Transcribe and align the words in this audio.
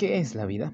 ¿Qué 0.00 0.16
es 0.18 0.34
la 0.34 0.46
vida? 0.46 0.72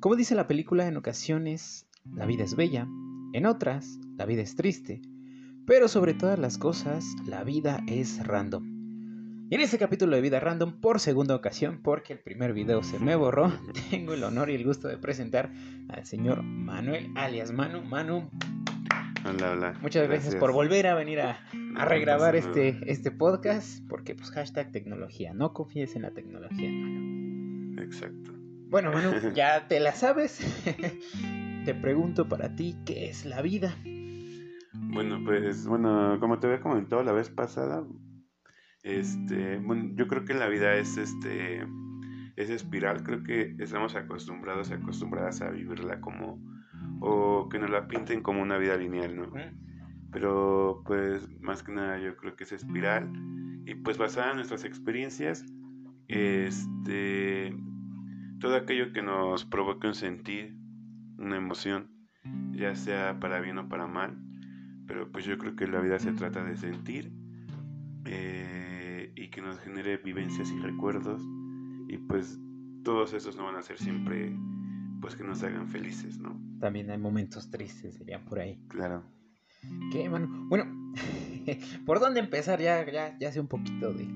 Como 0.00 0.16
dice 0.16 0.34
la 0.34 0.46
película, 0.46 0.88
en 0.88 0.96
ocasiones 0.96 1.86
la 2.10 2.24
vida 2.24 2.42
es 2.42 2.56
bella, 2.56 2.88
en 3.34 3.44
otras 3.44 3.98
la 4.16 4.24
vida 4.24 4.40
es 4.40 4.56
triste, 4.56 5.02
pero 5.66 5.88
sobre 5.88 6.14
todas 6.14 6.38
las 6.38 6.56
cosas 6.56 7.04
la 7.26 7.44
vida 7.44 7.82
es 7.86 8.26
random. 8.26 9.48
Y 9.50 9.54
en 9.54 9.60
este 9.60 9.76
capítulo 9.76 10.16
de 10.16 10.22
Vida 10.22 10.40
Random, 10.40 10.80
por 10.80 11.00
segunda 11.00 11.34
ocasión, 11.34 11.82
porque 11.82 12.14
el 12.14 12.18
primer 12.18 12.54
video 12.54 12.82
se 12.82 12.98
me 12.98 13.14
borró, 13.14 13.52
tengo 13.90 14.14
el 14.14 14.24
honor 14.24 14.48
y 14.48 14.54
el 14.54 14.64
gusto 14.64 14.88
de 14.88 14.96
presentar 14.96 15.52
al 15.90 16.06
señor 16.06 16.42
Manuel, 16.42 17.10
alias 17.16 17.52
Manu. 17.52 17.82
Manu, 17.82 18.30
Hola, 19.28 19.52
hola. 19.52 19.78
muchas 19.82 20.08
gracias, 20.08 20.34
por 20.36 20.52
volver 20.52 20.86
a 20.86 20.94
venir 20.94 21.20
a, 21.20 21.40
a 21.76 21.84
regrabar 21.84 22.36
este, 22.36 22.80
este 22.86 23.10
podcast, 23.10 23.86
porque 23.86 24.14
pues 24.14 24.30
hashtag 24.30 24.72
tecnología, 24.72 25.34
no 25.34 25.52
confíes 25.52 25.94
en 25.94 26.00
la 26.00 26.12
tecnología. 26.12 26.70
Exacto. 27.78 28.32
Bueno, 28.68 28.92
Manu, 28.92 29.10
ya 29.34 29.68
te 29.68 29.80
la 29.80 29.92
sabes. 29.92 30.40
te 31.64 31.74
pregunto 31.74 32.28
para 32.28 32.54
ti, 32.54 32.76
¿qué 32.84 33.08
es 33.08 33.24
la 33.24 33.42
vida? 33.42 33.74
Bueno, 34.72 35.20
pues, 35.24 35.66
bueno, 35.66 36.18
como 36.20 36.38
te 36.38 36.46
había 36.46 36.60
comentado 36.60 37.02
la 37.02 37.12
vez 37.12 37.30
pasada, 37.30 37.84
este, 38.82 39.58
bueno, 39.58 39.92
yo 39.94 40.08
creo 40.08 40.24
que 40.24 40.34
la 40.34 40.48
vida 40.48 40.74
es 40.74 40.96
este, 40.96 41.66
es 42.36 42.50
espiral, 42.50 43.02
creo 43.02 43.22
que 43.22 43.56
estamos 43.58 43.94
acostumbrados, 43.94 44.70
acostumbradas 44.70 45.40
a 45.40 45.50
vivirla 45.50 46.00
como, 46.00 46.38
o 47.00 47.48
que 47.48 47.58
nos 47.58 47.70
la 47.70 47.88
pinten 47.88 48.22
como 48.22 48.42
una 48.42 48.58
vida 48.58 48.76
lineal, 48.76 49.16
¿no? 49.16 49.32
Pero, 50.12 50.82
pues, 50.86 51.28
más 51.40 51.62
que 51.62 51.72
nada 51.72 51.98
yo 51.98 52.16
creo 52.16 52.36
que 52.36 52.44
es 52.44 52.52
espiral, 52.52 53.10
y 53.66 53.74
pues 53.76 53.98
basada 53.98 54.30
en 54.30 54.36
nuestras 54.36 54.64
experiencias, 54.64 55.44
este, 56.08 57.56
todo 58.40 58.56
aquello 58.56 58.92
que 58.92 59.02
nos 59.02 59.44
provoque 59.44 59.86
un 59.86 59.94
sentir, 59.94 60.56
una 61.18 61.36
emoción, 61.36 61.90
ya 62.52 62.74
sea 62.74 63.18
para 63.20 63.40
bien 63.40 63.58
o 63.58 63.68
para 63.68 63.86
mal, 63.86 64.18
pero 64.86 65.10
pues 65.10 65.24
yo 65.24 65.38
creo 65.38 65.56
que 65.56 65.66
la 65.66 65.80
vida 65.80 65.98
se 65.98 66.12
trata 66.12 66.44
de 66.44 66.56
sentir 66.56 67.12
eh, 68.04 69.12
y 69.16 69.28
que 69.28 69.40
nos 69.40 69.58
genere 69.60 69.96
vivencias 69.98 70.50
y 70.50 70.58
recuerdos 70.58 71.22
y 71.88 71.98
pues 71.98 72.38
todos 72.82 73.12
esos 73.14 73.36
no 73.36 73.44
van 73.44 73.56
a 73.56 73.62
ser 73.62 73.78
siempre 73.78 74.36
pues 75.00 75.16
que 75.16 75.24
nos 75.24 75.42
hagan 75.42 75.68
felices, 75.68 76.18
¿no? 76.18 76.40
También 76.60 76.90
hay 76.90 76.98
momentos 76.98 77.50
tristes, 77.50 77.94
serían 77.96 78.24
por 78.24 78.38
ahí. 78.38 78.58
Claro. 78.68 79.04
¿Qué, 79.92 80.08
Manu? 80.08 80.48
Bueno, 80.48 80.64
¿por 81.86 82.00
dónde 82.00 82.20
empezar? 82.20 82.60
Ya, 82.60 82.90
ya, 82.90 83.16
ya 83.18 83.32
sé 83.32 83.40
un 83.40 83.48
poquito 83.48 83.92
de, 83.92 84.06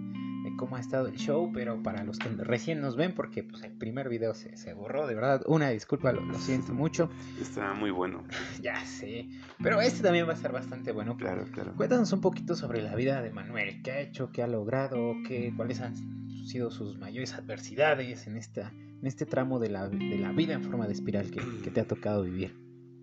de 0.48 0.56
cómo 0.56 0.76
ha 0.76 0.80
estado 0.80 1.06
el 1.06 1.16
show, 1.16 1.50
pero 1.52 1.82
para 1.82 2.04
los 2.04 2.18
que 2.18 2.28
recién 2.28 2.80
nos 2.80 2.96
ven, 2.96 3.14
porque 3.14 3.42
pues 3.42 3.62
el 3.62 3.72
primer 3.72 4.08
video 4.08 4.34
se, 4.34 4.56
se 4.56 4.72
borró, 4.74 5.06
de 5.06 5.14
verdad, 5.14 5.42
una 5.46 5.70
disculpa, 5.70 6.12
lo, 6.12 6.20
lo 6.22 6.38
siento 6.38 6.72
mucho. 6.72 7.10
Está 7.40 7.74
muy 7.74 7.90
bueno. 7.90 8.24
Ya 8.62 8.84
sé, 8.84 9.28
pero 9.62 9.80
este 9.80 10.02
también 10.02 10.26
va 10.26 10.32
a 10.32 10.34
estar 10.34 10.52
bastante 10.52 10.92
bueno. 10.92 11.16
Claro, 11.16 11.44
claro. 11.52 11.74
Cuéntanos 11.76 12.12
un 12.12 12.20
poquito 12.20 12.56
sobre 12.56 12.82
la 12.82 12.94
vida 12.94 13.22
de 13.22 13.30
Manuel, 13.30 13.82
qué 13.82 13.92
ha 13.92 14.00
hecho, 14.00 14.30
qué 14.32 14.42
ha 14.42 14.46
logrado, 14.46 15.14
qué, 15.26 15.52
cuáles 15.56 15.80
han 15.80 15.94
sido 16.46 16.70
sus 16.70 16.98
mayores 16.98 17.34
adversidades 17.34 18.26
en, 18.26 18.36
esta, 18.36 18.72
en 18.72 19.06
este 19.06 19.26
tramo 19.26 19.58
de 19.58 19.70
la, 19.70 19.88
de 19.88 20.18
la 20.18 20.32
vida 20.32 20.54
en 20.54 20.62
forma 20.62 20.86
de 20.86 20.94
espiral 20.94 21.30
que, 21.30 21.40
que 21.62 21.70
te 21.70 21.80
ha 21.80 21.86
tocado 21.86 22.22
vivir. 22.22 22.56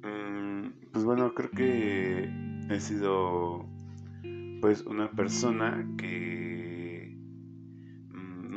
Mm, 0.03 0.91
pues 0.91 1.05
bueno, 1.05 1.33
creo 1.33 1.51
que 1.51 2.29
he 2.69 2.79
sido 2.79 3.65
pues 4.61 4.81
una 4.81 5.11
persona 5.11 5.87
que 5.97 6.54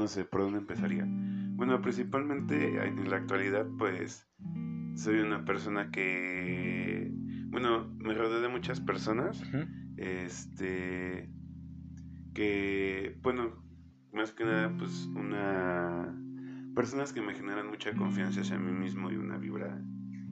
sé 0.08 0.24
por 0.24 0.42
dónde 0.42 0.58
empezaría. 0.58 1.06
Bueno, 1.06 1.80
principalmente 1.82 2.84
en 2.84 3.08
la 3.10 3.16
actualidad 3.16 3.66
pues 3.78 4.28
soy 4.94 5.20
una 5.20 5.44
persona 5.44 5.90
que 5.90 7.12
bueno, 7.50 7.88
me 7.98 8.14
rodeo 8.14 8.40
de 8.40 8.48
muchas 8.48 8.80
personas 8.80 9.42
este 9.96 11.30
que 12.34 13.18
bueno 13.22 13.64
más 14.12 14.32
que 14.32 14.44
nada 14.44 14.74
pues 14.78 15.08
una 15.14 16.14
personas 16.74 17.12
que 17.12 17.20
me 17.20 17.34
generan 17.34 17.68
mucha 17.68 17.92
confianza 17.94 18.42
hacia 18.42 18.58
mí 18.58 18.72
mismo 18.72 19.10
y 19.10 19.16
una 19.16 19.38
vibra 19.38 19.82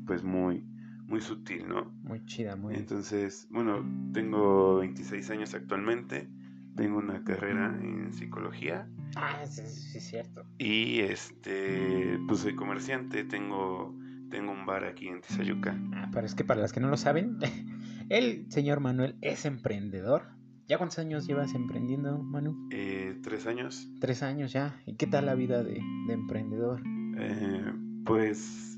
pues 0.06 0.22
muy 0.22 0.65
muy 1.06 1.20
sutil 1.20 1.66
no 1.69 1.92
Muy 2.03 2.25
chida, 2.26 2.54
muy... 2.56 2.75
entonces 2.75 3.48
bueno 3.50 3.84
tengo 4.12 4.78
26 4.78 5.31
años 5.31 5.54
actualmente 5.54 6.28
tengo 6.76 6.98
una 6.98 7.25
carrera 7.25 7.76
en 7.82 8.12
psicología 8.12 8.88
Ah, 9.14 9.46
sí, 9.46 9.62
sí, 9.66 10.00
cierto. 10.00 10.44
y 10.58 11.00
este 11.00 12.18
pues 12.26 12.40
soy 12.40 12.54
comerciante 12.54 13.24
tengo 13.24 13.94
tengo 14.30 14.52
un 14.52 14.66
bar 14.66 14.84
aquí 14.84 15.08
en 15.08 15.20
Tizayuca 15.20 15.78
Ah, 15.94 16.08
pero 16.12 16.26
es 16.26 16.34
que 16.34 16.44
para 16.44 16.60
las 16.60 16.72
que 16.72 16.80
no 16.80 16.88
lo 16.88 16.96
saben, 16.96 17.38
el 18.10 18.46
señor 18.50 18.80
Manuel 18.80 19.16
es 19.20 19.44
emprendedor. 19.44 20.34
¿Ya 20.68 20.78
cuántos 20.78 20.98
años 20.98 21.28
llevas 21.28 21.54
emprendiendo, 21.54 22.18
Manu? 22.18 22.68
Eh, 22.72 23.16
tres 23.22 23.46
años 23.46 23.88
Tres 24.00 24.24
años 24.24 24.52
ya. 24.52 24.80
¿Y 24.84 24.96
qué 24.96 25.06
tal 25.06 25.26
la 25.26 25.36
vida 25.36 25.62
de, 25.62 25.74
de 26.08 26.12
emprendedor? 26.12 26.82
Eh, 27.18 27.72
pues 28.04 28.76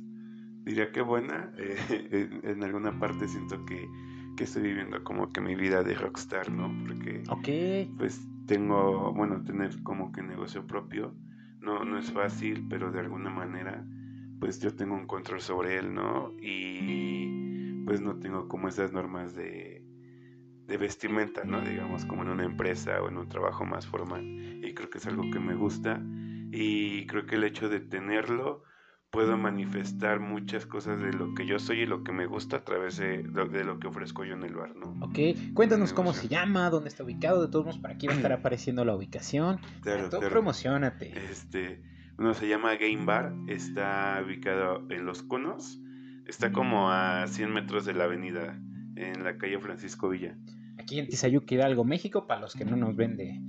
diría 0.64 0.92
que 0.92 1.00
buena. 1.00 1.50
eh, 1.58 2.08
en, 2.12 2.40
en 2.46 2.62
alguna 2.62 2.98
parte 3.00 3.26
siento 3.26 3.64
que, 3.64 3.88
que 4.38 4.44
estoy 4.44 4.62
viviendo 4.62 5.03
como 5.03 5.32
que 5.32 5.41
mi 5.41 5.56
vida 5.56 5.82
de 5.82 5.94
rockstar, 5.94 6.49
¿no? 6.49 6.72
Porque 6.87 7.25
pues 7.99 8.25
tengo, 8.47 9.12
bueno, 9.12 9.43
tener 9.43 9.82
como 9.82 10.12
que 10.12 10.22
negocio 10.22 10.65
propio 10.65 11.12
no, 11.60 11.84
no 11.84 11.99
es 11.99 12.12
fácil, 12.12 12.65
pero 12.71 12.93
de 12.93 13.00
alguna 13.00 13.31
manera 13.31 13.84
pues 14.38 14.60
yo 14.60 14.72
tengo 14.76 14.94
un 14.94 15.09
control 15.09 15.41
sobre 15.41 15.76
él, 15.76 15.93
¿no? 15.93 16.32
Y 16.41 17.82
pues 17.84 18.00
no 18.00 18.21
tengo 18.21 18.47
como 18.47 18.69
esas 18.69 18.93
normas 18.93 19.34
de, 19.34 19.82
de 20.69 20.76
vestimenta, 20.76 21.43
¿no? 21.43 21.60
Digamos, 21.60 22.05
como 22.05 22.22
en 22.22 22.28
una 22.28 22.44
empresa 22.44 23.03
o 23.03 23.09
en 23.09 23.16
un 23.16 23.28
trabajo 23.28 23.65
más 23.65 23.88
formal. 23.88 24.25
Y 24.25 24.72
creo 24.72 24.88
que 24.88 24.99
es 24.99 25.06
algo 25.09 25.25
que 25.32 25.41
me 25.41 25.56
gusta. 25.56 26.00
Y 26.53 27.06
creo 27.06 27.26
que 27.26 27.34
el 27.34 27.43
hecho 27.43 27.69
de 27.69 27.81
tenerlo, 27.81 28.62
puedo 29.10 29.38
manifestar 29.38 30.20
muchas 30.20 30.66
cosas 30.66 31.00
de 31.00 31.12
lo 31.12 31.34
que 31.34 31.46
yo 31.46 31.58
soy 31.58 31.80
y 31.80 31.86
lo 31.86 32.04
que 32.04 32.12
me 32.12 32.26
gusta 32.26 32.58
a 32.58 32.64
través 32.64 32.98
de, 32.98 33.22
lo- 33.22 33.46
de 33.48 33.64
lo 33.64 33.78
que 33.78 33.86
ofrezco 33.86 34.24
yo 34.24 34.34
en 34.34 34.42
el 34.42 34.54
bar, 34.54 34.76
¿no? 34.76 34.94
Ok. 35.04 35.19
Cuéntanos 35.54 35.92
cómo 35.92 36.12
se 36.12 36.28
llama, 36.28 36.69
dónde 36.70 36.88
está 36.91 37.04
ubicado. 37.04 37.41
De 37.42 37.48
todos 37.50 37.64
modos, 37.64 37.80
para 37.80 37.94
aquí 37.94 38.06
va 38.06 38.12
a 38.12 38.16
estar 38.16 38.32
apareciendo 38.32 38.84
la 38.84 38.94
ubicación. 38.94 39.60
Claro, 39.80 40.04
Tú 40.10 40.19
claro. 40.19 40.28
promocionate. 40.30 41.12
Este, 41.30 41.82
uno 42.19 42.34
se 42.34 42.48
llama 42.48 42.74
Game 42.76 43.04
Bar, 43.06 43.32
está 43.46 44.22
ubicado 44.24 44.86
en 44.91 45.06
Los 45.06 45.22
Conos, 45.22 45.80
está 46.26 46.52
como 46.52 46.90
a 46.90 47.26
100 47.28 47.50
metros 47.52 47.86
de 47.86 47.94
la 47.94 48.04
avenida, 48.04 48.60
en 48.96 49.25
la 49.25 49.38
calle 49.38 49.58
Francisco 49.58 50.10
Villa. 50.10 50.36
Aquí 50.78 50.98
en 50.98 51.08
Tizayuca, 51.08 51.54
Hidalgo, 51.54 51.84
México, 51.84 52.26
para 52.26 52.40
los 52.42 52.54
que 52.54 52.64
no 52.64 52.76
nos 52.76 52.94
ven 52.94 53.16
de, 53.16 53.40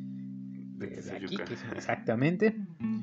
De 0.80 1.12
aquí. 1.12 1.36
Que 1.38 1.54
es- 1.54 1.66
exactamente. 1.76 2.56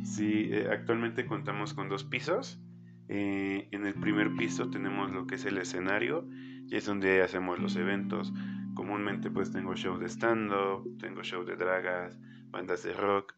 Sí, 0.04 0.48
eh, 0.52 0.68
actualmente 0.70 1.26
contamos 1.26 1.74
con 1.74 1.88
dos 1.88 2.04
pisos. 2.04 2.60
Eh, 3.08 3.68
en 3.70 3.86
el 3.86 3.94
primer 3.94 4.34
piso 4.36 4.68
tenemos 4.70 5.12
lo 5.12 5.26
que 5.26 5.36
es 5.36 5.44
el 5.44 5.58
escenario 5.58 6.28
y 6.68 6.74
es 6.76 6.86
donde 6.86 7.22
hacemos 7.22 7.58
los 7.58 7.76
eventos. 7.76 8.32
Comúnmente 8.74 9.30
pues 9.30 9.52
tengo 9.52 9.74
show 9.76 9.96
de 9.98 10.06
stand-up, 10.08 10.98
tengo 10.98 11.22
show 11.22 11.44
de 11.44 11.56
dragas, 11.56 12.18
bandas 12.50 12.82
de 12.82 12.92
rock. 12.92 13.34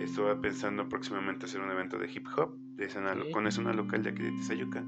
Estoy 0.00 0.36
pensando 0.40 0.88
próximamente 0.88 1.46
hacer 1.46 1.60
un 1.60 1.70
evento 1.70 1.98
de 1.98 2.10
hip 2.10 2.26
hop 2.36 2.56
de 2.76 2.88
con 3.32 3.46
escena 3.48 3.72
local 3.72 4.02
de 4.04 4.10
aquí 4.10 4.22
de 4.22 4.30
Tizayuca. 4.32 4.84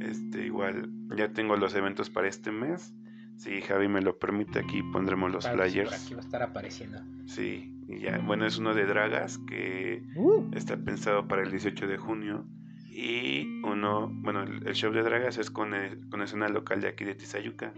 Este, 0.00 0.46
igual 0.46 0.90
ya 1.14 1.32
tengo 1.32 1.56
los 1.56 1.74
eventos 1.74 2.08
para 2.10 2.28
este 2.28 2.50
mes. 2.50 2.94
Si 3.36 3.60
Javi 3.60 3.88
me 3.88 4.00
lo 4.02 4.18
permite, 4.18 4.58
aquí 4.58 4.82
pondremos 4.92 5.30
los 5.30 5.48
flyers. 5.48 5.92
aquí 5.92 6.14
va 6.14 6.20
a 6.20 6.24
estar 6.24 6.42
apareciendo. 6.42 6.98
Sí, 7.26 7.74
y 7.90 8.00
ya. 8.00 8.18
Bueno, 8.18 8.46
es 8.46 8.58
uno 8.58 8.74
de 8.74 8.86
dragas 8.86 9.38
que 9.48 10.02
Uh, 10.16 10.50
está 10.54 10.76
pensado 10.76 11.26
para 11.28 11.42
el 11.42 11.50
18 11.50 11.86
de 11.86 11.96
junio. 11.96 12.44
Y 12.92 13.62
uno, 13.64 14.08
bueno, 14.12 14.42
el, 14.42 14.66
el 14.66 14.74
show 14.74 14.92
de 14.92 15.02
dragas 15.02 15.38
es 15.38 15.50
con, 15.50 15.74
el- 15.74 16.08
con 16.10 16.22
escena 16.22 16.48
local 16.48 16.80
de 16.80 16.88
aquí 16.88 17.04
de 17.04 17.14
Tizayuca. 17.14 17.72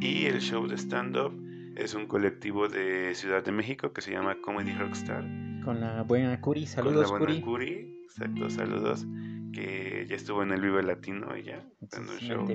Y 0.00 0.26
el 0.26 0.40
show 0.40 0.66
de 0.66 0.76
stand-up 0.76 1.32
es 1.76 1.94
un 1.94 2.06
colectivo 2.06 2.68
de 2.68 3.14
Ciudad 3.14 3.44
de 3.44 3.52
México 3.52 3.92
que 3.92 4.00
se 4.00 4.12
llama 4.12 4.36
Comedy 4.42 4.72
Rockstar. 4.72 5.24
con 5.64 5.80
la 5.80 6.02
buena 6.02 6.40
Curi. 6.40 6.66
Saludos, 6.66 7.10
con 7.10 7.20
la 7.20 7.26
Curi. 7.26 7.40
buena 7.40 7.44
Curi. 7.46 8.00
Exacto, 8.04 8.50
saludos. 8.50 9.06
Que 9.54 10.06
ya 10.08 10.16
estuvo 10.16 10.42
en 10.42 10.50
el 10.52 10.60
Vive 10.60 10.82
Latino 10.82 11.34
ella, 11.34 11.64
dando 11.92 12.12
un 12.12 12.18
show 12.18 12.46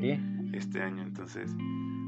este 0.53 0.81
año. 0.81 1.01
Entonces, 1.03 1.55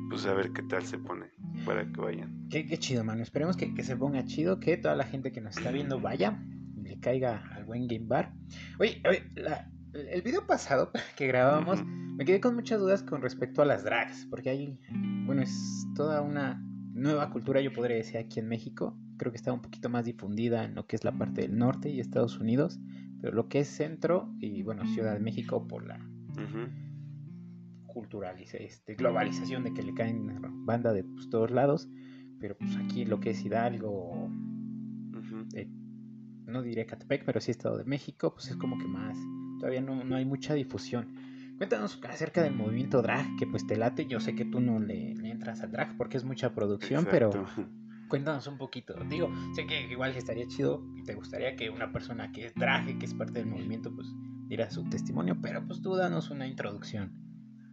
pues 0.10 0.26
a 0.26 0.34
ver 0.34 0.52
qué 0.52 0.64
tal 0.64 0.84
se 0.84 0.98
pone 0.98 1.28
para 1.66 1.86
que 1.90 2.00
vayan. 2.02 2.48
Qué, 2.50 2.66
qué 2.66 2.78
chido, 2.78 3.04
mano. 3.04 3.24
Esperemos 3.24 3.56
que, 3.56 3.74
que 3.74 3.84
se 3.84 3.96
ponga 3.96 4.26
chido, 4.26 4.60
que 4.60 4.76
toda 4.78 4.96
la 4.96 5.06
gente 5.06 5.32
que 5.32 5.40
nos 5.42 5.56
está 5.58 5.72
viendo 5.72 6.00
vaya 6.02 6.44
y 6.76 6.82
le 6.82 7.00
caiga 7.00 7.44
al 7.56 7.64
buen 7.66 7.88
Game 7.88 8.06
Bar. 8.08 8.34
Oye, 8.80 9.02
oye, 9.08 9.24
la- 9.36 9.70
el 9.94 10.22
video 10.22 10.46
pasado 10.48 10.92
que 11.18 11.28
grabábamos, 11.28 11.80
Ujú. 11.82 11.90
me 11.90 12.26
quedé 12.26 12.40
con 12.42 12.56
muchas 12.56 12.80
dudas 12.80 13.04
con 13.04 13.22
respecto 13.22 13.62
a 13.62 13.66
las 13.66 13.84
drags, 13.84 14.26
porque 14.30 14.50
hay, 14.50 14.80
bueno, 15.26 15.42
es 15.42 15.86
toda 15.96 16.22
una 16.22 16.62
nueva 16.94 17.30
cultura, 17.30 17.62
yo 17.62 17.72
podría 17.74 17.96
decir, 17.98 18.18
aquí 18.18 18.40
en 18.40 18.48
México. 18.50 18.98
Creo 19.18 19.32
que 19.32 19.38
está 19.38 19.54
un 19.54 19.62
poquito 19.62 19.88
más 19.90 20.06
difundida 20.06 20.64
en 20.66 20.74
lo 20.76 20.88
que 20.88 20.96
es 20.96 21.04
la 21.04 21.12
parte 21.18 21.42
del 21.42 21.56
norte 21.58 21.90
y 21.90 22.00
Estados 22.00 22.40
Unidos, 22.40 22.80
pero 23.22 23.36
lo 23.36 23.48
que 23.48 23.60
es 23.60 23.68
centro 23.68 24.34
y 24.40 24.64
bueno, 24.64 24.86
Ciudad 24.88 25.14
de 25.14 25.20
México 25.20 25.68
por 25.68 25.86
la 25.86 26.00
cultural 27.86 28.38
este, 28.40 28.96
globalización 28.96 29.64
de 29.64 29.74
que 29.74 29.84
le 29.84 29.94
caen 29.94 30.42
banda 30.66 30.94
de 30.94 31.04
pues, 31.04 31.30
todos 31.30 31.52
lados, 31.52 31.90
pero 32.40 32.58
pues 32.58 32.76
aquí 32.78 33.06
lo 33.06 33.20
que 33.20 33.32
es 33.32 33.46
Hidalgo, 33.46 34.30
eh, 35.56 35.70
no 36.46 36.62
diré 36.62 36.86
Catepec, 36.86 37.26
pero 37.26 37.40
sí 37.40 37.52
Estado 37.52 37.78
de 37.78 37.86
México, 37.86 38.34
pues 38.34 38.50
es 38.50 38.58
como 38.58 38.78
que 38.78 38.88
más, 38.88 39.18
todavía 39.60 39.82
no, 39.82 40.04
no 40.04 40.16
hay 40.16 40.26
mucha 40.26 40.54
difusión. 40.54 41.14
Cuéntanos 41.58 42.02
acerca 42.10 42.42
del 42.42 42.56
movimiento 42.56 43.04
drag, 43.04 43.36
que 43.38 43.46
pues 43.46 43.68
te 43.68 43.76
late, 43.76 44.08
yo 44.08 44.20
sé 44.20 44.34
que 44.34 44.46
tú 44.46 44.60
no 44.60 44.80
le, 44.80 45.12
entras 45.12 45.62
al 45.62 45.72
drag 45.72 45.96
porque 45.96 46.18
es 46.18 46.24
mucha 46.24 46.56
producción, 46.56 47.06
pero 47.10 47.30
cuéntanos 48.12 48.46
un 48.48 48.58
poquito. 48.58 48.94
Digo, 49.06 49.32
sé 49.54 49.66
que 49.66 49.88
igual 49.90 50.14
estaría 50.18 50.46
chido 50.46 50.84
y 50.98 51.04
te 51.04 51.16
gustaría 51.16 51.56
que 51.56 51.70
una 51.70 51.94
persona 51.94 52.34
que 52.34 52.52
drag, 52.54 53.00
que 53.00 53.06
es 53.06 53.14
parte 53.14 53.40
del 53.40 53.48
movimiento, 53.48 53.90
pues 53.96 54.14
diera 54.50 54.70
su 54.70 54.84
testimonio, 54.90 55.38
pero 55.42 55.66
pues 55.66 55.82
tú 55.82 55.96
danos 55.96 56.30
una 56.30 56.46
introducción. 56.46 57.14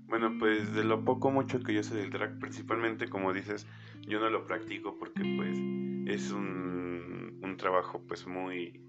Bueno, 0.07 0.31
pues 0.39 0.73
de 0.75 0.85
lo 0.85 1.05
poco 1.05 1.33
mucho 1.33 1.59
que 1.59 1.75
yo 1.75 1.83
sé 1.83 1.97
del 1.97 2.11
drag, 2.11 2.39
principalmente 2.39 3.09
como 3.09 3.33
dices, 3.33 3.67
yo 4.07 4.21
no 4.21 4.31
lo 4.31 4.47
practico 4.47 4.97
porque 4.97 5.23
pues 5.37 5.59
es 6.07 6.31
un, 6.31 7.41
un 7.43 7.57
trabajo 7.57 8.01
pues 8.07 8.25
muy 8.25 8.81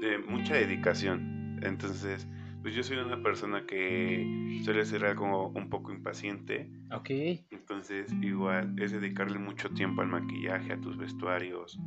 de 0.00 0.16
mucha 0.26 0.54
dedicación. 0.54 1.60
Entonces, 1.62 2.26
pues 2.62 2.74
yo 2.74 2.82
soy 2.82 2.98
una 2.98 3.22
persona 3.22 3.64
que 3.66 4.60
suele 4.64 4.84
ser 4.84 5.04
algo 5.04 5.48
un 5.48 5.68
poco 5.68 5.92
impaciente. 5.92 6.70
Ok. 6.92 7.10
Entonces, 7.50 8.12
igual 8.20 8.78
es 8.78 8.92
dedicarle 8.92 9.38
mucho 9.38 9.70
tiempo 9.70 10.02
al 10.02 10.08
maquillaje, 10.08 10.72
a 10.72 10.80
tus 10.80 10.96
vestuarios, 10.96 11.78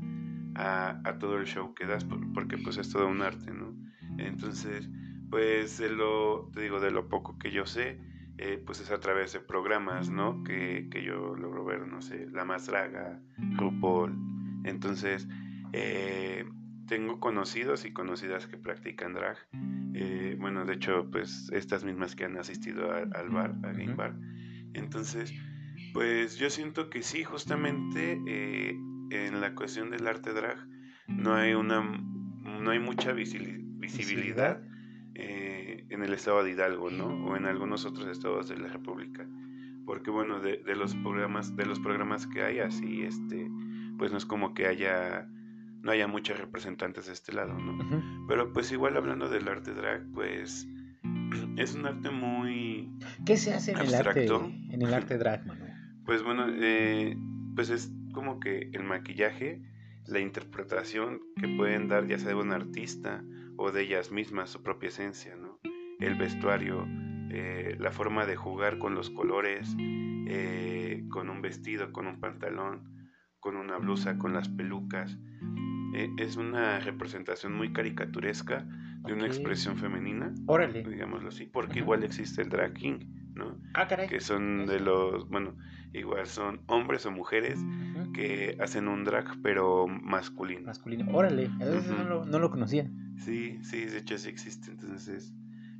a, 0.55 1.01
a 1.03 1.19
todo 1.19 1.37
el 1.37 1.45
show 1.45 1.73
que 1.73 1.85
das, 1.85 2.05
porque 2.33 2.57
pues 2.57 2.77
es 2.77 2.89
todo 2.91 3.07
un 3.07 3.21
arte, 3.21 3.51
¿no? 3.51 3.75
Entonces, 4.17 4.89
pues 5.29 5.77
de 5.77 5.89
lo, 5.89 6.49
te 6.53 6.61
digo, 6.61 6.79
de 6.79 6.91
lo 6.91 7.07
poco 7.07 7.37
que 7.37 7.51
yo 7.51 7.65
sé, 7.65 7.99
eh, 8.37 8.61
pues 8.65 8.79
es 8.81 8.91
a 8.91 8.99
través 8.99 9.33
de 9.33 9.39
programas, 9.39 10.09
¿no? 10.09 10.43
Que, 10.43 10.87
yo 11.05 11.35
logro 11.35 11.63
ver, 11.63 11.87
no 11.87 12.01
sé, 12.01 12.27
La 12.31 12.43
Más 12.43 12.67
Draga, 12.67 13.19
RuPaul. 13.57 14.15
Entonces, 14.63 15.27
eh, 15.73 16.45
tengo 16.91 17.21
conocidos 17.21 17.85
y 17.85 17.93
conocidas 17.93 18.47
que 18.47 18.57
practican 18.57 19.13
drag. 19.13 19.37
Eh, 19.93 20.35
bueno, 20.37 20.65
de 20.65 20.73
hecho, 20.73 21.09
pues 21.09 21.49
estas 21.53 21.85
mismas 21.85 22.17
que 22.17 22.25
han 22.25 22.37
asistido 22.37 22.91
al 22.91 23.29
bar, 23.29 23.55
a 23.63 23.71
Game 23.71 23.95
Bar. 23.95 24.13
Entonces, 24.73 25.33
pues 25.93 26.35
yo 26.35 26.49
siento 26.49 26.89
que 26.89 27.01
sí, 27.01 27.23
justamente 27.23 28.19
en 29.09 29.39
la 29.39 29.55
cuestión 29.55 29.89
del 29.89 30.05
arte 30.05 30.33
drag 30.33 30.57
no 31.07 31.33
hay 31.33 31.53
una 31.53 31.81
no 31.81 32.71
hay 32.71 32.79
mucha 32.79 33.13
visibilidad 33.13 34.61
en 35.15 36.03
el 36.03 36.13
estado 36.13 36.43
de 36.43 36.51
Hidalgo, 36.51 36.91
¿no? 36.91 37.05
O 37.25 37.37
en 37.37 37.45
algunos 37.45 37.85
otros 37.85 38.05
estados 38.07 38.49
de 38.49 38.57
la 38.57 38.67
República. 38.67 39.25
Porque 39.85 40.11
bueno, 40.11 40.41
de, 40.41 40.61
los 40.75 40.93
programas, 40.95 41.55
de 41.55 41.65
los 41.65 41.79
programas 41.79 42.27
que 42.27 42.43
hay 42.43 42.59
así, 42.59 43.03
este, 43.03 43.49
pues 43.97 44.11
no 44.11 44.17
es 44.17 44.25
como 44.25 44.53
que 44.53 44.67
haya, 44.67 45.29
no 45.81 45.91
haya 45.91 46.07
muchos 46.07 46.39
representantes 46.39 47.07
de 47.07 47.13
este 47.13 47.33
lado, 47.33 47.53
¿no? 47.57 48.25
Pero 48.27 48.53
pues 48.53 48.71
igual 48.71 48.97
hablando 48.97 49.29
del 49.29 49.47
arte 49.47 49.73
drag, 49.73 50.05
pues 50.13 50.67
es 51.57 51.75
un 51.75 51.85
arte 51.85 52.09
muy 52.09 52.91
¿Qué 53.25 53.37
se 53.37 53.53
hace 53.53 53.71
en 53.71 53.79
el 53.79 53.93
arte, 53.93 54.25
en 54.25 54.81
el 54.81 54.93
arte 54.93 55.17
drag, 55.17 55.45
mano? 55.45 55.65
Pues 56.03 56.23
bueno, 56.23 56.47
eh, 56.49 57.15
pues 57.55 57.69
es 57.69 57.91
como 58.11 58.39
que 58.39 58.71
el 58.73 58.83
maquillaje, 58.83 59.61
la 60.07 60.19
interpretación 60.19 61.21
que 61.39 61.47
pueden 61.47 61.87
dar 61.87 62.07
ya 62.07 62.17
sea 62.17 62.29
de 62.29 62.35
un 62.35 62.51
artista 62.51 63.23
o 63.55 63.71
de 63.71 63.83
ellas 63.83 64.11
mismas, 64.11 64.49
su 64.49 64.63
propia 64.63 64.89
esencia, 64.89 65.35
¿no? 65.35 65.59
el 66.01 66.15
vestuario, 66.15 66.85
eh, 67.29 67.75
la 67.79 67.91
forma 67.91 68.25
de 68.25 68.35
jugar 68.35 68.79
con 68.79 68.95
los 68.95 69.09
colores, 69.09 69.75
eh, 69.77 71.05
con 71.09 71.29
un 71.29 71.41
vestido, 71.41 71.91
con 71.93 72.07
un 72.07 72.19
pantalón, 72.19 73.00
con 73.41 73.57
una 73.57 73.77
blusa, 73.77 74.17
con 74.17 74.33
las 74.33 74.47
pelucas. 74.47 75.17
Eh, 75.93 76.09
es 76.17 76.37
una 76.37 76.79
representación 76.79 77.53
muy 77.53 77.73
caricaturesca 77.73 78.65
de 79.03 79.13
una 79.13 79.25
expresión 79.25 79.77
femenina, 79.77 80.33
Órale. 80.45 80.83
digámoslo 80.83 81.29
así, 81.29 81.47
porque 81.47 81.79
igual 81.79 82.03
existe 82.03 82.43
el 82.43 82.49
drag 82.49 82.73
king, 82.73 82.99
¿no? 83.33 83.59
Ah, 83.73 83.87
caray. 83.87 84.07
Que 84.07 84.21
son 84.21 84.67
de 84.67 84.79
los, 84.79 85.27
bueno, 85.27 85.57
igual 85.91 86.27
son 86.27 86.61
hombres 86.67 87.05
o 87.05 87.11
mujeres 87.11 87.59
que 88.13 88.57
hacen 88.61 88.87
un 88.87 89.03
drag 89.03 89.41
pero 89.41 89.87
masculino. 89.87 90.67
Masculino, 90.67 91.11
órale, 91.11 91.49
no, 91.49 92.03
lo, 92.03 92.25
no, 92.25 92.39
lo, 92.39 92.51
conocía. 92.51 92.89
Sí, 93.17 93.59
sí, 93.63 93.85
de 93.85 93.97
hecho 93.97 94.17
sí 94.17 94.29
existe, 94.29 94.71
entonces 94.71 95.33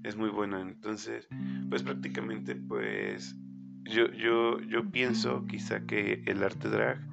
es 0.04 0.18
muy 0.18 0.30
bueno. 0.30 0.60
Entonces, 0.60 1.28
pues 1.70 1.84
prácticamente, 1.84 2.56
pues 2.56 3.38
yo, 3.84 4.12
yo, 4.12 4.60
yo 4.62 4.90
pienso 4.92 5.46
quizá 5.46 5.86
que 5.86 6.24
el 6.26 6.44
arte 6.44 6.70
drag 6.70 7.11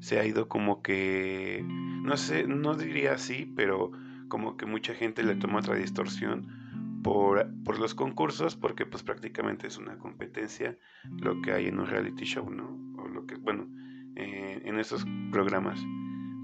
se 0.00 0.18
ha 0.18 0.26
ido 0.26 0.48
como 0.48 0.82
que, 0.82 1.64
no 1.66 2.16
sé, 2.16 2.46
no 2.46 2.74
diría 2.74 3.12
así, 3.12 3.52
pero 3.56 3.92
como 4.28 4.56
que 4.56 4.66
mucha 4.66 4.94
gente 4.94 5.22
le 5.22 5.36
toma 5.36 5.58
otra 5.58 5.76
distorsión 5.76 7.00
por, 7.02 7.48
por, 7.64 7.78
los 7.78 7.94
concursos, 7.94 8.56
porque 8.56 8.86
pues 8.86 9.02
prácticamente 9.02 9.66
es 9.68 9.78
una 9.78 9.98
competencia 9.98 10.76
lo 11.20 11.40
que 11.40 11.52
hay 11.52 11.66
en 11.66 11.78
un 11.78 11.86
reality 11.86 12.24
show, 12.24 12.50
¿no? 12.50 12.78
O 13.00 13.08
lo 13.08 13.26
que, 13.26 13.36
bueno, 13.36 13.68
en 14.16 14.78
esos 14.78 15.06
programas. 15.30 15.80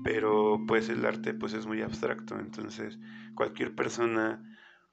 Pero 0.04 0.60
pues 0.66 0.88
el 0.88 1.04
arte 1.04 1.34
pues 1.34 1.52
es 1.54 1.66
muy 1.66 1.80
abstracto, 1.82 2.38
entonces 2.38 2.98
cualquier 3.34 3.74
persona 3.74 4.42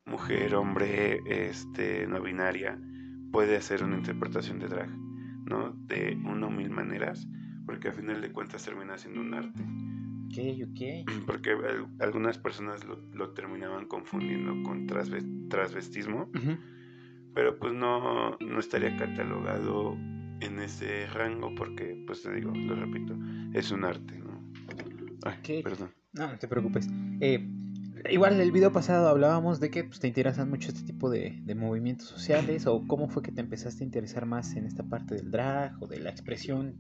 mujer, 0.06 0.56
hombre, 0.56 1.22
este, 1.26 2.08
no 2.08 2.22
binaria, 2.22 2.80
puede 3.32 3.58
hacer 3.58 3.84
una 3.84 3.98
interpretación 3.98 4.60
de 4.60 4.68
drag, 4.68 4.90
¿no? 5.46 5.72
De 5.72 6.20
una 6.26 6.48
o 6.48 6.52
mil 6.52 6.70
maneras, 6.70 7.28
porque 7.70 7.90
a 7.90 7.92
final 7.92 8.20
de 8.20 8.32
cuentas 8.32 8.66
termina 8.66 8.98
siendo 8.98 9.22
un 9.22 9.32
arte. 9.32 9.62
Ok, 10.26 10.70
ok. 10.72 11.26
Porque 11.28 11.56
algunas 12.00 12.40
personas 12.40 12.84
lo, 12.84 13.30
terminaban 13.34 13.86
confundiendo 13.86 14.64
con 14.64 14.88
transvestismo, 14.88 16.32
pero 17.36 17.60
pues 17.60 17.74
no, 17.74 18.38
no 18.40 18.60
estaría 18.60 18.98
catalogado 18.98 19.96
en 20.40 20.60
ese 20.60 21.06
rango 21.08 21.54
porque, 21.54 22.04
pues 22.08 22.24
te 22.24 22.34
digo, 22.34 22.52
lo 22.56 22.76
repito, 22.76 23.16
es 23.54 23.70
un 23.70 23.86
arte, 23.86 24.18
¿no? 24.18 24.42
Ay, 25.26 25.62
perdón. 25.62 25.92
No, 26.14 26.28
no 26.28 26.40
te 26.40 26.48
preocupes. 26.48 26.88
Eh, 27.22 27.48
Igual 28.10 28.34
en 28.34 28.42
el 28.42 28.52
video 28.52 28.72
pasado 28.72 29.10
hablábamos 29.10 29.60
de 29.60 29.70
que 29.70 29.84
pues, 29.84 30.00
te 30.00 30.08
interesan 30.08 30.50
mucho 30.50 30.70
este 30.70 30.84
tipo 30.84 31.10
de, 31.10 31.42
movimientos 31.56 32.08
sociales 32.08 32.66
o 32.66 32.86
cómo 32.88 33.10
fue 33.10 33.22
que 33.22 33.32
te 33.32 33.42
empezaste 33.42 33.84
a 33.84 33.86
interesar 33.86 34.26
más 34.26 34.56
en 34.56 34.66
esta 34.66 34.84
parte 34.84 35.16
del 35.16 35.32
drag 35.32 35.82
o 35.82 35.88
de 35.88 36.00
la 36.00 36.10
expresión 36.10 36.78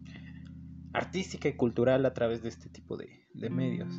artística 0.93 1.47
y 1.49 1.53
cultural 1.53 2.05
a 2.05 2.13
través 2.13 2.41
de 2.41 2.49
este 2.49 2.69
tipo 2.69 2.97
de, 2.97 3.09
medios. 3.49 3.93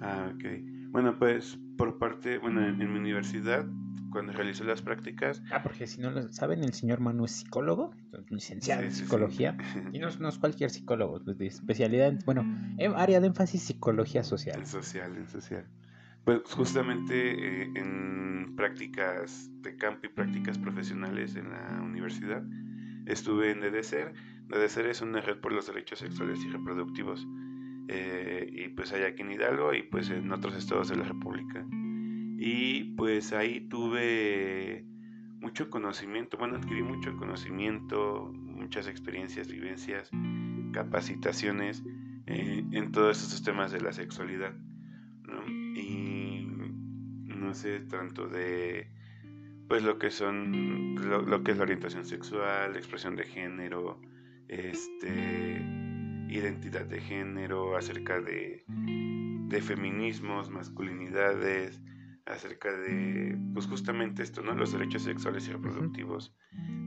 Ah, 0.00 0.32
ok. 0.34 0.44
Bueno, 0.90 1.18
pues 1.18 1.58
por 1.76 1.98
parte, 1.98 2.38
bueno, 2.38 2.64
en, 2.66 2.78
mi 2.78 2.84
universidad, 2.84 3.66
cuando 4.10 4.32
realicé 4.32 4.64
las 4.64 4.82
prácticas... 4.82 5.42
Ah, 5.50 5.62
porque 5.62 5.86
si 5.86 6.00
no 6.00 6.10
lo 6.10 6.30
saben, 6.32 6.62
el 6.62 6.72
señor 6.72 7.00
Manu 7.00 7.24
es 7.24 7.32
psicólogo, 7.32 7.92
licenciado 8.28 8.82
en 8.82 8.92
psicología, 8.92 9.56
y 9.92 9.98
no, 9.98 10.08
no, 10.20 10.28
es 10.28 10.38
cualquier 10.38 10.70
psicólogo, 10.70 11.20
pues, 11.24 11.36
de 11.36 11.46
especialidad, 11.46 12.14
bueno, 12.24 12.42
em, 12.78 12.94
área 12.94 13.20
de 13.20 13.26
énfasis 13.26 13.62
psicología 13.62 14.22
social. 14.22 14.60
En 14.60 14.66
social, 14.66 15.16
en 15.16 15.28
social. 15.28 15.66
Pues 16.24 16.40
justamente 16.44 17.64
eh, 17.64 17.70
en 17.74 18.54
prácticas 18.56 19.50
de 19.60 19.76
campo 19.76 20.06
y 20.06 20.08
prácticas 20.08 20.58
profesionales 20.58 21.36
en 21.36 21.50
la 21.50 21.82
universidad 21.82 22.42
estuve 23.06 23.50
en 23.50 23.60
DDCER. 23.60 24.14
DDCER 24.48 24.86
es 24.86 25.00
una 25.00 25.20
red 25.20 25.38
por 25.38 25.52
los 25.52 25.66
derechos 25.66 25.98
sexuales 25.98 26.44
y 26.44 26.48
reproductivos. 26.48 27.26
Eh, 27.88 28.50
y 28.50 28.68
pues 28.68 28.92
hay 28.92 29.02
aquí 29.02 29.22
en 29.22 29.32
Hidalgo 29.32 29.74
y 29.74 29.82
pues 29.82 30.10
en 30.10 30.32
otros 30.32 30.54
estados 30.54 30.88
de 30.88 30.96
la 30.96 31.04
República. 31.04 31.66
Y 32.38 32.94
pues 32.96 33.32
ahí 33.32 33.68
tuve 33.68 34.84
mucho 35.40 35.68
conocimiento, 35.68 36.38
bueno, 36.38 36.56
adquirí 36.56 36.82
mucho 36.82 37.16
conocimiento, 37.16 38.32
muchas 38.34 38.88
experiencias, 38.88 39.48
vivencias, 39.48 40.10
capacitaciones 40.72 41.84
eh, 42.26 42.64
en 42.72 42.92
todos 42.92 43.22
estos 43.22 43.42
temas 43.42 43.70
de 43.72 43.80
la 43.80 43.92
sexualidad. 43.92 44.54
Y 45.76 46.46
no 47.26 47.52
sé, 47.54 47.80
tanto 47.80 48.26
de 48.26 48.88
pues 49.68 49.82
lo 49.82 49.98
que 49.98 50.10
son 50.10 50.94
lo, 50.94 51.42
que 51.42 51.52
es 51.52 51.56
la 51.56 51.64
orientación 51.64 52.04
sexual, 52.04 52.76
expresión 52.76 53.16
de 53.16 53.24
género, 53.24 54.00
este 54.54 55.64
identidad 56.28 56.86
de 56.86 57.00
género, 57.00 57.76
acerca 57.76 58.20
de, 58.20 58.64
de 58.66 59.60
feminismos, 59.60 60.50
masculinidades, 60.50 61.80
acerca 62.26 62.72
de 62.72 63.38
pues 63.52 63.66
justamente 63.66 64.22
esto, 64.22 64.42
¿no? 64.42 64.54
Los 64.54 64.72
derechos 64.72 65.02
sexuales 65.02 65.46
y 65.48 65.52
reproductivos 65.52 66.34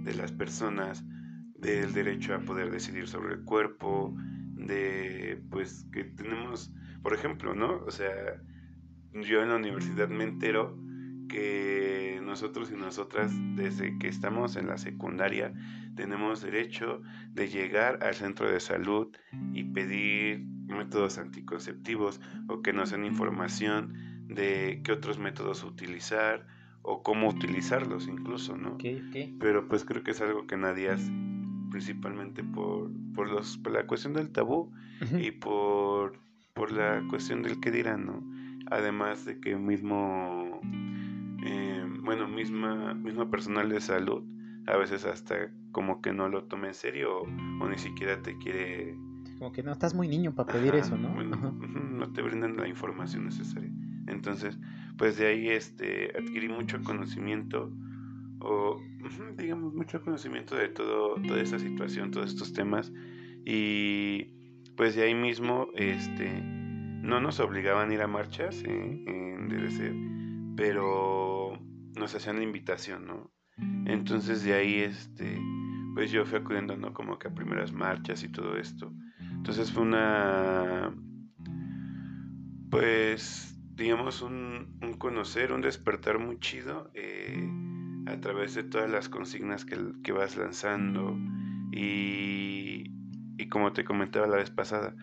de 0.03 0.13
las 0.15 0.31
personas, 0.31 1.05
del 1.55 1.93
derecho 1.93 2.33
a 2.35 2.39
poder 2.39 2.71
decidir 2.71 3.07
sobre 3.07 3.35
el 3.35 3.43
cuerpo, 3.43 4.15
de 4.55 5.41
pues 5.49 5.85
que 5.91 6.03
tenemos, 6.03 6.73
por 7.03 7.13
ejemplo, 7.13 7.53
¿no? 7.53 7.83
O 7.85 7.91
sea, 7.91 8.41
yo 9.13 9.41
en 9.41 9.49
la 9.49 9.55
universidad 9.55 10.09
me 10.09 10.23
entero 10.23 10.77
que 11.27 12.19
nosotros 12.23 12.71
y 12.71 12.75
nosotras 12.75 13.31
desde 13.55 13.97
que 13.97 14.07
estamos 14.07 14.55
en 14.55 14.67
la 14.67 14.77
secundaria 14.77 15.53
tenemos 15.95 16.41
derecho 16.41 17.01
de 17.33 17.47
llegar 17.47 18.03
al 18.03 18.13
centro 18.15 18.49
de 18.49 18.59
salud 18.59 19.07
y 19.53 19.63
pedir 19.63 20.45
métodos 20.67 21.17
anticonceptivos 21.17 22.21
o 22.47 22.61
que 22.61 22.73
nos 22.73 22.91
den 22.91 23.05
información 23.05 23.93
de 24.27 24.81
qué 24.83 24.91
otros 24.91 25.17
métodos 25.17 25.63
utilizar 25.63 26.45
o 26.81 27.03
cómo 27.03 27.27
utilizarlos 27.27 28.07
incluso, 28.07 28.55
¿no? 28.55 28.77
Pero 29.39 29.67
pues 29.67 29.83
creo 29.83 30.03
que 30.03 30.11
es 30.11 30.21
algo 30.21 30.47
que 30.47 30.55
nadie 30.55 30.89
hace, 30.89 31.11
principalmente 31.69 32.43
por, 32.43 32.89
por, 33.13 33.29
los, 33.29 33.57
por 33.57 33.73
la 33.73 33.85
cuestión 33.85 34.13
del 34.13 34.31
tabú 34.31 34.71
y 35.19 35.31
por, 35.31 36.19
por 36.53 36.71
la 36.71 37.03
cuestión 37.09 37.43
del 37.43 37.59
que 37.59 37.71
dirán, 37.71 38.05
¿no? 38.05 38.23
Además 38.71 39.25
de 39.25 39.39
que 39.39 39.55
mismo, 39.55 40.61
eh, 41.43 41.85
bueno, 42.01 42.27
misma, 42.27 42.93
mismo 42.93 43.29
personal 43.29 43.69
de 43.69 43.81
salud 43.81 44.23
a 44.67 44.75
veces 44.75 45.05
hasta 45.05 45.49
como 45.71 46.01
que 46.01 46.11
no 46.11 46.27
lo 46.29 46.43
tome 46.43 46.67
en 46.67 46.73
serio 46.73 47.21
o, 47.21 47.69
ni 47.69 47.77
siquiera 47.77 48.21
te 48.21 48.37
quiere... 48.37 48.95
Como 49.39 49.51
que 49.51 49.63
no, 49.63 49.71
estás 49.71 49.93
muy 49.93 50.07
niño 50.07 50.33
para 50.33 50.51
pedir 50.51 50.75
eso, 50.75 50.97
¿no? 50.97 51.13
no 51.23 52.11
te 52.11 52.21
brindan 52.21 52.57
la 52.57 52.67
información 52.67 53.25
necesaria. 53.25 53.71
Entonces, 54.07 54.57
pues 54.97 55.17
de 55.17 55.27
ahí 55.27 55.49
este, 55.49 56.11
adquirí 56.17 56.49
mucho 56.49 56.81
conocimiento 56.83 57.71
o 58.39 58.81
digamos 59.37 59.73
mucho 59.73 60.01
conocimiento 60.01 60.55
de 60.55 60.69
todo, 60.69 61.15
toda 61.27 61.41
esta 61.41 61.59
situación, 61.59 62.11
todos 62.11 62.31
estos 62.31 62.53
temas 62.53 62.91
y 63.45 64.25
pues 64.75 64.95
de 64.95 65.03
ahí 65.03 65.15
mismo 65.15 65.67
este, 65.75 66.41
no 66.41 67.19
nos 67.21 67.39
obligaban 67.39 67.89
a 67.89 67.93
ir 67.93 68.01
a 68.01 68.07
marchas 68.07 68.63
en, 68.63 69.07
en 69.07 69.47
DDC, 69.49 70.16
pero 70.57 71.57
nos 71.95 72.13
hacían 72.15 72.37
la 72.37 72.43
invitación, 72.43 73.05
¿no? 73.05 73.31
Entonces 73.85 74.43
de 74.43 74.53
ahí 74.53 74.79
este, 74.79 75.39
pues 75.93 76.11
yo 76.11 76.25
fui 76.25 76.39
acudiendo, 76.39 76.75
¿no? 76.75 76.93
Como 76.93 77.17
que 77.17 77.29
a 77.29 77.33
primeras 77.33 77.71
marchas 77.71 78.23
y 78.23 78.29
todo 78.29 78.57
esto. 78.57 78.91
Entonces 79.19 79.71
fue 79.71 79.83
una, 79.83 80.93
pues 82.69 83.57
digamos, 83.75 84.23
un, 84.23 84.95
conocer, 84.97 85.53
un 85.53 85.61
despertar 85.61 86.17
muy 86.17 86.39
chido 86.39 86.89
eh, 86.95 87.47
a 88.07 88.19
través 88.19 88.55
de 88.55 88.63
todas 88.63 88.89
las 88.89 89.07
consignas 89.07 89.63
que, 89.65 90.11
vas 90.11 90.35
lanzando 90.35 91.15
y, 91.71 92.91
y, 93.37 93.49
como 93.49 93.73
te 93.73 93.85
comentaba 93.85 94.25
la 94.25 94.37
vez 94.37 94.49
pasada, 94.49 94.95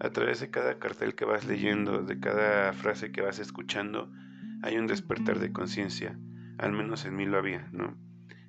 a 0.00 0.10
través 0.10 0.40
de 0.40 0.50
cada 0.50 0.78
cartel 0.78 1.14
que 1.14 1.24
vas 1.24 1.46
leyendo, 1.46 2.02
de 2.02 2.20
cada 2.20 2.74
frase 2.74 3.10
que 3.10 3.22
vas 3.22 3.38
escuchando, 3.38 4.12
hay 4.62 4.76
un 4.76 4.86
despertar 4.86 5.38
de 5.38 5.52
conciencia, 5.52 6.18
al 6.58 6.72
menos 6.72 7.04
en 7.04 7.16
mí 7.16 7.26
lo 7.26 7.38
había, 7.38 7.68
¿no? 7.72 7.96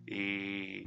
Y, 0.06 0.84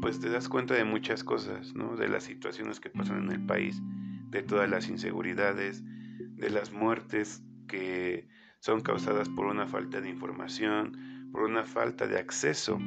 pues 0.00 0.20
te 0.20 0.30
das 0.30 0.48
cuenta 0.48 0.74
de 0.74 0.84
muchas 0.84 1.24
cosas, 1.24 1.74
¿no? 1.74 1.96
De 1.96 2.08
las 2.08 2.24
situaciones 2.24 2.80
que 2.80 2.90
pasan 2.90 3.24
en 3.24 3.32
el 3.32 3.46
país, 3.46 3.82
de 4.30 4.42
todas 4.42 4.68
las 4.68 4.88
inseguridades, 4.88 5.82
de 5.84 6.50
las 6.50 6.72
muertes 6.72 7.42
que 7.66 8.28
son 8.60 8.80
causadas 8.80 9.28
por 9.28 9.46
una 9.46 9.66
falta 9.66 10.00
de 10.00 10.08
información, 10.08 11.28
por 11.32 11.42
una 11.42 11.64
falta 11.64 12.06
de 12.06 12.18
acceso 12.18 12.78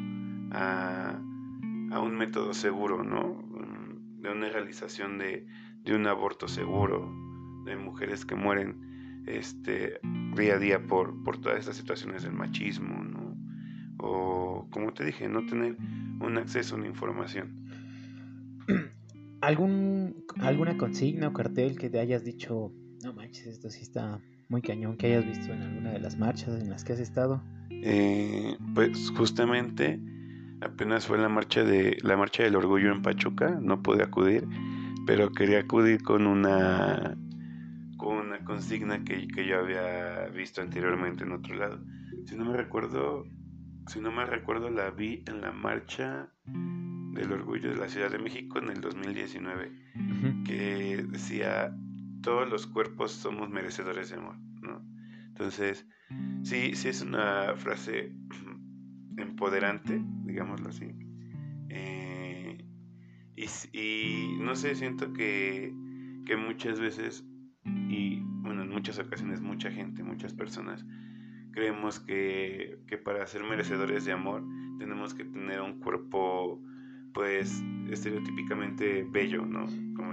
a, 0.52 1.20
un 1.22 2.16
método 2.18 2.54
seguro, 2.54 3.04
¿no? 3.04 3.34
Mm, 3.34 4.22
de 4.22 4.30
una 4.30 4.50
realización 4.50 5.18
de, 5.18 5.46
un 5.94 6.08
aborto 6.08 6.48
seguro, 6.48 7.12
de 7.66 7.76
mujeres 7.76 8.26
que 8.26 8.36
mueren 8.36 8.89
este, 9.30 10.00
día 10.36 10.56
a 10.56 10.60
día 10.60 10.86
por, 10.86 11.24
por 11.24 11.40
todas 11.40 11.60
estas 11.60 11.78
situaciones 11.78 12.24
del 12.24 12.34
machismo, 12.34 13.04
¿no? 13.04 13.38
O, 14.00 14.68
como 14.72 14.94
te 14.94 15.06
dije, 15.06 15.28
no 15.28 15.46
tener 15.46 15.78
un 16.20 16.38
acceso 16.38 16.76
a 16.76 16.78
una 16.78 16.88
información. 16.88 17.70
¿Algún, 19.42 20.24
¿Alguna 20.40 20.78
consigna 20.78 21.30
o 21.30 21.34
cartel 21.34 21.78
que 21.78 21.90
te 21.90 22.00
hayas 22.00 22.24
dicho, 22.24 22.74
no 23.04 23.14
manches, 23.14 23.48
esto 23.48 23.70
sí 23.70 23.82
está 23.82 24.20
muy 24.50 24.62
cañón 24.62 24.98
que 24.98 25.08
hayas 25.08 25.26
visto 25.26 25.54
en 25.54 25.62
alguna 25.62 25.92
de 25.92 26.00
las 26.00 26.18
marchas 26.18 26.60
en 26.60 26.70
las 26.70 26.84
que 26.84 26.94
has 26.94 27.00
estado? 27.00 27.42
Eh, 27.70 28.58
pues 28.74 29.12
justamente 29.16 30.00
apenas 30.62 31.08
fue 31.08 31.18
la 31.18 31.30
marcha 31.30 31.64
de 31.64 31.98
la 32.02 32.18
marcha 32.18 32.44
del 32.44 32.56
orgullo 32.56 32.92
en 32.92 33.02
Pachuca, 33.02 33.58
no 33.62 33.82
pude 33.82 34.04
acudir, 34.04 34.46
pero 35.06 35.32
quería 35.32 35.60
acudir 35.60 36.04
con 36.04 36.28
una 36.28 36.38
con 36.98 37.06
una 37.06 37.18
consigna 38.50 39.04
que, 39.04 39.28
que 39.28 39.46
yo 39.46 39.60
había 39.60 40.26
visto 40.30 40.60
anteriormente 40.60 41.24
en 41.24 41.34
otro 41.34 41.54
lado. 41.54 41.80
Si 42.26 42.36
no 42.36 42.46
me 42.46 42.58
recuerdo, 42.58 43.24
si 43.86 44.02
no 44.02 44.12
me 44.12 44.26
recuerdo 44.26 44.72
la 44.72 44.90
vi 44.90 45.24
en 45.28 45.42
la 45.42 45.52
marcha 45.52 46.34
del 46.46 47.32
orgullo 47.32 47.70
de 47.70 47.76
la 47.76 47.88
Ciudad 47.88 48.10
de 48.10 48.18
México 48.18 48.58
en 48.58 48.70
el 48.70 48.82
2019, 48.82 49.72
que 50.46 51.06
decía 51.12 51.78
todos 52.24 52.50
los 52.50 52.66
cuerpos 52.66 53.12
somos 53.12 53.52
merecedores 53.52 54.10
de 54.10 54.16
amor, 54.16 54.38
¿no? 54.64 54.84
Entonces, 55.28 55.86
sí, 56.42 56.74
sí 56.74 56.88
es 56.88 57.04
una 57.04 57.56
frase 57.56 58.16
empoderante, 59.18 60.02
digámoslo 60.26 60.70
así. 60.70 60.90
Eh, 61.70 62.66
y, 63.36 64.38
no 64.40 64.56
sé, 64.56 64.74
siento 64.74 65.14
que, 65.14 65.72
que 66.26 66.36
muchas 66.36 66.80
veces, 66.80 67.24
y 67.90 68.22
bueno, 68.42 68.64
en 68.64 68.70
muchas 68.70 69.00
ocasiones, 69.00 69.42
mucha 69.42 69.72
gente, 69.72 70.04
muchas 70.04 70.34
personas, 70.34 70.86
creemos 71.52 72.00
que, 72.00 72.80
que 72.88 72.98
para 72.98 73.26
ser 73.28 73.44
merecedores 73.44 74.06
de 74.06 74.12
amor 74.12 74.44
tenemos 74.78 75.14
que 75.14 75.26
tener 75.26 75.62
un 75.62 75.80
cuerpo 75.80 76.62
pues 77.14 77.64
estereotípicamente 77.90 79.06
bello, 79.10 79.46
¿no? 79.46 79.68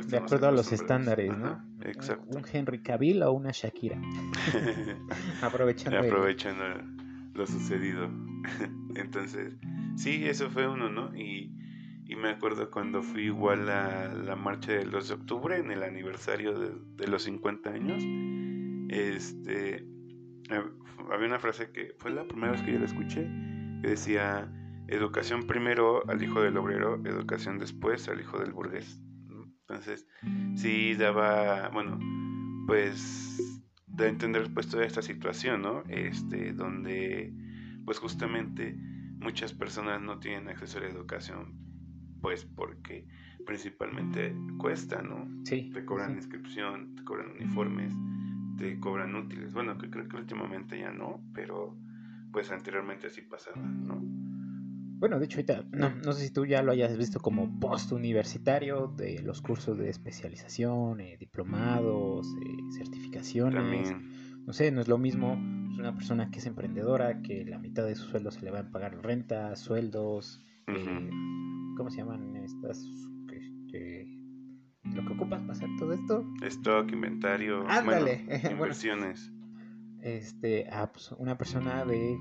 de 0.08 0.16
acuerdo 0.18 0.48
a 0.48 0.52
los 0.52 0.72
estándares, 0.72 1.36
¿no? 1.36 1.62
exacto. 1.82 2.36
Un 2.36 2.44
Henry 2.50 2.80
Cavill 2.80 3.22
o 3.22 3.32
una 3.32 3.50
Shakira. 3.52 4.00
Aprovechando. 5.42 5.98
Aprovechando 5.98 6.64
lo 7.34 7.46
sucedido. 7.46 8.10
Entonces, 8.94 9.54
sí, 9.96 10.24
eso 10.26 10.50
fue 10.50 10.68
uno, 10.68 10.90
¿no? 10.90 11.16
Y, 11.16 11.52
y, 12.06 12.16
me 12.16 12.30
acuerdo 12.30 12.70
cuando 12.70 13.02
fui 13.02 13.24
igual 13.24 13.68
a 13.68 14.12
la 14.12 14.36
marcha 14.36 14.72
del 14.72 14.90
2 14.90 15.08
de 15.08 15.14
octubre, 15.14 15.56
en 15.58 15.70
el 15.70 15.82
aniversario 15.82 16.58
de, 16.58 17.06
los 17.06 17.22
50 17.24 17.70
años, 17.70 18.02
este, 18.88 19.86
había 21.10 21.26
una 21.26 21.38
frase 21.38 21.70
que 21.70 21.94
fue 21.98 22.10
la 22.10 22.24
primera 22.24 22.52
vez 22.52 22.62
que 22.62 22.72
yo 22.72 22.78
la 22.78 22.86
escuché, 22.86 23.28
que 23.82 23.88
decía 23.88 24.52
educación 24.88 25.46
primero 25.46 26.08
al 26.08 26.22
hijo 26.22 26.40
del 26.40 26.56
obrero, 26.56 27.00
educación 27.04 27.58
después 27.58 28.08
al 28.08 28.20
hijo 28.20 28.38
del 28.38 28.52
burgués. 28.52 29.00
Entonces, 29.68 30.06
sí 30.54 30.94
daba, 30.94 31.68
bueno, 31.70 31.98
pues 32.66 33.62
de 33.86 34.08
entender 34.08 34.52
pues 34.52 34.68
toda 34.68 34.84
esta 34.84 35.02
situación, 35.02 35.62
¿no? 35.62 35.82
Este, 35.88 36.52
donde 36.52 37.32
pues 37.84 37.98
justamente 37.98 38.76
muchas 39.18 39.52
personas 39.54 40.00
no 40.02 40.18
tienen 40.18 40.48
acceso 40.48 40.78
a 40.78 40.82
la 40.82 40.88
educación, 40.88 41.65
pues 42.20 42.44
porque 42.44 43.06
principalmente 43.44 44.34
cuesta, 44.58 45.02
¿no? 45.02 45.28
Sí. 45.44 45.70
Te 45.72 45.84
cobran 45.84 46.16
inscripción, 46.16 46.94
te 46.96 47.04
cobran 47.04 47.30
uniformes, 47.30 47.92
te 48.58 48.78
cobran 48.80 49.14
útiles. 49.14 49.52
Bueno, 49.52 49.78
que 49.78 49.90
creo 49.90 50.08
que 50.08 50.16
últimamente 50.16 50.78
ya 50.78 50.90
no, 50.90 51.22
pero 51.34 51.76
pues 52.32 52.50
anteriormente 52.50 53.10
sí 53.10 53.22
pasaba, 53.22 53.56
¿no? 53.62 54.00
Bueno, 54.98 55.18
de 55.18 55.26
hecho, 55.26 55.36
ahorita, 55.36 55.64
no, 55.72 55.90
no 55.90 56.12
sé 56.12 56.26
si 56.26 56.32
tú 56.32 56.46
ya 56.46 56.62
lo 56.62 56.72
hayas 56.72 56.96
visto 56.96 57.20
como 57.20 57.60
post-universitario 57.60 58.88
de 58.96 59.20
los 59.22 59.42
cursos 59.42 59.76
de 59.76 59.90
especialización, 59.90 61.00
eh, 61.00 61.18
diplomados, 61.18 62.26
eh, 62.26 62.78
certificaciones. 62.78 63.94
No 64.46 64.52
sé, 64.54 64.70
no 64.70 64.80
es 64.80 64.88
lo 64.88 64.96
mismo 64.96 65.34
una 65.78 65.94
persona 65.94 66.30
que 66.30 66.38
es 66.38 66.46
emprendedora, 66.46 67.20
que 67.20 67.44
la 67.44 67.58
mitad 67.58 67.84
de 67.84 67.94
su 67.94 68.08
sueldo 68.08 68.30
se 68.30 68.42
le 68.42 68.50
va 68.50 68.60
a 68.60 68.70
pagar 68.70 69.02
renta, 69.02 69.54
sueldos, 69.56 70.42
eh, 70.68 71.10
¿cómo 71.76 71.90
se 71.90 71.98
llaman 71.98 72.36
estas? 72.36 72.84
lo 74.94 75.04
que 75.04 75.12
ocupas 75.12 75.40
para 75.40 75.52
hacer 75.52 75.68
todo 75.78 75.92
esto. 75.92 76.24
Stock, 76.42 76.90
inventario, 76.92 77.66
inversiones. 78.50 79.32
este, 80.00 80.68
a 80.70 80.90
pues, 80.90 81.12
una 81.12 81.36
persona 81.36 81.84
de 81.84 82.16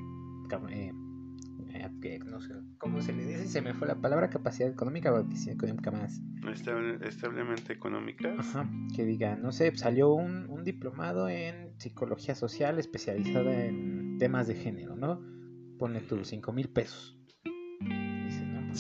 que 2.02 2.20
no 2.20 2.42
sé 2.42 2.54
cómo 2.78 3.02
se 3.02 3.14
le 3.14 3.26
dice, 3.26 3.48
se 3.48 3.62
me 3.62 3.74
fue 3.74 3.88
la 3.88 3.96
palabra 3.96 4.30
capacidad 4.30 4.70
económica 4.70 5.14
o 5.14 5.20
económica 5.20 5.92
más. 5.92 6.22
establemente 7.02 7.74
económica. 7.74 8.36
Ajá, 8.38 8.70
que 8.96 9.06
diga, 9.06 9.36
no 9.36 9.52
sé, 9.52 9.76
salió 9.76 10.14
un, 10.14 10.50
un, 10.50 10.64
diplomado 10.64 11.30
en 11.30 11.80
psicología 11.80 12.36
social 12.36 12.80
especializada 12.80 13.66
en 13.66 14.18
temas 14.18 14.48
de 14.48 14.56
género, 14.56 14.96
¿no? 14.96 15.22
Pone 15.78 16.02
tus 16.02 16.28
5 16.30 16.54
mil 16.54 16.70
pesos. 16.70 17.18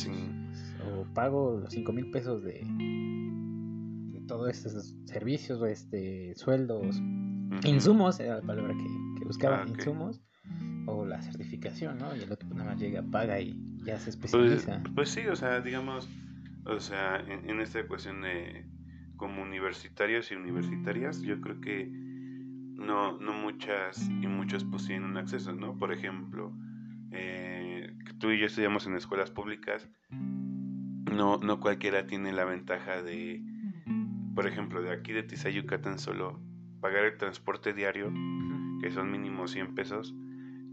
Pues, 0.03 0.75
o 0.87 1.05
pago 1.13 1.59
los 1.61 1.71
5 1.71 1.93
mil 1.93 2.11
pesos 2.11 2.43
de, 2.43 2.61
de 4.11 4.21
todos 4.27 4.49
estos 4.49 4.95
servicios, 5.05 5.61
este, 5.63 6.33
sueldos, 6.35 7.01
insumos, 7.63 8.19
era 8.19 8.35
la 8.37 8.41
palabra 8.41 8.73
que, 8.73 8.83
que 9.19 9.25
buscaba, 9.25 9.63
ah, 9.63 9.65
insumos 9.67 10.21
o 10.87 11.05
la 11.05 11.21
certificación, 11.21 11.97
¿no? 11.97 12.15
Y 12.15 12.19
el 12.21 12.31
otro 12.31 12.47
pues, 12.47 12.57
nada 12.57 12.71
más 12.71 12.79
llega, 12.79 13.01
paga 13.03 13.39
y 13.39 13.55
ya 13.83 13.97
se 13.97 14.05
Pues, 14.17 14.33
especializa. 14.33 14.83
pues 14.93 15.09
sí, 15.09 15.21
o 15.27 15.35
sea, 15.35 15.61
digamos, 15.61 16.07
o 16.65 16.79
sea, 16.79 17.17
en, 17.27 17.49
en 17.49 17.61
esta 17.61 17.87
cuestión 17.87 18.21
de 18.21 18.65
como 19.17 19.41
universitarios 19.41 20.31
y 20.31 20.35
universitarias, 20.35 21.21
yo 21.21 21.39
creo 21.39 21.61
que 21.61 21.89
no, 21.89 23.17
no 23.19 23.33
muchas 23.33 24.07
y 24.09 24.27
muchos 24.27 24.65
pues 24.65 24.85
tienen 24.85 25.09
un 25.09 25.17
acceso, 25.17 25.53
¿no? 25.53 25.77
Por 25.77 25.93
ejemplo, 25.93 26.51
eh, 27.11 27.44
tú 28.19 28.31
y 28.31 28.39
yo 28.39 28.45
estudiamos 28.45 28.87
en 28.87 28.95
escuelas 28.95 29.31
públicas, 29.31 29.89
no, 30.09 31.37
no 31.37 31.59
cualquiera 31.59 32.07
tiene 32.07 32.33
la 32.33 32.45
ventaja 32.45 33.01
de, 33.01 33.43
por 34.35 34.47
ejemplo, 34.47 34.81
de 34.81 34.91
aquí 34.91 35.13
de 35.13 35.23
Tizayuca 35.23 35.81
tan 35.81 35.99
solo 35.99 36.39
pagar 36.81 37.05
el 37.05 37.17
transporte 37.17 37.73
diario, 37.73 38.11
que 38.81 38.91
son 38.91 39.11
mínimo 39.11 39.47
100 39.47 39.73
pesos, 39.75 40.13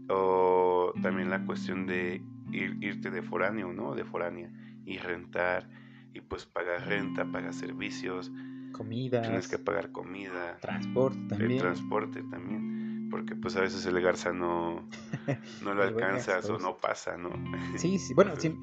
o 0.09 0.93
también 1.01 1.29
la 1.29 1.45
cuestión 1.45 1.87
de 1.87 2.21
ir, 2.51 2.77
irte 2.81 3.09
de 3.09 3.21
foráneo, 3.21 3.73
¿no? 3.73 3.95
De 3.95 4.03
foránea, 4.03 4.51
y 4.85 4.97
rentar, 4.97 5.69
y 6.13 6.21
pues 6.21 6.45
pagar 6.45 6.87
renta, 6.87 7.25
pagar 7.31 7.53
servicios, 7.53 8.31
Comidas, 8.73 9.23
tienes 9.23 9.47
que 9.47 9.57
pagar 9.57 9.91
comida, 9.91 10.57
transporte 10.59 11.19
el 11.19 11.27
también. 11.29 11.59
transporte 11.59 12.23
también, 12.23 12.72
porque 13.13 13.35
pues 13.35 13.55
a 13.57 13.61
veces 13.61 13.85
el 13.85 14.01
Garza 14.01 14.33
no, 14.33 14.89
no 15.63 15.75
lo 15.75 15.83
alcanzas 15.83 16.49
o 16.49 16.57
no 16.57 16.77
pasa, 16.77 17.15
¿no? 17.15 17.29
Sí, 17.77 17.99
sí, 17.99 18.15
bueno, 18.15 18.33
sí, 18.39 18.57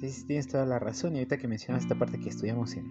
sí, 0.00 0.26
tienes 0.26 0.48
toda 0.48 0.64
la 0.64 0.78
razón. 0.78 1.14
Y 1.14 1.18
ahorita 1.18 1.36
que 1.36 1.46
mencionas 1.46 1.82
esta 1.82 1.98
parte 1.98 2.18
que 2.18 2.30
estudiamos 2.30 2.74
en 2.74 2.86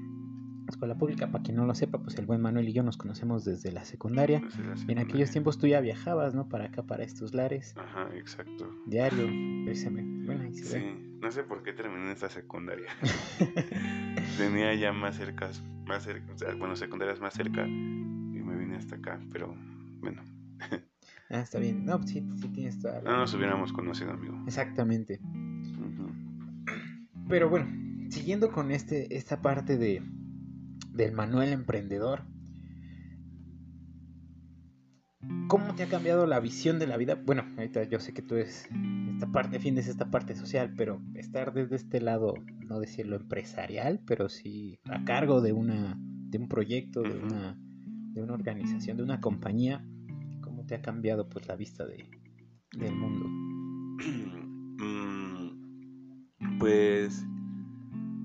escuela 0.68 0.96
pública, 0.96 1.32
para 1.32 1.44
quien 1.44 1.58
no 1.58 1.66
lo 1.66 1.74
sepa, 1.74 1.98
pues 1.98 2.20
el 2.20 2.28
buen 2.28 2.40
Manuel 2.40 2.70
y 2.70 2.74
yo 2.74 2.84
nos 2.84 2.98
conocemos 2.98 3.44
desde 3.44 3.72
la 3.72 3.84
secundaria. 3.84 4.44
Y 4.88 4.92
en 4.92 5.00
aquellos 5.00 5.32
tiempos 5.32 5.58
tú 5.58 5.66
ya 5.66 5.82
viajabas, 5.82 6.36
¿no? 6.36 6.48
Para 6.50 6.66
acá, 6.66 6.84
para 6.84 7.04
estos 7.04 7.34
lares, 7.34 7.74
Ajá, 7.78 8.08
exacto. 8.16 8.72
diario. 8.86 9.26
Bueno, 9.26 10.44
ahí 10.44 10.54
se 10.54 10.72
ve. 10.72 10.82
Sí, 10.82 11.18
no 11.20 11.32
sé 11.32 11.44
por 11.44 11.64
qué 11.64 11.74
terminé 11.74 12.04
en 12.04 12.12
esta 12.12 12.30
secundaria. 12.30 12.92
Tenía 14.38 14.76
ya 14.76 14.94
más 14.94 15.16
cerca, 15.16 15.50
más 15.88 16.04
cerca, 16.04 16.32
bueno, 16.60 16.76
secundarias 16.76 17.20
más 17.20 17.34
cerca 17.34 17.66
y 17.66 17.72
me 17.72 18.56
vine 18.56 18.78
hasta 18.78 18.98
acá, 18.98 19.20
pero 19.32 19.56
bueno, 20.00 20.22
Ah, 21.32 21.40
está 21.40 21.60
bien. 21.60 21.86
No, 21.86 21.98
pues 21.98 22.12
sí, 22.12 22.28
sí 22.42 22.50
tienes 22.50 22.80
toda 22.80 23.02
la... 23.02 23.12
no 23.12 23.18
nos 23.20 23.34
hubiéramos 23.34 23.72
conocido, 23.72 24.12
amigo. 24.12 24.38
Exactamente. 24.46 25.20
Pero 27.30 27.50
bueno, 27.50 27.68
siguiendo 28.10 28.52
con 28.52 28.72
este, 28.72 29.16
esta 29.16 29.42
parte 29.42 29.78
de, 29.78 30.04
del 30.94 31.14
Manuel 31.14 31.54
emprendedor, 31.54 32.24
¿cómo 35.48 35.74
te 35.76 35.84
ha 35.84 35.88
cambiado 35.88 36.28
la 36.28 36.42
visión 36.42 36.80
de 36.80 36.88
la 36.88 36.98
vida? 36.98 37.16
Bueno, 37.16 37.46
ahorita 37.58 37.84
yo 37.86 38.02
sé 38.02 38.14
que 38.14 38.22
tú 38.22 38.36
es 38.36 38.68
esta 39.14 39.32
parte, 39.32 39.52
defiendes 39.52 39.88
esta 39.88 40.12
parte 40.12 40.36
social, 40.36 40.74
pero 40.76 41.02
estar 41.14 41.54
desde 41.54 41.78
este 41.78 42.02
lado, 42.02 42.34
no 42.68 42.80
decirlo 42.80 43.16
empresarial, 43.16 44.02
pero 44.06 44.28
sí 44.28 44.80
a 44.90 45.06
cargo 45.06 45.40
de 45.40 45.54
una, 45.54 45.98
de 45.98 46.38
un 46.38 46.50
proyecto, 46.50 47.02
de 47.02 47.18
una, 47.18 47.58
de 47.58 48.22
una 48.22 48.34
organización, 48.34 48.98
de 48.98 49.04
una 49.04 49.22
compañía, 49.22 49.86
¿cómo 50.01 50.01
te 50.72 50.76
ha 50.76 50.82
cambiado 50.82 51.28
pues 51.28 51.46
la 51.50 51.58
vista 51.58 51.86
de, 51.86 52.06
del 52.72 52.96
mundo? 52.96 53.28
Mm, 54.84 55.50
pues, 56.60 57.26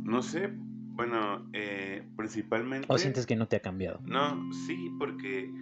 no 0.05 0.23
sé, 0.23 0.53
bueno, 0.55 1.50
eh, 1.53 2.09
principalmente... 2.17 2.87
¿O 2.88 2.99
sientes 2.99 3.26
que 3.26 3.35
no 3.35 3.49
te 3.49 3.57
ha 3.57 3.61
cambiado? 3.61 3.99
No, 4.05 4.53
sí, 4.53 4.93
porque 4.97 5.53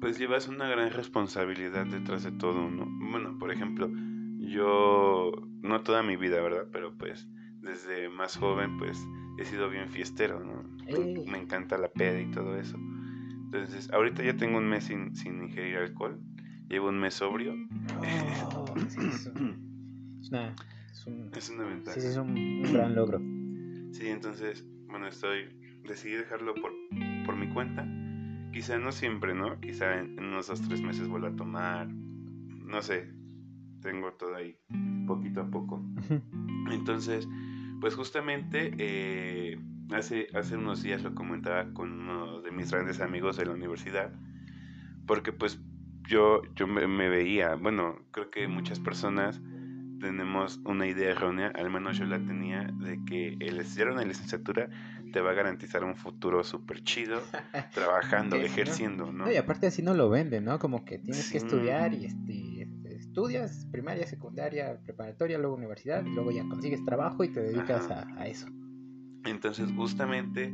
pues 0.00 0.20
llevas 0.20 0.46
una 0.46 0.68
gran 0.68 0.92
responsabilidad 0.92 1.84
detrás 1.86 2.22
de 2.22 2.30
todo, 2.30 2.70
¿no? 2.70 2.86
Bueno, 3.10 3.36
por 3.36 3.50
ejemplo, 3.50 3.90
yo, 4.38 5.32
no 5.62 5.82
toda 5.82 6.04
mi 6.04 6.14
vida, 6.14 6.40
¿verdad? 6.40 6.68
Pero 6.70 6.96
pues 6.96 7.28
desde 7.56 8.08
más 8.08 8.36
joven 8.36 8.78
pues 8.78 9.04
he 9.36 9.44
sido 9.44 9.68
bien 9.68 9.90
fiestero, 9.90 10.38
¿no? 10.38 10.62
¡Ey! 10.86 11.24
Me 11.26 11.38
encanta 11.38 11.76
la 11.76 11.90
peda 11.90 12.20
y 12.20 12.30
todo 12.30 12.56
eso. 12.56 12.78
Entonces, 13.52 13.90
ahorita 13.92 14.22
ya 14.22 14.36
tengo 14.36 14.58
un 14.58 14.68
mes 14.68 14.84
sin, 14.84 15.16
sin 15.16 15.42
ingerir 15.42 15.78
alcohol, 15.78 16.20
llevo 16.70 16.88
un 16.88 16.98
mes 16.98 17.14
sobrio. 17.14 17.54
Oh, 18.54 18.64
sí, 18.88 19.00
es, 19.06 19.26
un- 19.26 20.16
es 20.22 20.30
una, 20.30 20.54
es 20.90 21.06
un, 21.06 21.30
Es 21.34 21.50
una 21.50 21.64
ventaja. 21.64 22.00
sí, 22.00 22.06
es 22.06 22.16
un, 22.16 22.30
un 22.30 22.72
gran 22.72 22.94
logro. 22.94 23.18
Sí, 23.92 24.06
entonces, 24.08 24.64
bueno, 24.88 25.06
estoy, 25.08 25.48
decidí 25.86 26.12
dejarlo 26.14 26.54
por, 26.54 26.72
por 27.26 27.36
mi 27.36 27.48
cuenta. 27.52 27.86
Quizá 28.52 28.78
no 28.78 28.92
siempre, 28.92 29.34
¿no? 29.34 29.60
Quizá 29.60 29.98
en, 29.98 30.18
en 30.18 30.24
unos 30.26 30.46
dos, 30.46 30.60
tres 30.62 30.80
meses 30.80 31.08
vuelva 31.08 31.28
a 31.28 31.36
tomar. 31.36 31.88
No 31.88 32.80
sé, 32.82 33.12
tengo 33.82 34.12
todo 34.12 34.34
ahí, 34.36 34.56
poquito 35.06 35.40
a 35.42 35.50
poco. 35.50 35.84
Entonces, 36.70 37.28
pues 37.80 37.94
justamente 37.94 38.72
eh, 38.78 39.58
hace, 39.92 40.28
hace 40.34 40.56
unos 40.56 40.82
días 40.82 41.02
lo 41.02 41.14
comentaba 41.14 41.72
con 41.72 41.90
uno 41.92 42.42
de 42.42 42.50
mis 42.52 42.70
grandes 42.70 43.00
amigos 43.00 43.36
de 43.36 43.46
la 43.46 43.52
universidad, 43.52 44.12
porque 45.06 45.32
pues 45.32 45.60
yo, 46.10 46.42
yo 46.56 46.66
me, 46.66 46.86
me 46.88 47.08
veía, 47.08 47.54
bueno, 47.54 47.96
creo 48.10 48.30
que 48.30 48.48
muchas 48.48 48.80
personas 48.80 49.40
tenemos 50.00 50.60
una 50.64 50.88
idea 50.88 51.10
errónea, 51.10 51.52
al 51.54 51.70
menos 51.70 51.98
yo 51.98 52.04
la 52.04 52.18
tenía, 52.18 52.64
de 52.80 52.98
que 53.04 53.36
el 53.38 53.60
estudiar 53.60 53.90
una 53.90 54.02
licenciatura 54.02 54.68
te 55.12 55.20
va 55.20 55.30
a 55.30 55.34
garantizar 55.34 55.84
un 55.84 55.94
futuro 55.94 56.42
súper 56.42 56.82
chido, 56.82 57.20
trabajando, 57.74 58.36
ejerciendo, 58.36 59.12
¿no? 59.12 59.26
No, 59.26 59.32
y 59.32 59.36
aparte 59.36 59.68
así 59.68 59.82
no 59.82 59.94
lo 59.94 60.10
venden, 60.10 60.44
¿no? 60.46 60.58
Como 60.58 60.84
que 60.84 60.98
tienes 60.98 61.30
que 61.30 61.38
estudiar 61.38 61.94
y 61.94 62.06
este, 62.06 62.68
estudias 62.86 63.66
primaria, 63.70 64.06
secundaria, 64.06 64.80
preparatoria, 64.82 65.38
luego 65.38 65.54
universidad, 65.54 66.04
y 66.04 66.10
luego 66.10 66.32
ya 66.32 66.42
consigues 66.48 66.84
trabajo 66.84 67.22
y 67.22 67.28
te 67.28 67.40
dedicas 67.40 67.88
a, 67.88 68.08
a 68.18 68.26
eso. 68.26 68.48
Entonces, 69.26 69.70
justamente, 69.76 70.52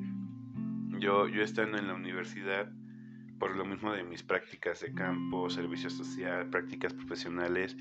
yo, 0.98 1.28
yo 1.28 1.42
estando 1.42 1.78
en 1.78 1.86
la 1.86 1.94
universidad, 1.94 2.70
por 3.38 3.56
lo 3.56 3.64
mismo 3.64 3.92
de 3.92 4.02
mis 4.02 4.22
prácticas 4.22 4.80
de 4.80 4.92
campo, 4.94 5.50
servicio 5.50 5.90
social, 5.90 6.48
prácticas 6.48 6.94
profesionales, 6.94 7.76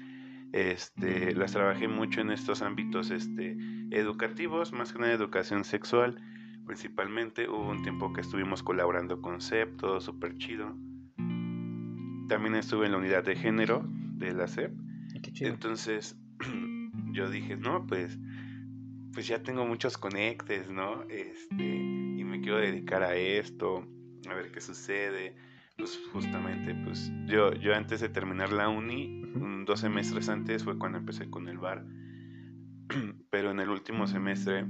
este, 0.55 1.35
las 1.35 1.51
trabajé 1.51 1.87
mucho 1.87 2.21
en 2.21 2.31
estos 2.31 2.61
ámbitos 2.61 3.11
este, 3.11 3.57
educativos, 3.91 4.71
más 4.71 4.93
que 4.93 4.99
nada 4.99 5.11
educación 5.11 5.65
sexual, 5.65 6.21
principalmente. 6.65 7.49
Hubo 7.49 7.69
un 7.69 7.83
tiempo 7.83 8.13
que 8.13 8.21
estuvimos 8.21 8.63
colaborando 8.63 9.21
con 9.21 9.41
CEP, 9.41 9.77
todo 9.77 9.99
súper 9.99 10.37
chido. 10.37 10.75
También 12.29 12.55
estuve 12.55 12.85
en 12.85 12.93
la 12.93 12.97
unidad 12.99 13.23
de 13.23 13.35
género 13.35 13.85
de 13.85 14.33
la 14.33 14.47
CEP. 14.47 14.71
Chido. 15.33 15.49
Entonces 15.49 16.17
yo 17.11 17.29
dije, 17.29 17.57
no, 17.57 17.85
pues, 17.85 18.17
pues 19.11 19.27
ya 19.27 19.43
tengo 19.43 19.65
muchos 19.65 19.97
conectes, 19.97 20.69
¿no? 20.69 21.03
Este, 21.09 21.63
y 21.65 22.23
me 22.23 22.39
quiero 22.39 22.59
dedicar 22.59 23.03
a 23.03 23.15
esto, 23.15 23.85
a 24.31 24.35
ver 24.35 24.51
qué 24.51 24.61
sucede. 24.61 25.35
Pues 25.77 25.99
justamente, 26.13 26.73
pues 26.85 27.11
yo, 27.25 27.53
yo 27.53 27.75
antes 27.75 27.99
de 27.99 28.07
terminar 28.07 28.53
la 28.53 28.69
uni, 28.69 29.23
dos 29.65 29.81
semestres 29.81 30.29
antes 30.29 30.63
fue 30.63 30.77
cuando 30.77 30.97
empecé 30.97 31.29
con 31.29 31.49
el 31.49 31.57
bar. 31.57 31.85
Pero 33.29 33.51
en 33.51 33.59
el 33.59 33.69
último 33.69 34.07
semestre 34.07 34.65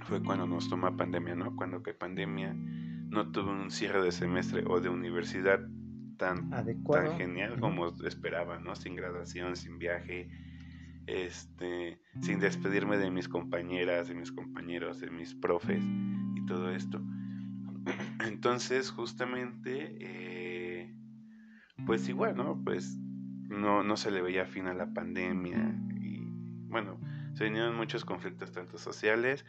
fue 0.00 0.22
cuando 0.22 0.46
nos 0.46 0.68
toma 0.68 0.96
pandemia, 0.96 1.34
¿no? 1.34 1.56
Cuando 1.56 1.82
que 1.82 1.94
pandemia 1.94 2.54
no 2.54 3.32
tuve 3.32 3.50
un 3.50 3.70
cierre 3.70 4.02
de 4.02 4.12
semestre 4.12 4.64
o 4.66 4.80
de 4.80 4.88
universidad 4.90 5.60
tan 6.18 6.52
Adecuado. 6.52 7.08
tan 7.08 7.18
genial 7.18 7.58
como 7.58 7.86
esperaba, 8.04 8.58
¿no? 8.58 8.74
Sin 8.76 8.96
graduación, 8.96 9.56
sin 9.56 9.78
viaje, 9.78 10.28
este, 11.06 12.00
sin 12.20 12.38
despedirme 12.38 12.98
de 12.98 13.10
mis 13.10 13.28
compañeras, 13.28 14.08
de 14.08 14.14
mis 14.14 14.30
compañeros, 14.30 15.00
de 15.00 15.10
mis 15.10 15.34
profes 15.34 15.82
y 16.34 16.44
todo 16.44 16.70
esto. 16.70 17.00
Entonces, 18.26 18.90
justamente, 18.90 19.96
eh, 20.00 20.94
pues 21.86 22.08
igual, 22.08 22.36
¿no? 22.36 22.60
Pues 22.64 22.96
no, 23.48 23.82
no 23.82 23.96
se 23.96 24.10
le 24.10 24.22
veía 24.22 24.46
fin 24.46 24.66
a 24.66 24.74
la 24.74 24.92
pandemia 24.92 25.74
y 26.00 26.20
bueno, 26.68 27.00
se 27.34 27.44
vinieron 27.44 27.76
muchos 27.76 28.04
conflictos 28.04 28.52
tanto 28.52 28.78
sociales, 28.78 29.44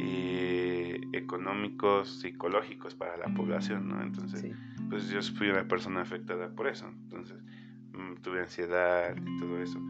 eh, 0.00 1.00
económicos, 1.12 2.20
psicológicos 2.20 2.94
para 2.94 3.16
la 3.16 3.32
población, 3.34 3.88
¿no? 3.88 4.02
Entonces, 4.02 4.40
Sí. 4.42 4.52
pues 4.90 5.08
yo 5.08 5.22
fui 5.22 5.48
una 5.48 5.66
persona 5.68 6.02
afectada 6.02 6.50
por 6.54 6.66
eso. 6.66 6.88
Entonces, 6.88 7.38
mm, 7.92 8.20
tuve 8.22 8.40
ansiedad 8.40 9.14
y 9.16 9.38
todo 9.38 9.62
eso. 9.62 9.80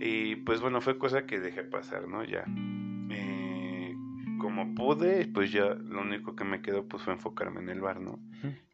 Y 0.00 0.36
pues 0.36 0.60
bueno, 0.60 0.80
fue 0.80 0.98
cosa 0.98 1.26
que 1.26 1.40
dejé 1.40 1.62
pasar, 1.64 2.06
¿no? 2.06 2.22
Ya. 2.24 2.44
Como 4.38 4.74
pude, 4.74 5.26
pues 5.28 5.52
ya 5.52 5.74
lo 5.74 6.02
único 6.02 6.36
que 6.36 6.44
me 6.44 6.62
quedó 6.62 6.86
pues 6.86 7.02
fue 7.02 7.14
enfocarme 7.14 7.60
en 7.60 7.68
el 7.68 7.80
bar, 7.80 8.00
¿no? 8.00 8.18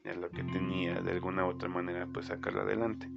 En 0.05 0.21
lo 0.21 0.31
que 0.31 0.43
tenía, 0.45 1.01
de 1.01 1.13
alguna 1.13 1.45
u 1.47 1.49
otra 1.49 1.69
manera, 1.69 2.07
pues 2.13 2.27
sacarlo 2.27 2.63
adelante. 2.63 3.09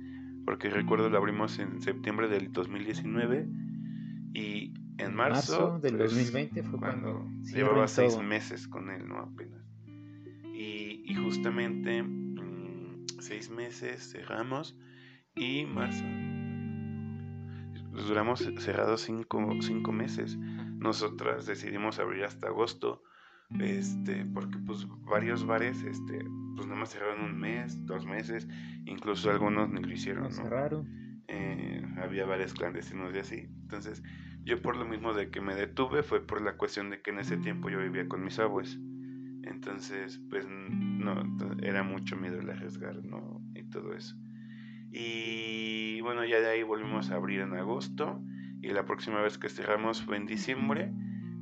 Porque 0.45 0.69
recuerdo 0.69 1.09
lo 1.09 1.17
abrimos 1.17 1.57
en 1.59 1.81
septiembre 1.81 2.27
del 2.27 2.51
2019 2.51 3.47
y 4.33 4.73
en 4.97 5.15
marzo, 5.15 5.79
del 5.79 5.97
pues, 5.97 6.11
2020 6.11 6.63
fue 6.63 6.79
cuando, 6.79 7.27
cierran 7.43 7.69
llevaba 7.69 7.87
seis 7.87 8.13
todo. 8.13 8.23
meses 8.23 8.67
con 8.67 8.89
él, 8.91 9.07
¿no? 9.07 9.17
Apenas. 9.19 9.61
Y, 10.53 11.03
y 11.05 11.15
justamente 11.15 12.03
mm, 12.03 13.05
seis 13.19 13.49
meses 13.49 14.11
cerramos 14.11 14.77
y 15.35 15.65
marzo. 15.65 16.05
duramos 18.07 18.47
cerrados 18.59 19.01
cinco, 19.01 19.45
cinco 19.61 19.91
meses. 19.91 20.37
Nosotras 20.85 21.47
decidimos 21.47 21.97
abrir 21.97 22.25
hasta 22.25 22.45
agosto, 22.45 23.01
este, 23.59 24.23
porque 24.23 24.59
pues 24.59 24.85
varios 25.03 25.43
bares, 25.43 25.81
este, 25.81 26.23
pues 26.55 26.67
nada 26.67 26.79
más 26.79 26.91
cerraron 26.91 27.23
un 27.23 27.39
mes, 27.39 27.83
dos 27.87 28.05
meses, 28.05 28.47
incluso 28.85 29.31
algunos 29.31 29.67
ni 29.71 29.81
lo 29.81 29.91
hicieron, 29.91 30.25
¿no? 30.25 30.29
Cerraron. 30.29 31.23
Eh, 31.27 31.83
había 31.97 32.27
bares 32.27 32.53
clandestinos 32.53 33.15
y 33.15 33.17
así. 33.17 33.35
Entonces, 33.63 34.03
yo 34.43 34.61
por 34.61 34.77
lo 34.77 34.85
mismo 34.85 35.15
de 35.15 35.31
que 35.31 35.41
me 35.41 35.55
detuve 35.55 36.03
fue 36.03 36.21
por 36.21 36.43
la 36.43 36.55
cuestión 36.55 36.91
de 36.91 37.01
que 37.01 37.09
en 37.09 37.17
ese 37.17 37.37
tiempo 37.37 37.67
yo 37.71 37.79
vivía 37.79 38.07
con 38.07 38.23
mis 38.23 38.37
abuelos. 38.37 38.77
Entonces, 39.41 40.21
pues 40.29 40.45
no, 40.47 41.23
era 41.63 41.81
mucho 41.81 42.15
miedo 42.15 42.39
el 42.39 42.51
arriesgar, 42.51 43.03
¿no? 43.03 43.41
Y 43.55 43.63
todo 43.71 43.95
eso. 43.95 44.15
Y 44.91 45.99
bueno, 46.01 46.23
ya 46.25 46.39
de 46.41 46.47
ahí 46.47 46.61
volvimos 46.61 47.09
a 47.09 47.15
abrir 47.15 47.39
en 47.39 47.53
agosto 47.55 48.21
y 48.65 48.71
la 48.71 48.83
próxima 48.83 49.21
vez 49.21 49.37
que 49.37 49.47
cerramos 49.47 50.01
fue 50.01 50.17
en 50.17 50.25
diciembre. 50.25 50.91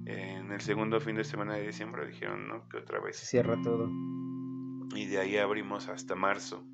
En 0.05 0.51
el 0.51 0.59
segundo 0.59 0.99
fin 0.99 1.15
de 1.15 1.23
semana 1.23 1.55
de 1.55 1.65
diciembre 1.65 2.05
dijeron, 2.05 2.49
¿no? 2.49 2.67
Que 2.67 2.77
otra 2.77 2.99
vez. 2.99 3.15
Se 3.15 3.25
cierra 3.25 3.61
todo. 3.61 3.89
Y 4.93 5.05
de 5.05 5.19
ahí 5.19 5.37
abrimos 5.37 5.87
hasta 5.87 6.15
marzo. 6.15 6.67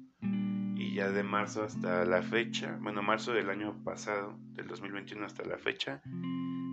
Y 0.75 0.95
ya 0.95 1.11
de 1.11 1.21
marzo 1.21 1.63
hasta 1.63 2.03
la 2.03 2.23
fecha, 2.23 2.79
bueno, 2.81 3.03
marzo 3.03 3.31
del 3.31 3.51
año 3.51 3.83
pasado, 3.83 4.39
del 4.53 4.67
2021 4.67 5.23
hasta 5.23 5.43
la 5.45 5.57
fecha, 5.59 6.01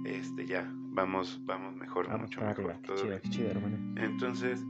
este 0.06 0.46
ya 0.46 0.66
vamos 0.72 1.44
vamos 1.44 1.74
mejor, 1.74 2.08
mucho 2.18 2.40
mejor. 2.40 2.80
Entonces, 3.96 4.64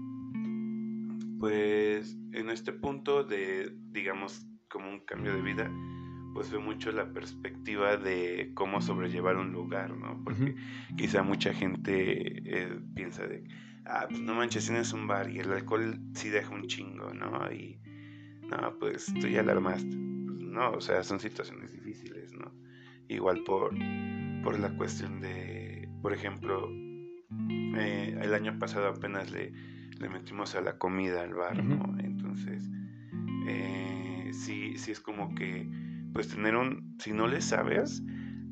pues 1.38 2.18
en 2.32 2.50
este 2.50 2.72
punto 2.72 3.22
de, 3.22 3.72
digamos, 3.90 4.48
como 4.68 4.90
un 4.90 5.00
cambio 5.00 5.32
de 5.32 5.42
vida, 5.42 5.70
pues 6.36 6.50
ve 6.50 6.58
mucho 6.58 6.92
la 6.92 7.14
perspectiva 7.14 7.96
de 7.96 8.50
cómo 8.52 8.82
sobrellevar 8.82 9.38
un 9.38 9.52
lugar, 9.52 9.96
¿no? 9.96 10.22
Porque 10.22 10.54
quizá 10.94 11.22
mucha 11.22 11.54
gente 11.54 12.42
eh, 12.44 12.78
piensa 12.94 13.26
de, 13.26 13.42
ah, 13.86 14.04
pues 14.06 14.20
no 14.20 14.34
manches, 14.34 14.66
tienes 14.66 14.92
un 14.92 15.06
bar 15.06 15.30
y 15.30 15.38
el 15.38 15.50
alcohol 15.50 15.98
sí 16.12 16.28
deja 16.28 16.54
un 16.54 16.66
chingo, 16.66 17.14
¿no? 17.14 17.50
Y, 17.50 17.80
no, 18.50 18.78
pues 18.78 19.06
tú 19.18 19.28
ya 19.28 19.40
alarmaste. 19.40 19.88
Pues, 19.88 20.40
no, 20.40 20.72
o 20.72 20.80
sea, 20.82 21.02
son 21.04 21.20
situaciones 21.20 21.72
difíciles, 21.72 22.34
¿no? 22.34 22.52
Igual 23.08 23.42
por, 23.44 23.74
por 24.44 24.58
la 24.58 24.68
cuestión 24.76 25.22
de, 25.22 25.88
por 26.02 26.12
ejemplo, 26.12 26.68
eh, 27.78 28.14
el 28.20 28.34
año 28.34 28.58
pasado 28.58 28.88
apenas 28.88 29.30
le, 29.30 29.52
le 29.98 30.08
metimos 30.10 30.54
a 30.54 30.60
la 30.60 30.76
comida 30.76 31.22
al 31.22 31.32
bar, 31.32 31.64
¿no? 31.64 31.98
Entonces, 31.98 32.68
eh, 33.48 34.32
sí, 34.34 34.76
sí 34.76 34.90
es 34.90 35.00
como 35.00 35.34
que 35.34 35.95
pues 36.16 36.28
tener 36.28 36.56
un, 36.56 36.96
si 36.98 37.12
no 37.12 37.26
le 37.26 37.42
sabes, 37.42 38.02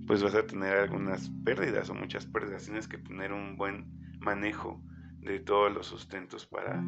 pues 0.06 0.22
vas 0.22 0.34
a 0.34 0.46
tener 0.46 0.76
algunas 0.76 1.30
pérdidas 1.46 1.88
o 1.88 1.94
muchas 1.94 2.26
pérdidas. 2.26 2.66
Tienes 2.66 2.86
que 2.86 2.98
tener 2.98 3.32
un 3.32 3.56
buen 3.56 3.86
manejo 4.20 4.84
de 5.20 5.40
todos 5.40 5.72
los 5.72 5.86
sustentos 5.86 6.44
para, 6.44 6.84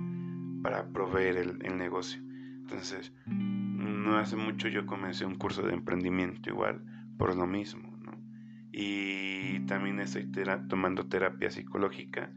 para 0.63 0.87
proveer 0.93 1.39
el, 1.39 1.79
negocio. 1.79 2.21
Entonces, 2.21 3.11
no 3.25 4.19
hace 4.19 4.37
mucho 4.37 4.69
yo 4.69 4.85
comencé 4.85 5.25
un 5.25 5.37
curso 5.37 5.63
de 5.63 5.73
emprendimiento 5.73 6.51
igual, 6.51 6.85
por 7.17 7.35
lo 7.35 7.47
mismo, 7.47 7.97
¿no? 8.03 8.23
Y 8.71 9.61
también 9.61 9.99
estoy 10.01 10.31
tomando 10.69 11.07
terapia 11.09 11.51
psicológica. 11.51 12.31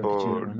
por, 0.00 0.54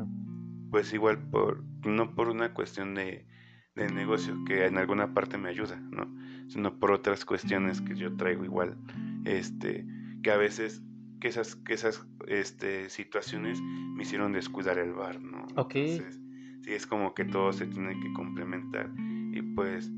Pues 0.73 0.93
igual, 0.93 1.19
por, 1.31 1.63
no 1.87 2.17
por 2.17 2.31
una 2.31 2.53
cuestión 2.53 2.95
de, 2.95 3.29
de 3.77 3.93
negocio 3.93 4.35
que 4.45 4.67
en 4.67 4.77
alguna 4.77 5.15
parte 5.15 5.39
me 5.39 5.51
ayuda, 5.51 5.77
¿no? 5.77 6.21
Sino 6.49 6.79
por 6.79 6.93
otras 6.93 7.25
cuestiones 7.25 7.81
que 7.81 7.95
yo 7.95 8.17
traigo 8.17 8.45
igual, 8.45 8.77
este, 9.25 9.87
que 10.23 10.31
a 10.31 10.37
veces 10.37 10.83
que 11.21 11.29
esas, 11.29 11.55
que 11.55 11.75
esas 11.75 12.05
este, 12.27 12.91
situaciones 12.91 13.61
me 13.63 14.03
hicieron 14.03 14.33
descuidar 14.33 14.79
el 14.79 14.93
bar, 14.93 15.21
¿no? 15.21 15.47
Ok. 15.57 15.77
Entonces, 15.77 16.21
sí, 16.63 16.73
es 16.73 16.87
como 16.87 17.15
que 17.15 17.25
todo 17.25 17.53
se 17.53 17.67
tiene 17.67 17.99
que 18.01 18.13
complementar 18.13 18.91
y 19.33 19.41
pues 19.41 19.91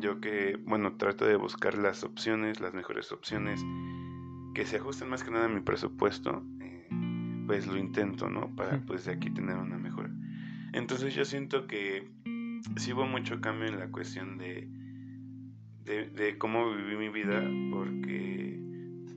yo 0.00 0.20
que, 0.20 0.58
bueno, 0.66 0.96
trato 0.96 1.26
de 1.26 1.36
buscar 1.36 1.78
las 1.78 2.02
opciones, 2.04 2.60
las 2.60 2.74
mejores 2.74 3.12
opciones 3.12 3.64
que 4.54 4.66
se 4.66 4.76
ajusten 4.76 5.08
más 5.08 5.22
que 5.22 5.30
nada 5.30 5.46
a 5.46 5.48
mi 5.48 5.60
presupuesto, 5.60 6.44
eh, 6.60 6.88
pues 7.46 7.66
lo 7.66 7.76
intento, 7.76 8.28
¿no? 8.28 8.54
Para 8.54 8.80
pues 8.84 9.04
de 9.04 9.12
aquí 9.12 9.30
tener 9.30 9.56
una 9.56 9.78
mejora. 9.78 10.10
Entonces 10.72 11.14
yo 11.14 11.24
siento 11.24 11.66
que 11.66 12.10
sí 12.76 12.92
hubo 12.92 13.06
mucho 13.06 13.40
cambio 13.40 13.68
en 13.68 13.78
la 13.78 13.88
cuestión 13.90 14.38
de, 14.38 14.68
de, 15.84 16.36
cómo 16.38 16.74
viví 16.74 16.96
mi 16.96 17.08
vida, 17.08 17.42
porque, 17.70 18.58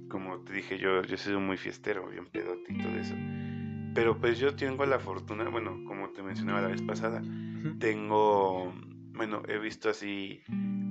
como 0.10 0.40
te 0.42 0.54
dije, 0.54 0.78
yo, 0.78 1.02
yo 1.04 1.16
he 1.16 1.18
sido 1.18 1.40
muy 1.40 1.58
fiestero, 1.58 2.08
bien 2.10 2.26
pedote 2.28 2.74
y 2.74 2.78
todo 2.78 2.96
eso. 2.98 3.16
Pero 3.94 4.20
pues 4.20 4.38
yo 4.38 4.56
tengo 4.56 4.86
la 4.86 5.00
fortuna, 5.00 5.50
bueno, 5.50 5.84
como 5.86 6.10
te 6.10 6.22
mencionaba 6.22 6.62
la 6.62 6.68
vez 6.68 6.82
pasada, 6.82 7.22
tengo, 7.80 8.74
bueno, 9.14 9.42
he 9.48 9.58
visto 9.58 9.90
así 9.90 10.42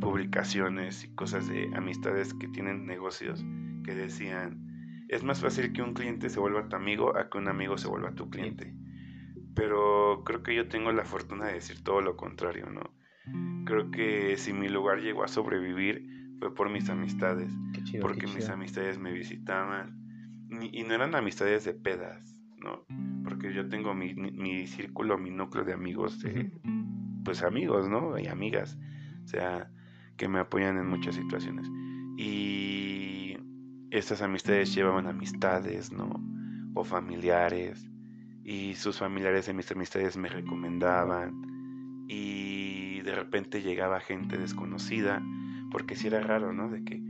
publicaciones 0.01 1.05
y 1.05 1.15
cosas 1.15 1.49
de 1.49 1.71
amistades 1.75 2.35
que 2.35 2.49
tienen 2.49 2.87
negocios 2.87 3.45
que 3.85 3.95
decían, 3.95 5.05
es 5.09 5.23
más 5.23 5.41
fácil 5.41 5.73
que 5.73 5.83
un 5.83 5.95
cliente 5.95 6.29
se 6.29 6.41
vuelva 6.41 6.69
tu 6.69 6.77
amigo 6.77 7.17
a 7.17 7.31
que 7.31 7.39
un 7.39 7.49
amigo 7.49 7.79
se 7.79 7.89
vuelva 7.89 8.15
tu 8.15 8.29
cliente. 8.29 8.75
Pero 9.55 10.23
creo 10.25 10.43
que 10.43 10.55
yo 10.55 10.69
tengo 10.69 10.93
la 10.93 11.05
fortuna 11.05 11.47
de 11.47 11.55
decir 11.55 11.83
todo 11.83 12.01
lo 12.01 12.17
contrario, 12.17 12.69
¿no? 12.71 12.93
Creo 13.65 13.91
que 13.91 14.37
si 14.37 14.53
mi 14.53 14.69
lugar 14.69 15.01
llegó 15.01 15.25
a 15.25 15.29
sobrevivir 15.29 16.07
fue 16.39 16.55
por 16.55 16.71
mis 16.71 16.89
amistades. 16.89 17.53
porque 18.01 18.27
mis 18.27 18.49
amistades 18.49 18.99
me 18.99 19.13
visitaban. 19.13 19.97
Y 20.73 20.85
no 20.85 20.95
eran 20.95 21.15
amistades 21.15 21.65
de 21.65 21.75
pedas, 21.75 22.41
¿no? 22.59 22.85
Porque 23.25 23.53
yo 23.53 23.69
tengo 23.69 23.95
mi, 23.95 24.15
mi 24.15 24.67
círculo, 24.67 25.19
mi 25.19 25.31
núcleo 25.31 25.65
de 25.65 25.73
amigos, 25.73 26.21
de, 26.21 26.53
pues 27.25 27.43
amigos, 27.43 27.89
¿no? 27.89 28.17
Y 28.19 28.29
amigas. 28.29 28.79
O 29.25 29.27
sea, 29.27 29.69
que 30.17 30.29
me 30.29 30.39
apoyan 30.39 30.79
en 30.79 30.87
muchas 30.87 31.17
situaciones. 31.17 31.69
Y 32.17 33.37
estas 33.91 34.23
amistades 34.23 34.75
llevaban 34.75 35.07
amistades, 35.07 35.93
¿no? 35.93 36.23
O 36.75 36.85
familiares 36.85 37.91
y 38.49 38.75
sus 38.75 38.99
familiares 38.99 39.47
de 39.47 39.55
mis 39.55 39.71
amistades 39.73 40.17
me 40.17 40.29
recomendaban 40.29 42.05
y 42.09 42.66
de 43.07 43.15
repente 43.15 43.63
llegaba 43.63 44.01
gente 44.01 44.37
desconocida 44.37 45.23
porque 45.71 45.95
si 45.95 46.09
era 46.09 46.21
raro, 46.21 46.53
¿no? 46.53 46.69
De 46.69 46.85
que 46.85 47.01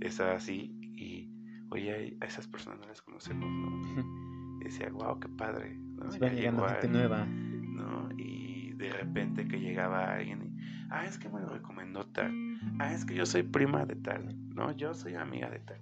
estaba 0.00 0.32
así 0.32 0.74
y 0.96 1.30
oye, 1.68 2.16
a 2.20 2.24
esas 2.24 2.48
personas 2.48 2.80
no 2.80 2.86
las 2.86 3.02
conocemos, 3.02 3.50
¿no? 3.50 4.60
Y 4.60 4.64
decía, 4.64 4.88
wow, 4.90 5.20
qué 5.20 5.28
padre, 5.28 5.76
¿no? 5.76 6.10
llegando 6.10 6.66
gente 6.68 6.88
nueva. 6.88 7.26
¿no? 7.26 8.08
Y 8.16 8.72
de 8.74 8.90
repente 8.92 9.46
que 9.46 9.60
llegaba 9.60 10.14
alguien 10.14 10.42
y, 10.42 10.86
ah, 10.90 11.04
es 11.04 11.18
que 11.18 11.28
me 11.28 11.40
lo 11.40 11.48
recomendó 11.48 12.06
tal, 12.06 12.32
ah, 12.78 12.94
es 12.94 13.04
que 13.04 13.14
yo 13.14 13.26
soy 13.26 13.42
prima 13.42 13.84
de 13.84 13.96
tal, 13.96 14.34
¿no? 14.54 14.72
Yo 14.72 14.94
soy 14.94 15.16
amiga 15.16 15.50
de 15.50 15.58
tal. 15.58 15.80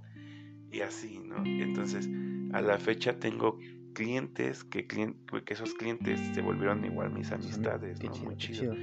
Y 0.73 0.81
así, 0.81 1.21
¿no? 1.21 1.45
Entonces, 1.45 2.09
a 2.53 2.61
la 2.61 2.79
fecha 2.79 3.19
tengo 3.19 3.59
clientes, 3.93 4.65
que, 4.65 4.87
que 4.87 5.15
esos 5.49 5.75
clientes 5.75 6.21
se 6.33 6.41
volvieron 6.41 6.85
igual 6.85 7.11
mis 7.13 7.31
amistades, 7.31 8.03
¿no? 8.03 8.15
Muy 8.17 8.37
chido. 8.37 8.75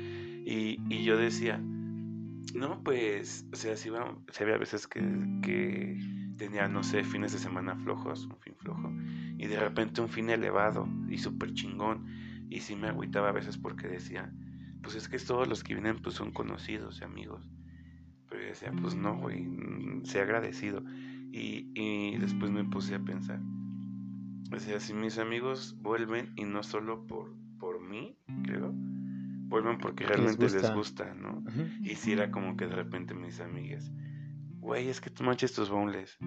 Y, 0.50 0.80
y, 0.88 1.04
yo 1.04 1.18
decía, 1.18 1.58
no, 2.54 2.82
pues, 2.82 3.46
o 3.52 3.56
sea, 3.58 3.76
si, 3.76 3.90
había 3.90 4.58
veces 4.58 4.88
que, 4.88 5.02
tenía, 6.38 6.70
no 6.70 6.84
sé, 6.84 7.04
fines 7.04 7.34
de 7.34 7.40
semana 7.40 7.76
flojos, 7.76 8.26
un 8.28 8.40
fin 8.40 8.56
flojo, 8.56 8.90
y 9.38 9.46
de 9.46 9.60
repente 9.60 10.00
un 10.00 10.08
fin 10.08 10.30
elevado 10.30 10.88
y 11.10 11.18
súper 11.18 11.54
chingón, 11.54 12.06
y 12.50 12.62
sí 12.62 12.78
me 12.78 12.88
agüitaba 12.88 13.28
a 13.28 13.34
veces 13.34 13.58
porque 13.58 13.90
decía, 13.90 14.32
pues 14.82 14.96
es 14.96 15.10
que 15.10 15.20
todos 15.20 15.50
los 15.50 15.66
que 15.66 15.74
vienen 15.74 16.02
pues 16.02 16.16
son 16.16 16.32
conocidos 16.32 17.02
y 17.02 17.04
amigos. 17.04 17.52
Pero 18.30 18.44
yo 18.44 18.48
decía, 18.48 18.72
pues 18.72 18.96
no, 18.96 19.18
güey, 19.18 19.42
mm, 19.42 20.06
sé 20.06 20.22
agradecido. 20.22 20.82
Y, 21.30 21.72
y 21.76 22.18
después 22.20 22.52
me 22.52 22.64
puse 22.64 22.96
a 22.96 23.04
pensar, 23.04 23.42
o 24.56 24.60
sea, 24.60 24.80
si 24.80 24.94
mis 24.94 25.18
amigos 25.18 25.76
vuelven 25.82 26.32
y 26.38 26.46
no 26.46 26.64
solo 26.64 27.06
por, 27.06 27.36
por 27.60 27.82
mí, 27.82 28.18
creo, 28.46 28.74
vuelven 29.48 29.78
porque 29.78 30.06
realmente 30.06 30.50
les 30.50 30.74
gusta, 30.74 31.14
¿no? 31.14 31.44
Y 31.82 31.96
si 31.96 32.14
era 32.14 32.32
como 32.32 32.58
que 32.58 32.68
de 32.68 32.76
repente 32.76 33.14
mis 33.14 33.40
amigas, 33.40 33.92
güey, 34.60 34.90
es 34.90 35.02
que 35.02 35.10
tú 35.10 35.24
manches 35.24 35.54
tus 35.54 35.70
bowls, 35.70 36.18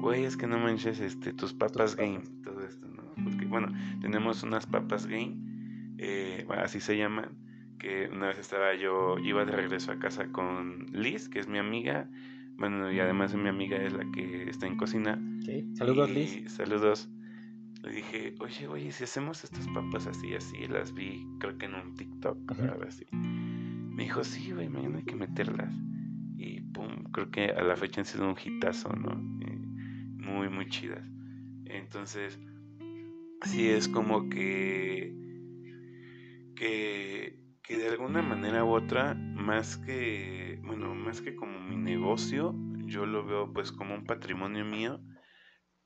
güey, 0.00 0.24
es 0.24 0.36
que 0.36 0.46
no 0.46 0.58
manches 0.58 1.00
este, 1.00 1.32
tus 1.32 1.52
papas 1.52 1.96
game, 1.96 2.22
todo 2.42 2.64
esto, 2.64 2.86
¿no? 2.88 3.02
Porque, 3.22 3.44
bueno, 3.46 3.68
tenemos 4.00 4.42
unas 4.42 4.66
papas 4.66 5.06
game, 5.06 5.36
eh, 5.98 6.46
así 6.48 6.80
se 6.80 6.96
llaman, 6.96 7.36
que 7.78 8.08
una 8.10 8.28
vez 8.28 8.38
estaba 8.38 8.74
yo, 8.74 9.18
iba 9.18 9.44
de 9.44 9.52
regreso 9.52 9.92
a 9.92 9.98
casa 9.98 10.32
con 10.32 10.86
Liz, 10.92 11.28
que 11.28 11.38
es 11.40 11.48
mi 11.48 11.58
amiga, 11.58 12.08
bueno, 12.56 12.90
y 12.92 13.00
además 13.00 13.34
mi 13.34 13.48
amiga 13.48 13.76
es 13.78 13.92
la 13.92 14.04
que 14.12 14.48
está 14.48 14.66
en 14.66 14.76
cocina. 14.76 15.18
Sí. 15.44 15.66
Saludos, 15.74 16.10
Liz. 16.10 16.52
Saludos. 16.52 17.08
Le 17.82 17.90
dije, 17.90 18.34
oye, 18.40 18.68
oye, 18.68 18.92
si 18.92 19.04
hacemos 19.04 19.42
estas 19.44 19.66
papas 19.68 20.06
así, 20.06 20.34
así, 20.34 20.66
las 20.68 20.92
vi, 20.92 21.26
creo 21.38 21.56
que 21.56 21.66
en 21.66 21.74
un 21.74 21.94
TikTok, 21.94 22.52
ahora 22.52 22.86
así. 22.86 23.06
Me 23.12 24.04
dijo, 24.04 24.22
sí, 24.22 24.52
güey, 24.52 24.68
mañana 24.68 24.98
hay 24.98 25.04
que 25.04 25.16
meterlas. 25.16 25.72
Y 26.36 26.60
pum, 26.60 27.04
creo 27.12 27.30
que 27.30 27.46
a 27.50 27.62
la 27.62 27.76
fecha 27.76 28.00
han 28.00 28.06
sido 28.06 28.28
un 28.28 28.36
hitazo, 28.42 28.90
¿no? 28.94 29.14
muy, 30.20 30.48
muy 30.48 30.68
chidas. 30.68 31.04
Entonces, 31.64 32.38
sí 33.42 33.68
es 33.68 33.88
como 33.88 34.28
que, 34.28 35.14
que, 36.56 37.38
que 37.62 37.76
de 37.76 37.88
alguna 37.88 38.22
manera 38.22 38.64
u 38.64 38.70
otra, 38.70 39.14
más 39.14 39.76
que, 39.78 40.60
bueno, 40.64 40.94
más 40.94 41.20
que 41.20 41.34
como 41.34 41.60
mi 41.60 41.76
negocio, 41.76 42.54
yo 42.86 43.06
lo 43.06 43.24
veo 43.24 43.52
pues 43.52 43.72
como 43.72 43.94
un 43.94 44.04
patrimonio 44.04 44.64
mío, 44.64 45.00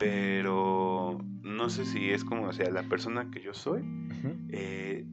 pero 0.04 1.18
no 1.42 1.70
sé 1.70 1.86
si 1.86 2.10
es 2.10 2.24
como, 2.24 2.48
o 2.48 2.52
sea, 2.52 2.70
la 2.70 2.82
persona 2.82 3.30
que 3.30 3.40
yo 3.40 3.54
soy, 3.54 3.82
eh, 4.50 5.06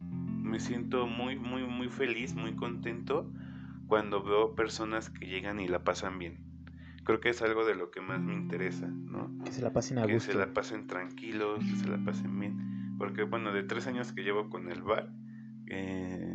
me 0.00 0.58
siento 0.58 1.06
muy, 1.06 1.38
muy, 1.38 1.62
muy 1.62 1.88
feliz, 1.88 2.34
muy 2.34 2.56
contento 2.56 3.32
cuando 3.86 4.24
veo 4.24 4.56
personas 4.56 5.10
que 5.10 5.26
llegan 5.26 5.60
y 5.60 5.68
la 5.68 5.84
pasan 5.84 6.18
bien. 6.18 6.40
Creo 7.04 7.20
que 7.20 7.28
es 7.28 7.40
algo 7.40 7.64
de 7.64 7.76
lo 7.76 7.92
que 7.92 8.00
más 8.00 8.20
me 8.20 8.34
interesa, 8.34 8.88
¿no? 8.88 9.30
Que 9.44 9.52
se 9.52 9.62
la 9.62 9.72
pasen 9.72 9.98
a 9.98 10.06
Que 10.08 10.18
se 10.18 10.34
la 10.34 10.52
pasen 10.52 10.88
tranquilos, 10.88 11.60
que 11.60 11.76
se 11.76 11.88
la 11.88 11.98
pasen 12.04 12.38
bien. 12.40 12.96
Porque, 12.98 13.22
bueno, 13.22 13.52
de 13.52 13.62
tres 13.62 13.86
años 13.86 14.12
que 14.12 14.22
llevo 14.22 14.50
con 14.50 14.70
el 14.72 14.82
bar, 14.82 15.12
eh, 15.68 16.31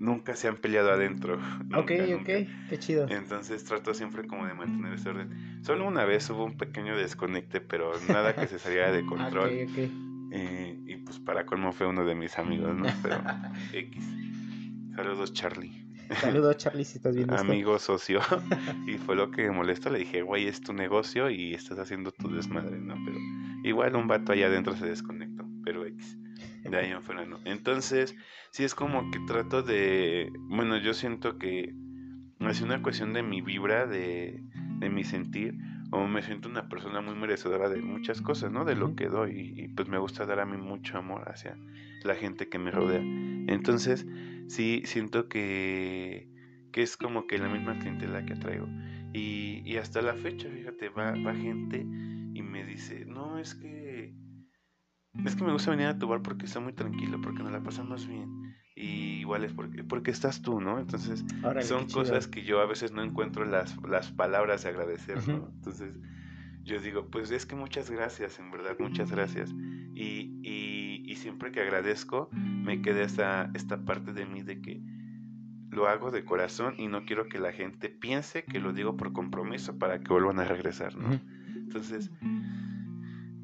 nunca 0.00 0.34
se 0.34 0.48
han 0.48 0.56
peleado 0.56 0.90
adentro. 0.90 1.34
ok, 1.76 1.92
ok, 2.20 2.24
qué 2.26 2.78
chido. 2.78 3.06
Entonces 3.08 3.62
trato 3.62 3.94
siempre 3.94 4.26
como 4.26 4.46
de 4.46 4.54
mantener 4.54 4.94
ese 4.94 5.10
orden. 5.10 5.62
Solo 5.62 5.86
una 5.86 6.04
vez 6.04 6.28
hubo 6.30 6.44
un 6.44 6.56
pequeño 6.56 6.96
desconecte, 6.96 7.60
pero 7.60 7.92
nada 8.08 8.34
que 8.34 8.48
se 8.48 8.58
saliera 8.58 8.90
de 8.90 9.06
control. 9.06 9.50
ok, 9.50 9.70
ok. 9.70 9.78
Eh, 10.32 10.78
y 10.86 10.96
pues 10.96 11.18
para 11.18 11.44
colmo 11.44 11.72
fue 11.72 11.86
uno 11.86 12.04
de 12.04 12.14
mis 12.14 12.38
amigos, 12.38 12.74
¿no? 12.76 12.86
Pero 13.02 13.22
X. 13.72 14.04
Saludos, 14.96 15.32
Charlie. 15.32 15.86
Saludos, 16.20 16.56
Charlie, 16.56 16.84
si 16.84 16.96
estás 16.98 17.14
viendo 17.14 17.36
Amigo 17.36 17.78
socio. 17.80 18.20
y 18.86 18.98
fue 18.98 19.14
lo 19.16 19.30
que 19.30 19.42
me 19.42 19.50
molestó. 19.52 19.90
Le 19.90 20.00
dije, 20.00 20.22
güey, 20.22 20.46
es 20.48 20.60
tu 20.60 20.72
negocio 20.72 21.30
y 21.30 21.54
estás 21.54 21.78
haciendo 21.78 22.10
tu 22.10 22.28
desmadre, 22.30 22.78
¿no? 22.80 22.94
Pero 23.04 23.16
igual 23.64 23.94
un 23.96 24.08
vato 24.08 24.32
allá 24.32 24.46
adentro 24.46 24.74
se 24.76 24.86
desconectó. 24.86 25.44
Pero 25.64 25.84
X. 25.86 26.18
De 26.70 26.78
ahí 26.78 26.90
en 26.90 27.02
fuera 27.02 27.24
no. 27.26 27.40
Entonces, 27.44 28.14
sí 28.50 28.64
es 28.64 28.74
como 28.74 29.10
que 29.10 29.18
trato 29.26 29.62
de. 29.62 30.30
Bueno, 30.48 30.76
yo 30.78 30.94
siento 30.94 31.38
que 31.38 31.74
es 32.40 32.60
una 32.62 32.82
cuestión 32.82 33.12
de 33.12 33.22
mi 33.22 33.40
vibra, 33.40 33.86
de, 33.86 34.42
de 34.78 34.88
mi 34.88 35.04
sentir 35.04 35.54
o 35.92 36.06
me 36.06 36.22
siento 36.22 36.48
una 36.48 36.68
persona 36.68 37.00
muy 37.00 37.14
merecedora 37.14 37.68
de 37.68 37.82
muchas 37.82 38.22
cosas, 38.22 38.52
¿no? 38.52 38.64
De 38.64 38.76
lo 38.76 38.94
que 38.94 39.08
doy 39.08 39.54
y, 39.56 39.68
pues 39.68 39.88
me 39.88 39.98
gusta 39.98 40.24
dar 40.24 40.40
a 40.40 40.46
mí 40.46 40.56
mucho 40.56 40.98
amor 40.98 41.28
hacia 41.28 41.56
la 42.04 42.14
gente 42.14 42.48
que 42.48 42.58
me 42.58 42.70
rodea. 42.70 43.02
Entonces, 43.48 44.06
sí 44.46 44.82
siento 44.84 45.28
que, 45.28 46.28
que 46.72 46.82
es 46.82 46.96
como 46.96 47.26
que 47.26 47.38
la 47.38 47.48
misma 47.48 47.78
clientela 47.78 48.24
que 48.24 48.36
traigo. 48.36 48.68
Y, 49.12 49.62
y 49.64 49.76
hasta 49.78 50.00
la 50.02 50.14
fecha, 50.14 50.48
fíjate, 50.48 50.88
va, 50.90 51.12
va 51.26 51.34
gente 51.34 51.78
y 51.78 52.42
me 52.42 52.64
dice, 52.64 53.04
no, 53.06 53.38
es 53.38 53.56
que 53.56 54.14
es 55.24 55.34
que 55.34 55.44
me 55.44 55.52
gusta 55.52 55.70
venir 55.70 55.86
a 55.86 55.98
tu 55.98 56.06
bar 56.06 56.22
porque 56.22 56.46
está 56.46 56.60
muy 56.60 56.72
tranquilo, 56.72 57.20
porque 57.20 57.42
nos 57.42 57.52
la 57.52 57.62
pasamos 57.62 58.06
bien. 58.06 58.54
Y 58.76 59.20
igual 59.20 59.44
es 59.44 59.52
porque, 59.52 59.84
porque 59.84 60.10
estás 60.10 60.40
tú, 60.40 60.60
¿no? 60.60 60.78
Entonces, 60.78 61.24
son 61.62 61.88
cosas 61.88 62.28
que 62.28 62.44
yo 62.44 62.60
a 62.60 62.66
veces 62.66 62.92
no 62.92 63.02
encuentro 63.02 63.44
las, 63.44 63.76
las 63.82 64.10
palabras 64.12 64.62
de 64.62 64.70
agradecer, 64.70 65.28
¿no? 65.28 65.50
Entonces, 65.54 65.98
yo 66.62 66.80
digo, 66.80 67.08
pues 67.10 67.30
es 67.30 67.46
que 67.46 67.56
muchas 67.56 67.90
gracias, 67.90 68.38
en 68.38 68.50
verdad, 68.50 68.76
muchas 68.78 69.10
gracias. 69.10 69.52
Y, 69.94 70.38
y, 70.42 71.02
y 71.04 71.16
siempre 71.16 71.50
que 71.50 71.60
agradezco, 71.60 72.30
me 72.32 72.80
queda 72.80 73.02
esta, 73.02 73.50
esta 73.54 73.84
parte 73.84 74.12
de 74.12 74.24
mí 74.24 74.42
de 74.42 74.62
que 74.62 74.80
lo 75.70 75.88
hago 75.88 76.10
de 76.10 76.24
corazón 76.24 76.74
y 76.78 76.88
no 76.88 77.04
quiero 77.04 77.28
que 77.28 77.38
la 77.38 77.52
gente 77.52 77.88
piense 77.88 78.44
que 78.44 78.60
lo 78.60 78.72
digo 78.72 78.96
por 78.96 79.12
compromiso 79.12 79.78
para 79.78 80.00
que 80.00 80.12
vuelvan 80.12 80.38
a 80.40 80.44
regresar, 80.44 80.96
¿no? 80.96 81.20
Entonces, 81.54 82.10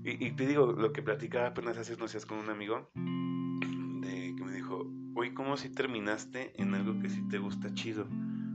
y, 0.08 0.30
te 0.30 0.46
digo, 0.46 0.72
lo 0.72 0.92
que 0.92 1.02
platicaba 1.02 1.48
apenas 1.48 1.78
hace 1.78 1.94
unos 1.94 2.12
días 2.12 2.26
con 2.26 2.38
un 2.38 2.48
amigo, 2.48 2.88
de 2.94 4.34
que 4.36 4.44
me 4.44 4.52
dijo, 4.52 4.88
oye, 5.16 5.34
¿cómo 5.34 5.56
si 5.56 5.68
terminaste 5.68 6.52
en 6.62 6.74
algo 6.74 7.00
que 7.00 7.08
sí 7.08 7.26
te 7.28 7.38
gusta 7.38 7.74
chido? 7.74 8.06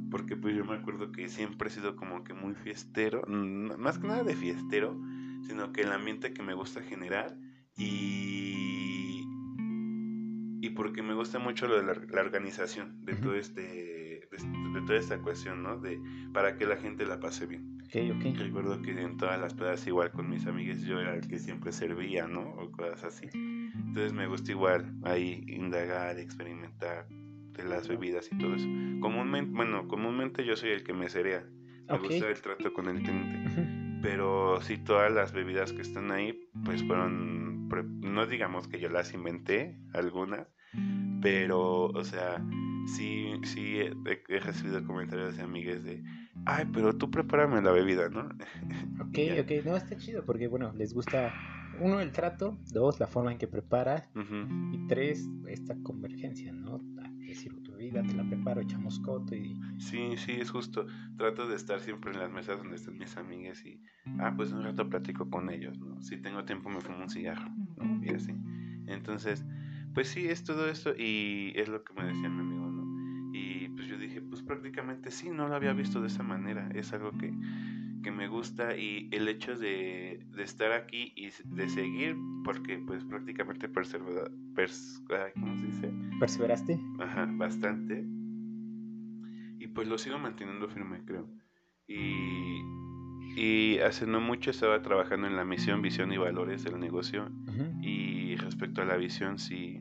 Porque 0.09 0.37
pues 0.37 0.55
yo 0.55 0.63
me 0.63 0.75
acuerdo 0.75 1.11
que 1.11 1.27
siempre 1.27 1.67
he 1.67 1.71
sido 1.71 1.97
como 1.97 2.23
que 2.23 2.33
muy 2.33 2.55
fiestero, 2.55 3.23
más 3.27 3.99
que 3.99 4.07
nada 4.07 4.23
de 4.23 4.35
fiestero, 4.35 4.97
sino 5.41 5.73
que 5.73 5.81
el 5.81 5.91
ambiente 5.91 6.33
que 6.33 6.41
me 6.41 6.53
gusta 6.53 6.81
generar 6.83 7.37
y, 7.75 9.25
y 10.61 10.69
porque 10.69 11.01
me 11.01 11.15
gusta 11.15 11.37
mucho 11.37 11.67
lo 11.67 11.77
de 11.77 11.83
la, 11.83 12.21
organización 12.21 13.03
de 13.03 13.15
todo 13.15 13.35
este 13.35 13.61
de, 13.61 14.81
toda 14.87 14.97
esta 14.97 15.19
cuestión, 15.19 15.63
¿no? 15.63 15.77
De 15.79 16.01
para 16.33 16.55
que 16.55 16.65
la 16.65 16.77
gente 16.77 17.05
la 17.05 17.19
pase 17.19 17.45
bien. 17.45 17.80
Recuerdo 17.93 18.81
que 18.81 18.91
en 18.91 19.17
todas 19.17 19.39
las 19.39 19.53
pedas 19.53 19.85
igual 19.85 20.11
con 20.11 20.29
mis 20.29 20.45
amigas 20.45 20.81
yo 20.81 20.99
era 20.99 21.13
el 21.15 21.27
que 21.27 21.39
siempre 21.39 21.71
servía, 21.71 22.27
¿no? 22.27 22.41
O 22.55 22.71
cosas 22.71 23.03
así. 23.03 23.27
Entonces 23.33 24.13
me 24.13 24.27
gusta 24.27 24.51
igual 24.51 24.93
ahí 25.03 25.43
indagar, 25.47 26.17
experimentar 26.17 27.07
de 27.09 27.63
las 27.65 27.87
bebidas 27.87 28.29
y 28.31 28.37
todo 28.37 28.55
eso. 28.55 28.67
Comúnmente, 29.01 29.51
bueno, 29.53 29.87
comúnmente 29.87 30.45
yo 30.45 30.55
soy 30.55 30.69
el 30.69 30.83
que 30.83 30.93
me 30.93 31.09
cerea. 31.09 31.45
Me 31.89 31.97
gusta 31.97 32.29
el 32.29 32.41
trato 32.41 32.73
con 32.73 32.87
el 32.87 33.01
cliente. 33.01 33.99
Pero 34.01 34.61
sí, 34.61 34.77
todas 34.77 35.11
las 35.11 35.33
bebidas 35.33 35.73
que 35.73 35.81
están 35.81 36.11
ahí, 36.11 36.49
pues 36.63 36.83
fueron, 36.83 37.67
no 37.99 38.25
digamos 38.25 38.67
que 38.67 38.79
yo 38.79 38.89
las 38.89 39.13
inventé, 39.13 39.77
algunas, 39.93 40.47
pero, 41.21 41.85
o 41.85 42.03
sea, 42.03 42.43
sí, 42.87 43.33
sí 43.43 43.77
he, 43.79 44.39
recibido 44.39 44.83
comentarios 44.85 45.37
de 45.37 45.43
amigas 45.43 45.83
de, 45.83 46.01
ay, 46.45 46.65
pero 46.73 46.93
tú 46.93 47.09
prepárame 47.09 47.61
la 47.61 47.71
bebida, 47.71 48.09
¿no? 48.09 48.21
Ok, 49.01 49.17
ok, 49.41 49.65
no, 49.65 49.75
está 49.75 49.97
chido 49.97 50.25
porque, 50.25 50.47
bueno, 50.47 50.73
les 50.73 50.93
gusta, 50.93 51.33
uno, 51.79 51.99
el 51.99 52.11
trato, 52.11 52.57
dos, 52.71 52.99
la 52.99 53.07
forma 53.07 53.31
en 53.31 53.37
que 53.37 53.47
preparas, 53.47 54.09
y 54.15 54.87
tres, 54.87 55.29
esta 55.47 55.75
convergencia, 55.83 56.51
¿no? 56.51 56.79
decir, 57.31 57.63
tu 57.63 57.71
bebida 57.71 58.03
te 58.03 58.13
la 58.13 58.23
preparo, 58.23 58.61
echamos 58.61 58.99
coto 58.99 59.35
y... 59.35 59.59
Sí, 59.77 60.15
sí, 60.17 60.33
es 60.33 60.51
justo, 60.51 60.85
trato 61.17 61.47
de 61.47 61.55
estar 61.55 61.79
siempre 61.79 62.11
en 62.11 62.19
las 62.19 62.31
mesas 62.31 62.57
donde 62.57 62.75
están 62.75 62.97
mis 62.97 63.17
amigas 63.17 63.65
y, 63.65 63.81
ah, 64.19 64.33
pues 64.35 64.51
un 64.51 64.63
rato 64.63 64.89
platico 64.89 65.29
con 65.29 65.49
ellos, 65.49 65.79
¿no? 65.79 66.01
Si 66.01 66.17
tengo 66.17 66.43
tiempo 66.45 66.69
me 66.69 66.81
fumo 66.81 66.99
un 67.03 67.09
cigarro, 67.09 67.49
¿no? 67.77 68.03
Y 68.03 68.09
así. 68.09 68.33
Entonces, 68.87 69.45
pues 69.93 70.09
sí, 70.09 70.27
es 70.27 70.43
todo 70.43 70.69
esto 70.69 70.93
y 70.97 71.53
es 71.55 71.69
lo 71.69 71.83
que 71.83 71.93
me 71.93 72.05
decía 72.05 72.29
mi 72.29 72.39
amigo, 72.39 72.60
pues 74.41 74.59
prácticamente 74.59 75.11
sí, 75.11 75.29
no 75.29 75.47
lo 75.47 75.55
había 75.55 75.73
visto 75.73 76.01
de 76.01 76.07
esa 76.07 76.23
manera, 76.23 76.69
es 76.73 76.93
algo 76.93 77.11
que, 77.11 77.33
que 78.03 78.11
me 78.11 78.27
gusta 78.27 78.75
y 78.75 79.09
el 79.11 79.27
hecho 79.27 79.57
de, 79.57 80.25
de, 80.35 80.43
estar 80.43 80.71
aquí 80.71 81.13
y 81.15 81.29
de 81.45 81.69
seguir, 81.69 82.15
porque 82.43 82.77
pues 82.79 83.03
prácticamente 83.03 83.69
persevera, 83.69 84.31
¿cómo 85.33 85.57
se 85.57 85.65
dice? 85.65 85.93
¿Perseveraste? 86.19 86.79
Ajá, 86.99 87.29
bastante. 87.33 88.03
Y 89.59 89.67
pues 89.67 89.87
lo 89.87 89.97
sigo 89.97 90.17
manteniendo 90.17 90.67
firme, 90.69 91.03
creo. 91.05 91.27
Y, 91.87 92.61
y 93.35 93.79
hace 93.79 94.07
no 94.07 94.21
mucho 94.21 94.49
estaba 94.49 94.81
trabajando 94.81 95.27
en 95.27 95.35
la 95.35 95.45
misión, 95.45 95.81
visión 95.81 96.11
y 96.11 96.17
valores 96.17 96.63
del 96.63 96.79
negocio. 96.79 97.29
Y 97.81 98.35
respecto 98.37 98.81
a 98.81 98.85
la 98.85 98.97
visión, 98.97 99.37
sí, 99.37 99.79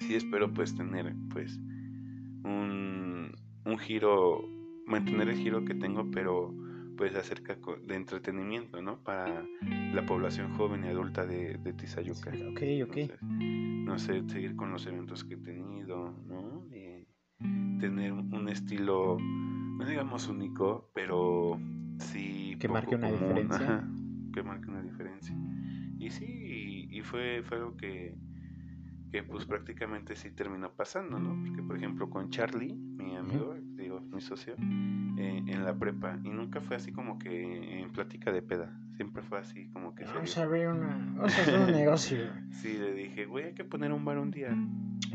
sí 0.00 0.14
espero 0.14 0.52
pues 0.52 0.74
tener 0.74 1.14
pues 1.30 1.58
un, 2.44 3.09
un 3.64 3.78
giro, 3.78 4.42
mantener 4.86 5.28
el 5.28 5.36
giro 5.36 5.64
que 5.64 5.74
tengo, 5.74 6.10
pero 6.10 6.54
pues 6.96 7.14
acerca 7.14 7.56
de 7.86 7.94
entretenimiento, 7.94 8.82
¿no? 8.82 9.02
Para 9.02 9.42
la 9.94 10.04
población 10.04 10.52
joven 10.52 10.84
y 10.84 10.88
adulta 10.88 11.24
de, 11.24 11.56
de 11.56 11.72
Tizayuca. 11.72 12.30
Ok, 12.50 12.62
ok. 12.84 13.22
no 13.22 13.98
sé, 13.98 14.22
seguir 14.28 14.54
con 14.54 14.70
los 14.70 14.86
eventos 14.86 15.24
que 15.24 15.34
he 15.34 15.38
tenido, 15.38 16.14
¿no? 16.26 16.66
Y 16.70 17.06
tener 17.78 18.12
un 18.12 18.48
estilo, 18.50 19.16
no 19.18 19.86
digamos 19.86 20.28
único, 20.28 20.90
pero 20.92 21.58
sí... 21.98 22.56
Que 22.60 22.68
marque 22.68 22.96
una 22.96 23.10
diferencia. 23.10 23.88
que 24.34 24.42
marque 24.42 24.68
una 24.68 24.82
diferencia. 24.82 25.34
Y 25.98 26.10
sí, 26.10 26.88
y, 26.90 27.00
fue, 27.00 27.42
fue 27.42 27.56
algo 27.56 27.76
que, 27.78 28.14
que 29.10 29.22
pues 29.22 29.44
prácticamente 29.44 30.14
sí 30.16 30.30
terminó 30.30 30.72
pasando, 30.72 31.18
¿no? 31.18 31.36
Porque 31.44 31.62
por 31.62 31.76
ejemplo 31.76 32.08
con 32.08 32.30
Charlie, 32.30 32.74
mi 32.74 33.16
amigo, 33.16 33.54
digo, 33.74 34.00
mi 34.00 34.20
socio, 34.20 34.54
eh, 34.58 35.42
en 35.46 35.64
la 35.64 35.76
prepa, 35.76 36.18
y 36.22 36.30
nunca 36.30 36.60
fue 36.60 36.76
así 36.76 36.92
como 36.92 37.18
que 37.18 37.80
en 37.80 37.90
plática 37.90 38.32
de 38.32 38.42
peda, 38.42 38.72
siempre 38.96 39.22
fue 39.22 39.38
así 39.38 39.68
como 39.70 39.94
que... 39.94 40.04
Vamos 40.04 40.38
a 40.38 40.46
ver 40.46 40.68
una, 40.68 40.88
vamos 41.16 41.38
a 41.38 41.42
hacer 41.42 41.58
un 41.60 41.72
negocio. 41.72 42.18
sí, 42.50 42.78
le 42.78 42.94
dije, 42.94 43.26
güey, 43.26 43.46
hay 43.46 43.54
que 43.54 43.64
poner 43.64 43.92
un 43.92 44.04
bar 44.04 44.18
un 44.18 44.30
día. 44.30 44.56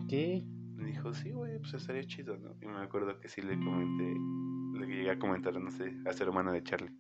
¿Qué? 0.10 0.44
Me 0.76 0.88
dijo, 0.88 1.14
sí, 1.14 1.32
güey, 1.32 1.58
pues 1.60 1.74
estaría 1.74 2.04
chido, 2.04 2.38
¿no? 2.38 2.56
Y 2.62 2.68
me 2.68 2.82
acuerdo 2.82 3.20
que 3.20 3.30
sí 3.30 3.42
le 3.42 3.58
comenté, 3.58 4.80
le 4.80 4.88
llegué 4.88 5.12
a 5.12 5.20
comentar, 5.20 5.60
no 5.60 5.72
sé, 5.72 5.96
a 6.06 6.12
ser 6.12 6.28
hermano 6.28 6.52
de 6.52 6.64
Charlie. 6.64 6.92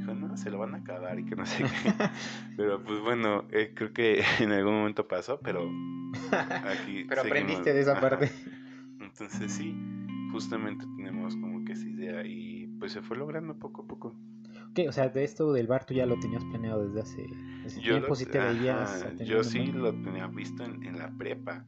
Dijo, 0.00 0.14
no, 0.14 0.34
se 0.38 0.50
lo 0.50 0.58
van 0.58 0.74
a 0.74 0.78
acabar 0.78 1.18
y 1.18 1.26
que 1.26 1.36
no 1.36 1.44
sé 1.44 1.62
qué. 1.62 1.92
pero 2.56 2.82
pues 2.82 3.00
bueno, 3.00 3.44
eh, 3.50 3.72
creo 3.74 3.92
que 3.92 4.22
en 4.40 4.50
algún 4.52 4.74
momento 4.74 5.06
pasó, 5.06 5.38
pero 5.40 5.68
aquí. 6.64 7.04
pero 7.08 7.20
aprendiste 7.20 7.74
de 7.74 7.80
esa 7.82 8.00
parte. 8.00 8.30
Entonces 8.98 9.52
sí, 9.52 9.76
justamente 10.32 10.86
tenemos 10.96 11.36
como 11.36 11.64
que 11.66 11.72
esa 11.72 11.86
idea 11.86 12.24
y 12.24 12.66
pues 12.78 12.92
se 12.92 13.02
fue 13.02 13.18
logrando 13.18 13.54
poco 13.58 13.82
a 13.82 13.86
poco. 13.86 14.16
¿Qué? 14.74 14.88
O 14.88 14.92
sea, 14.92 15.10
de 15.10 15.22
esto 15.22 15.52
del 15.52 15.66
bar 15.66 15.84
tú 15.84 15.92
ya 15.92 16.06
lo 16.06 16.18
tenías 16.18 16.44
planeado 16.46 16.86
desde 16.86 17.00
hace, 17.02 17.26
desde 17.62 17.82
Yo, 17.82 17.94
tiempo, 17.94 18.08
lo, 18.08 18.14
sí 18.14 18.24
te 18.24 18.38
ajá, 18.38 18.52
veías. 18.52 19.06
yo 19.18 19.44
sí 19.44 19.66
lo 19.66 19.92
tenía 19.92 20.28
visto 20.28 20.64
en, 20.64 20.82
en 20.82 20.98
la 20.98 21.10
prepa. 21.10 21.66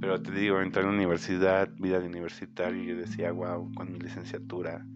Pero 0.00 0.22
te 0.22 0.30
digo, 0.30 0.62
entré 0.62 0.82
a 0.82 0.86
la 0.86 0.92
universidad, 0.92 1.68
vida 1.78 2.00
de 2.00 2.06
universitario, 2.06 2.82
y 2.82 2.86
yo 2.86 2.96
decía, 2.96 3.32
wow, 3.32 3.70
con 3.74 3.92
mi 3.92 3.98
licenciatura 3.98 4.86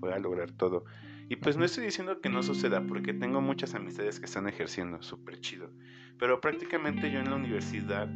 voy 0.00 0.12
a 0.12 0.18
lograr 0.18 0.52
todo. 0.52 0.84
Y 1.28 1.36
pues 1.36 1.56
no 1.56 1.64
estoy 1.64 1.84
diciendo 1.84 2.20
que 2.20 2.30
no 2.30 2.42
suceda, 2.42 2.86
porque 2.86 3.12
tengo 3.12 3.40
muchas 3.40 3.74
amistades 3.74 4.18
que 4.18 4.26
están 4.26 4.48
ejerciendo, 4.48 5.02
súper 5.02 5.40
chido. 5.40 5.70
Pero 6.18 6.40
prácticamente 6.40 7.10
yo 7.12 7.20
en 7.20 7.30
la 7.30 7.36
universidad, 7.36 8.08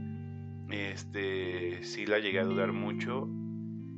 este, 0.71 1.85
sí 1.85 2.07
la 2.07 2.19
llegué 2.19 2.41
a 2.41 2.45
dudar 2.45 2.73
mucho 2.73 3.29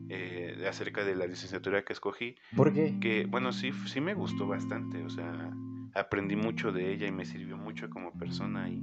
eh, 0.08 0.64
acerca 0.68 1.04
de 1.04 1.14
la 1.14 1.26
licenciatura 1.26 1.84
que 1.84 1.92
escogí. 1.92 2.34
¿Por 2.56 2.72
qué? 2.72 2.98
Que, 3.00 3.26
bueno, 3.26 3.52
sí, 3.52 3.72
sí 3.86 4.00
me 4.00 4.14
gustó 4.14 4.48
bastante, 4.48 5.02
o 5.04 5.08
sea, 5.08 5.50
aprendí 5.94 6.34
mucho 6.34 6.72
de 6.72 6.92
ella 6.92 7.06
y 7.06 7.12
me 7.12 7.24
sirvió 7.24 7.56
mucho 7.56 7.88
como 7.88 8.12
persona 8.18 8.68
y, 8.68 8.82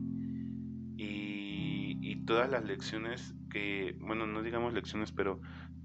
y, 0.98 1.98
y 2.02 2.26
todas 2.26 2.50
las 2.50 2.64
lecciones 2.64 3.36
que, 3.50 3.98
bueno, 4.00 4.26
no 4.26 4.42
digamos 4.42 4.74
lecciones, 4.74 5.12
pero 5.12 5.42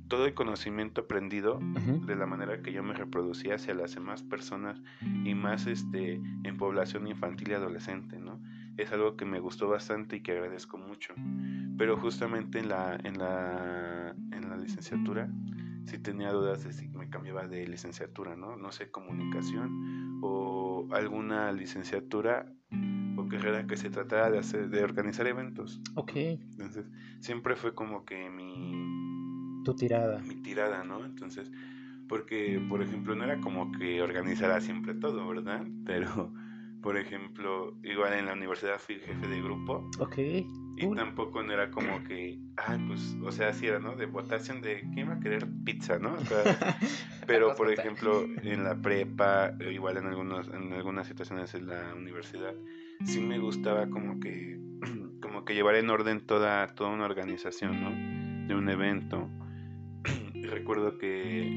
todo 0.08 0.26
el 0.26 0.34
conocimiento 0.34 1.02
aprendido 1.02 1.58
de 2.06 2.16
la 2.16 2.26
manera 2.26 2.62
que 2.62 2.72
yo 2.72 2.82
me 2.82 2.94
reproducía 2.94 3.56
hacia 3.56 3.74
las 3.74 3.94
demás 3.94 4.22
personas 4.22 4.80
y 5.24 5.34
más 5.34 5.66
este 5.66 6.14
en 6.44 6.56
población 6.56 7.06
infantil 7.08 7.50
y 7.50 7.54
adolescente, 7.54 8.18
¿no? 8.18 8.40
Es 8.76 8.92
algo 8.92 9.16
que 9.16 9.24
me 9.24 9.40
gustó 9.40 9.68
bastante 9.68 10.16
y 10.16 10.20
que 10.20 10.32
agradezco 10.32 10.78
mucho. 10.78 11.14
Pero 11.78 11.96
justamente 11.96 12.58
en 12.58 12.68
la 12.68 12.98
en 13.02 13.18
la 13.18 14.14
en 14.32 14.48
la 14.48 14.56
licenciatura 14.56 15.28
sí 15.84 15.98
tenía 15.98 16.32
dudas 16.32 16.64
de 16.64 16.72
si 16.72 16.88
me 16.88 17.08
cambiaba 17.08 17.46
de 17.46 17.66
licenciatura, 17.66 18.36
¿no? 18.36 18.56
No 18.56 18.72
sé, 18.72 18.90
comunicación 18.90 20.20
o 20.22 20.88
alguna 20.92 21.52
licenciatura 21.52 22.52
o 23.16 23.28
carrera 23.28 23.66
que 23.66 23.76
se 23.76 23.90
tratara 23.90 24.30
de 24.30 24.38
hacer 24.38 24.68
de 24.68 24.84
organizar 24.84 25.26
eventos. 25.26 25.80
Ok, 25.94 26.12
Entonces, 26.14 26.86
siempre 27.20 27.56
fue 27.56 27.74
como 27.74 28.04
que 28.04 28.30
mi 28.30 28.95
tu 29.66 29.74
tirada. 29.74 30.20
mi 30.20 30.36
tirada, 30.36 30.84
¿no? 30.84 31.04
Entonces, 31.04 31.50
porque, 32.08 32.60
por 32.68 32.82
ejemplo, 32.82 33.16
no 33.16 33.24
era 33.24 33.40
como 33.40 33.72
que 33.72 34.00
organizara 34.00 34.60
siempre 34.60 34.94
todo, 34.94 35.26
¿verdad? 35.28 35.66
Pero, 35.84 36.32
por 36.82 36.96
ejemplo, 36.96 37.76
igual 37.82 38.12
en 38.12 38.26
la 38.26 38.34
universidad 38.34 38.78
fui 38.78 38.96
jefe 39.00 39.26
de 39.26 39.42
grupo 39.42 39.90
Ok, 39.98 40.18
y 40.18 40.84
cool. 40.84 40.96
tampoco 40.96 41.42
no 41.42 41.52
era 41.52 41.70
como 41.72 42.04
que, 42.04 42.38
ah, 42.58 42.78
pues, 42.86 43.16
o 43.24 43.32
sea, 43.32 43.52
sí 43.52 43.66
era, 43.66 43.80
¿no? 43.80 43.96
De 43.96 44.06
votación 44.06 44.60
de 44.60 44.88
quién 44.94 45.08
va 45.08 45.14
a 45.14 45.20
querer 45.20 45.48
pizza, 45.64 45.98
¿no? 45.98 46.12
O 46.14 46.24
sea, 46.24 46.44
pero, 47.26 47.56
por 47.56 47.72
ejemplo, 47.72 48.24
en 48.42 48.62
la 48.62 48.80
prepa, 48.80 49.48
eh, 49.58 49.72
igual 49.72 49.96
en, 49.96 50.06
algunos, 50.06 50.46
en 50.48 50.72
algunas 50.74 51.08
situaciones 51.08 51.52
en 51.54 51.66
la 51.66 51.92
universidad, 51.96 52.54
sí 53.04 53.20
me 53.20 53.38
gustaba 53.40 53.88
como 53.88 54.20
que, 54.20 54.60
como 55.20 55.44
que 55.44 55.54
llevar 55.54 55.74
en 55.74 55.90
orden 55.90 56.20
toda, 56.24 56.68
toda 56.68 56.90
una 56.90 57.06
organización, 57.06 57.80
¿no? 57.82 58.46
De 58.46 58.54
un 58.54 58.68
evento. 58.68 59.28
Recuerdo 60.46 60.98
que 60.98 61.50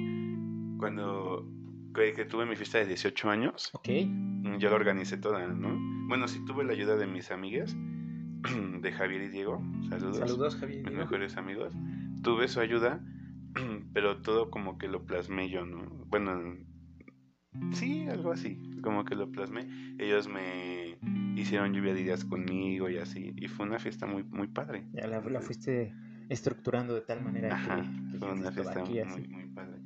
cuando 0.77 1.47
que, 1.93 2.13
que 2.13 2.25
tuve 2.25 2.45
mi 2.45 2.55
fiesta 2.55 2.79
de 2.79 2.85
18 2.87 3.29
años, 3.29 3.71
yo 3.83 4.69
la 4.69 4.75
organicé 4.75 5.17
toda, 5.17 5.47
¿no? 5.47 5.77
Bueno, 6.07 6.27
sí 6.27 6.43
tuve 6.45 6.63
la 6.63 6.73
ayuda 6.73 6.95
de 6.95 7.07
mis 7.07 7.31
amigas, 7.31 7.75
de 8.81 8.91
Javier 8.91 9.23
y 9.23 9.27
Diego, 9.29 9.61
saludos, 9.89 10.17
saludos 10.17 10.55
Javier. 10.55 10.83
mis 10.83 10.93
mejores 10.93 11.37
amigos. 11.37 11.73
Tuve 12.23 12.47
su 12.47 12.59
ayuda, 12.59 13.03
pero 13.93 14.21
todo 14.21 14.49
como 14.49 14.77
que 14.77 14.87
lo 14.87 15.05
plasmé 15.05 15.49
yo, 15.49 15.65
¿no? 15.65 15.89
Bueno, 16.07 16.57
sí, 17.71 18.07
algo 18.09 18.31
así, 18.31 18.59
como 18.81 19.05
que 19.05 19.15
lo 19.15 19.31
plasmé. 19.31 19.67
Ellos 19.99 20.27
me 20.27 20.97
hicieron 21.35 21.73
lluvia 21.73 21.93
de 21.93 22.01
ideas 22.01 22.25
conmigo 22.25 22.89
y 22.89 22.97
así, 22.97 23.33
y 23.35 23.47
fue 23.47 23.65
una 23.65 23.79
fiesta 23.79 24.05
muy, 24.05 24.23
muy 24.23 24.47
padre. 24.47 24.87
Ya 24.93 25.07
la, 25.07 25.21
la 25.21 25.41
fuiste 25.41 25.93
estructurando 26.29 26.93
de 26.95 27.01
tal 27.01 27.21
manera 27.21 27.53
Ajá, 27.53 27.75
que, 27.81 28.11
que 28.11 28.17
fue 28.19 28.31
una 28.31 28.49
dijiste, 28.49 28.61
"Va 28.63 28.71
fiesta 28.73 28.79
aquí, 28.81 28.91
muy, 28.93 29.01
así". 29.23 29.27
muy 29.27 29.45
padre. 29.47 29.79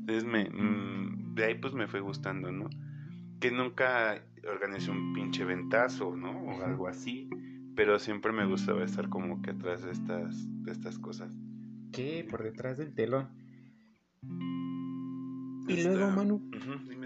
Entonces 0.00 0.24
me, 0.24 0.48
mm, 0.50 1.34
de 1.34 1.44
ahí 1.44 1.54
pues 1.56 1.74
me 1.74 1.88
fue 1.88 2.00
gustando, 2.00 2.52
¿no? 2.52 2.68
Que 3.40 3.50
nunca 3.50 4.22
organicé 4.48 4.90
un 4.90 5.12
pinche 5.12 5.44
ventazo, 5.44 6.14
¿no? 6.16 6.30
O 6.30 6.62
algo 6.62 6.86
así. 6.86 7.28
Pero 7.74 7.98
siempre 7.98 8.32
me 8.32 8.46
gustaba 8.46 8.84
estar 8.84 9.08
como 9.08 9.42
que 9.42 9.50
atrás 9.50 9.82
de 9.82 9.90
estas, 9.92 10.46
de 10.64 10.72
estas 10.72 10.98
cosas. 10.98 11.30
¿Qué? 11.92 12.26
Por 12.30 12.42
detrás 12.42 12.78
del 12.78 12.94
telón. 12.94 13.28
Y 15.68 15.74
Esta- 15.74 15.90
luego, 15.92 16.10
Manu, 16.12 16.50
dime. 16.88 17.05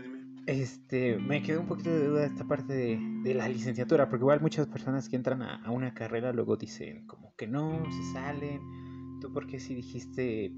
Este, 0.51 1.17
me 1.19 1.43
quedó 1.43 1.61
un 1.61 1.67
poquito 1.67 1.91
de 1.91 2.09
duda 2.09 2.27
esta 2.27 2.45
parte 2.47 2.73
de, 2.73 2.99
de 3.23 3.35
la 3.35 3.49
licenciatura, 3.49 4.09
porque 4.09 4.23
igual 4.25 4.41
muchas 4.41 4.67
personas 4.67 5.09
que 5.09 5.17
entran 5.17 5.43
a, 5.43 5.63
a 5.65 5.71
una 5.71 5.95
carrera 5.95 6.33
luego 6.33 6.57
dicen 6.57 7.07
como 7.07 7.35
que 7.37 7.47
no, 7.47 7.85
se 7.91 8.13
salen. 8.13 8.61
¿Tú 9.21 9.33
por 9.33 9.47
qué 9.47 9.61
sí 9.61 9.75
dijiste 9.75 10.53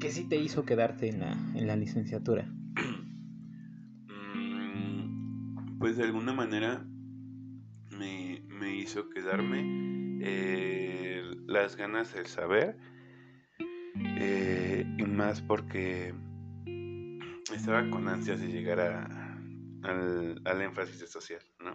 que 0.00 0.10
sí 0.10 0.28
te 0.28 0.36
hizo 0.36 0.64
quedarte 0.64 1.08
en 1.08 1.20
la, 1.20 1.32
en 1.54 1.66
la 1.66 1.76
licenciatura? 1.76 2.46
Mm, 4.34 5.78
Pues 5.78 5.96
de 5.96 6.04
alguna 6.04 6.32
manera 6.32 6.84
me, 7.98 8.42
me 8.48 8.76
hizo 8.76 9.08
quedarme 9.10 10.18
eh, 10.22 11.22
las 11.46 11.76
ganas 11.76 12.12
del 12.14 12.26
saber 12.26 12.76
eh, 13.96 14.84
y 14.98 15.02
más 15.04 15.40
porque 15.42 16.14
estaba 17.54 17.88
con 17.90 18.08
ansias 18.08 18.40
de 18.40 18.48
llegar 18.48 18.80
a, 18.80 19.38
al, 19.82 20.40
al 20.44 20.62
énfasis 20.62 21.08
social, 21.10 21.40
¿no? 21.64 21.72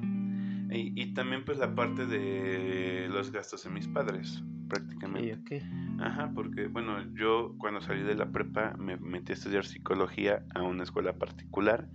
Y, 0.73 0.99
y 0.99 1.13
también 1.13 1.45
pues 1.45 1.57
la 1.57 1.73
parte 1.75 2.05
de 2.05 3.07
los 3.09 3.31
gastos 3.31 3.63
de 3.63 3.69
mis 3.69 3.87
padres, 3.87 4.43
prácticamente. 4.67 5.33
ok. 5.33 6.01
Ajá, 6.01 6.31
porque 6.33 6.67
bueno, 6.67 6.97
yo 7.13 7.55
cuando 7.57 7.79
salí 7.81 8.03
de 8.03 8.15
la 8.15 8.31
prepa 8.31 8.75
me 8.77 8.97
metí 8.97 9.31
a 9.31 9.35
estudiar 9.35 9.65
psicología 9.65 10.45
a 10.53 10.63
una 10.63 10.83
escuela 10.83 11.17
particular. 11.17 11.87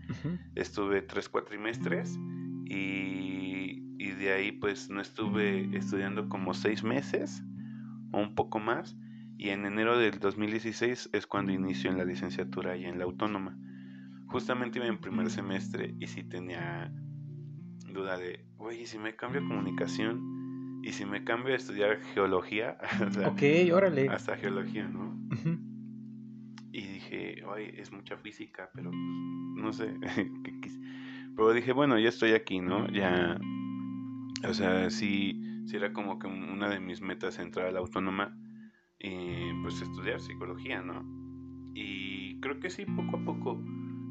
Estuve 0.54 1.02
tres 1.02 1.28
cuatrimestres 1.28 2.18
y, 2.64 3.82
y 3.98 4.10
de 4.12 4.32
ahí 4.32 4.52
pues 4.52 4.88
no 4.88 5.00
estuve 5.00 5.68
estudiando 5.76 6.28
como 6.28 6.54
seis 6.54 6.82
meses 6.82 7.42
o 8.12 8.18
un 8.20 8.34
poco 8.34 8.58
más. 8.58 8.96
Y 9.36 9.50
en 9.50 9.64
enero 9.66 9.98
del 9.98 10.18
2016 10.18 11.10
es 11.12 11.26
cuando 11.26 11.52
inició 11.52 11.90
en 11.90 11.98
la 11.98 12.04
licenciatura 12.04 12.76
y 12.76 12.84
en 12.84 12.98
la 12.98 13.04
autónoma. 13.04 13.58
Justamente 14.30 14.78
iba 14.78 14.86
en 14.86 14.98
primer 15.00 15.28
semestre 15.30 15.94
y 15.98 16.06
sí 16.06 16.22
tenía 16.22 16.90
duda 17.92 18.16
de, 18.16 18.46
oye, 18.58 18.82
¿y 18.82 18.86
si 18.86 18.98
me 18.98 19.16
cambio 19.16 19.40
a 19.42 19.48
comunicación 19.48 20.80
y 20.84 20.92
si 20.92 21.04
me 21.04 21.24
cambio 21.24 21.52
a 21.52 21.56
estudiar 21.56 22.00
geología, 22.14 22.78
o 23.06 23.10
sea, 23.10 23.28
Ok, 23.28 23.42
órale. 23.72 24.08
hasta 24.08 24.36
geología, 24.36 24.86
¿no? 24.88 25.18
Y 26.72 26.82
dije, 26.82 27.42
ay, 27.52 27.72
es 27.76 27.92
mucha 27.92 28.16
física, 28.16 28.70
pero 28.74 28.90
pues, 28.90 29.00
no 29.64 29.72
sé. 29.72 29.92
pero 31.36 31.52
dije, 31.52 31.72
bueno, 31.72 31.98
ya 31.98 32.08
estoy 32.08 32.32
aquí, 32.32 32.60
¿no? 32.60 32.88
Ya, 32.92 33.36
o 34.48 34.54
sea, 34.54 34.88
sí, 34.90 35.40
sí 35.66 35.76
era 35.76 35.92
como 35.92 36.18
que 36.20 36.28
un- 36.28 36.48
una 36.50 36.68
de 36.68 36.78
mis 36.80 37.00
metas 37.02 37.38
entrar 37.40 37.66
a 37.66 37.72
la 37.72 37.80
autónoma 37.80 38.36
y 38.98 39.52
pues 39.62 39.80
estudiar 39.82 40.20
psicología, 40.20 40.80
¿no? 40.82 41.02
Y 41.74 42.38
creo 42.40 42.60
que 42.60 42.70
sí, 42.70 42.84
poco 42.84 43.16
a 43.16 43.24
poco, 43.24 43.62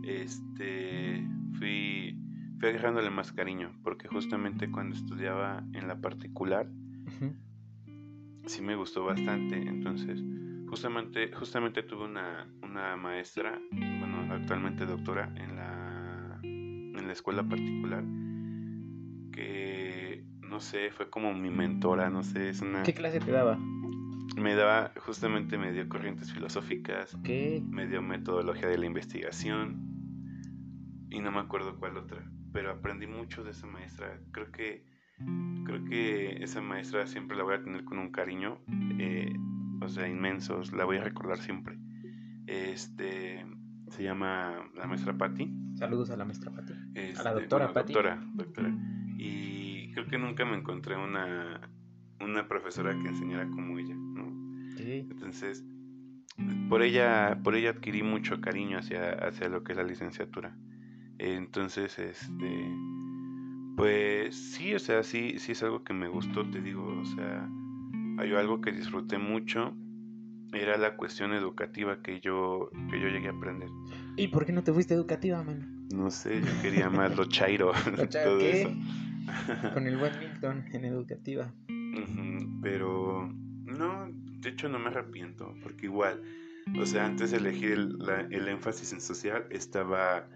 este, 0.03 1.25
fui, 1.57 2.17
fui 2.59 2.69
agarrándole 2.69 3.09
más 3.09 3.31
cariño, 3.31 3.71
porque 3.83 4.07
justamente 4.07 4.69
cuando 4.71 4.95
estudiaba 4.95 5.63
en 5.73 5.88
la 5.88 6.00
particular, 6.00 6.67
sí 8.45 8.62
me 8.62 8.75
gustó 8.75 9.06
bastante. 9.06 9.56
Entonces, 9.56 10.21
justamente, 10.67 11.31
justamente 11.33 11.83
tuve 11.83 12.06
una, 12.06 12.47
una 12.63 12.95
maestra, 12.97 13.60
bueno, 13.71 14.33
actualmente 14.33 14.85
doctora 14.85 15.31
en 15.35 15.56
la, 15.56 16.39
en 16.43 17.06
la 17.08 17.12
escuela 17.13 17.43
particular, 17.43 18.04
que, 19.31 20.23
no 20.41 20.60
sé, 20.60 20.91
fue 20.91 21.10
como 21.10 21.33
mi 21.33 21.50
mentora, 21.50 22.10
no 22.10 22.23
sé, 22.23 22.50
es 22.50 22.62
una... 22.62 22.83
¿Qué 22.83 22.93
clase 22.93 23.19
te 23.19 23.31
daba? 23.31 23.58
Me 24.37 24.56
daba, 24.56 24.93
justamente 24.97 25.58
me 25.58 25.71
dio 25.71 25.87
corrientes 25.89 26.31
filosóficas, 26.31 27.13
Ok. 27.15 27.29
me 27.69 27.87
dio 27.87 28.02
metodología 28.02 28.67
de 28.67 28.77
la 28.77 28.85
investigación 28.85 29.88
y 31.10 31.19
no 31.19 31.31
me 31.31 31.39
acuerdo 31.39 31.77
cuál 31.77 31.97
otra, 31.97 32.23
pero 32.53 32.71
aprendí 32.71 33.07
mucho 33.07 33.43
de 33.43 33.51
esa 33.51 33.67
maestra. 33.67 34.19
Creo 34.31 34.51
que 34.51 34.85
creo 35.65 35.83
que 35.85 36.43
esa 36.43 36.62
maestra 36.62 37.05
siempre 37.07 37.37
la 37.37 37.43
voy 37.43 37.55
a 37.55 37.63
tener 37.63 37.83
con 37.83 37.99
un 37.99 38.12
cariño, 38.12 38.60
eh, 38.97 39.33
o 39.81 39.87
sea, 39.89 40.07
inmensos, 40.07 40.71
la 40.73 40.85
voy 40.85 40.97
a 40.97 41.03
recordar 41.03 41.39
siempre. 41.39 41.77
Este 42.47 43.45
se 43.89 44.03
llama 44.03 44.69
la 44.75 44.87
maestra 44.87 45.17
Patti. 45.17 45.51
Saludos 45.75 46.10
a 46.12 46.17
la 46.17 46.25
maestra 46.25 46.51
Pati. 46.51 46.73
Este, 46.93 47.23
doctora 47.23 47.65
bueno, 47.65 47.73
Patti. 47.73 47.93
Doctora, 47.93 48.23
doctora. 48.33 48.75
Y 49.17 49.91
creo 49.93 50.07
que 50.07 50.17
nunca 50.17 50.45
me 50.45 50.55
encontré 50.55 50.95
una 50.95 51.60
una 52.21 52.47
profesora 52.47 52.91
que 52.91 53.07
enseñara 53.07 53.47
como 53.49 53.79
ella. 53.79 53.95
Entonces, 54.77 55.65
por 56.69 56.81
ella, 56.81 57.39
por 57.43 57.55
ella 57.55 57.71
adquirí 57.71 58.03
mucho 58.03 58.39
cariño 58.41 58.77
hacia, 58.79 59.12
hacia 59.12 59.49
lo 59.49 59.63
que 59.63 59.73
es 59.73 59.77
la 59.77 59.83
licenciatura. 59.83 60.55
Entonces, 61.19 61.99
este, 61.99 62.71
pues 63.75 64.35
sí, 64.35 64.73
o 64.73 64.79
sea, 64.79 65.03
sí, 65.03 65.37
sí 65.39 65.51
es 65.53 65.63
algo 65.63 65.83
que 65.83 65.93
me 65.93 66.07
gustó, 66.07 66.49
te 66.49 66.61
digo, 66.61 66.83
o 66.85 67.05
sea, 67.05 67.47
hay 68.17 68.33
algo 68.33 68.61
que 68.61 68.71
disfruté 68.71 69.17
mucho, 69.17 69.73
era 70.53 70.77
la 70.77 70.95
cuestión 70.97 71.33
educativa 71.33 72.01
que 72.01 72.19
yo, 72.19 72.69
que 72.89 72.99
yo 72.99 73.07
llegué 73.07 73.27
a 73.27 73.31
aprender. 73.31 73.69
¿Y 74.17 74.29
por 74.29 74.45
qué 74.45 74.51
no 74.51 74.63
te 74.63 74.73
fuiste 74.73 74.93
educativa, 74.93 75.43
man? 75.43 75.87
No 75.91 76.09
sé, 76.11 76.41
yo 76.41 76.61
quería 76.61 76.89
más 76.89 77.15
lo 77.17 77.25
chairo, 77.25 77.71
todo 78.23 78.39
¿qué? 78.39 78.61
eso. 78.61 78.71
Con 79.73 79.87
el 79.87 79.97
buen 79.97 80.17
Milton 80.19 80.65
en 80.73 80.85
educativa. 80.85 81.53
Pero 82.61 83.29
no, 83.65 84.07
de 84.41 84.49
hecho 84.49 84.69
no 84.69 84.79
me 84.79 84.87
arrepiento, 84.87 85.53
porque 85.63 85.85
igual, 85.85 86.21
o 86.79 86.85
sea, 86.85 87.05
antes 87.05 87.31
de 87.31 87.37
elegir 87.37 87.71
el, 87.71 87.97
la- 87.99 88.21
el 88.29 88.47
énfasis 88.47 88.93
en 88.93 89.01
social, 89.01 89.45
estaba, 89.49 90.27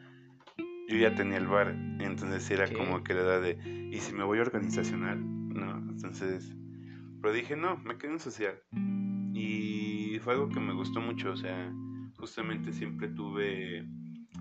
yo 0.88 0.97
ya 0.97 1.15
tenía 1.15 1.38
el 1.38 1.47
bar, 1.47 1.75
entonces 1.99 2.49
era 2.51 2.71
como 2.71 3.03
que 3.03 3.13
la 3.13 3.21
edad 3.21 3.41
de, 3.41 3.89
¿y 3.91 3.99
si 3.99 4.13
me 4.13 4.23
voy 4.23 4.39
organizacional? 4.39 5.19
¿No? 5.49 5.77
Entonces, 5.89 6.55
pero 7.21 7.34
dije, 7.34 7.55
no, 7.55 7.77
me 7.77 7.97
quedo 7.97 8.13
en 8.13 8.19
social. 8.19 8.55
Y 9.34 10.19
fue 10.19 10.34
algo 10.34 10.49
que 10.49 10.59
me 10.59 10.73
gustó 10.73 10.99
mucho, 10.99 11.31
o 11.31 11.38
sea, 11.38 11.73
justamente 12.17 12.73
siempre 12.73 13.07
tuve, 13.07 13.88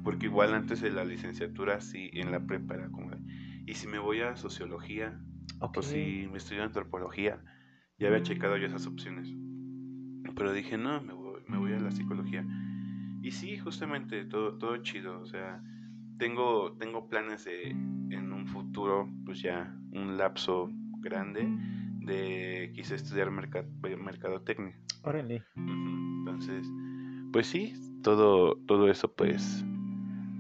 porque 0.02 0.26
igual 0.26 0.54
antes 0.54 0.80
de 0.80 0.90
la 0.90 1.04
licenciatura, 1.04 1.80
sí, 1.80 2.10
en 2.12 2.30
la 2.32 2.46
prepa 2.46 2.74
era 2.74 2.90
como, 2.90 3.10
de, 3.10 3.18
¿y 3.66 3.74
si 3.74 3.86
me 3.86 3.98
voy 3.98 4.20
a 4.20 4.36
sociología? 4.36 5.20
Ok. 5.60 5.78
o 5.78 5.82
si 5.82 6.28
me 6.30 6.38
estudio 6.38 6.64
antropología, 6.64 7.40
ya 7.98 8.08
había 8.08 8.22
checado 8.22 8.56
yo 8.56 8.66
esas 8.66 8.86
opciones. 8.86 9.32
Pero 10.34 10.52
dije, 10.52 10.76
no, 10.76 11.00
me 11.02 11.12
voy, 11.12 11.42
me 11.46 11.58
voy 11.58 11.72
a 11.72 11.78
la 11.78 11.92
psicología. 11.92 12.44
Y 13.22 13.30
sí, 13.30 13.58
justamente, 13.58 14.24
todo, 14.24 14.58
todo 14.58 14.76
chido. 14.78 15.20
O 15.20 15.26
sea, 15.26 15.62
tengo, 16.18 16.72
tengo 16.78 17.08
planes 17.08 17.44
de, 17.44 17.70
en 17.70 18.32
un 18.32 18.46
futuro, 18.46 19.08
pues 19.24 19.40
ya, 19.40 19.74
un 19.92 20.16
lapso 20.16 20.70
grande, 21.00 21.48
de 22.00 22.72
quise 22.74 22.94
estudiar 22.94 23.30
merca- 23.30 23.66
mercadotecnia. 23.98 24.76
Órale. 25.04 25.42
Entonces, 25.56 26.66
pues 27.32 27.46
sí, 27.46 27.74
todo, 28.02 28.56
todo 28.66 28.88
eso, 28.88 29.12
pues, 29.14 29.64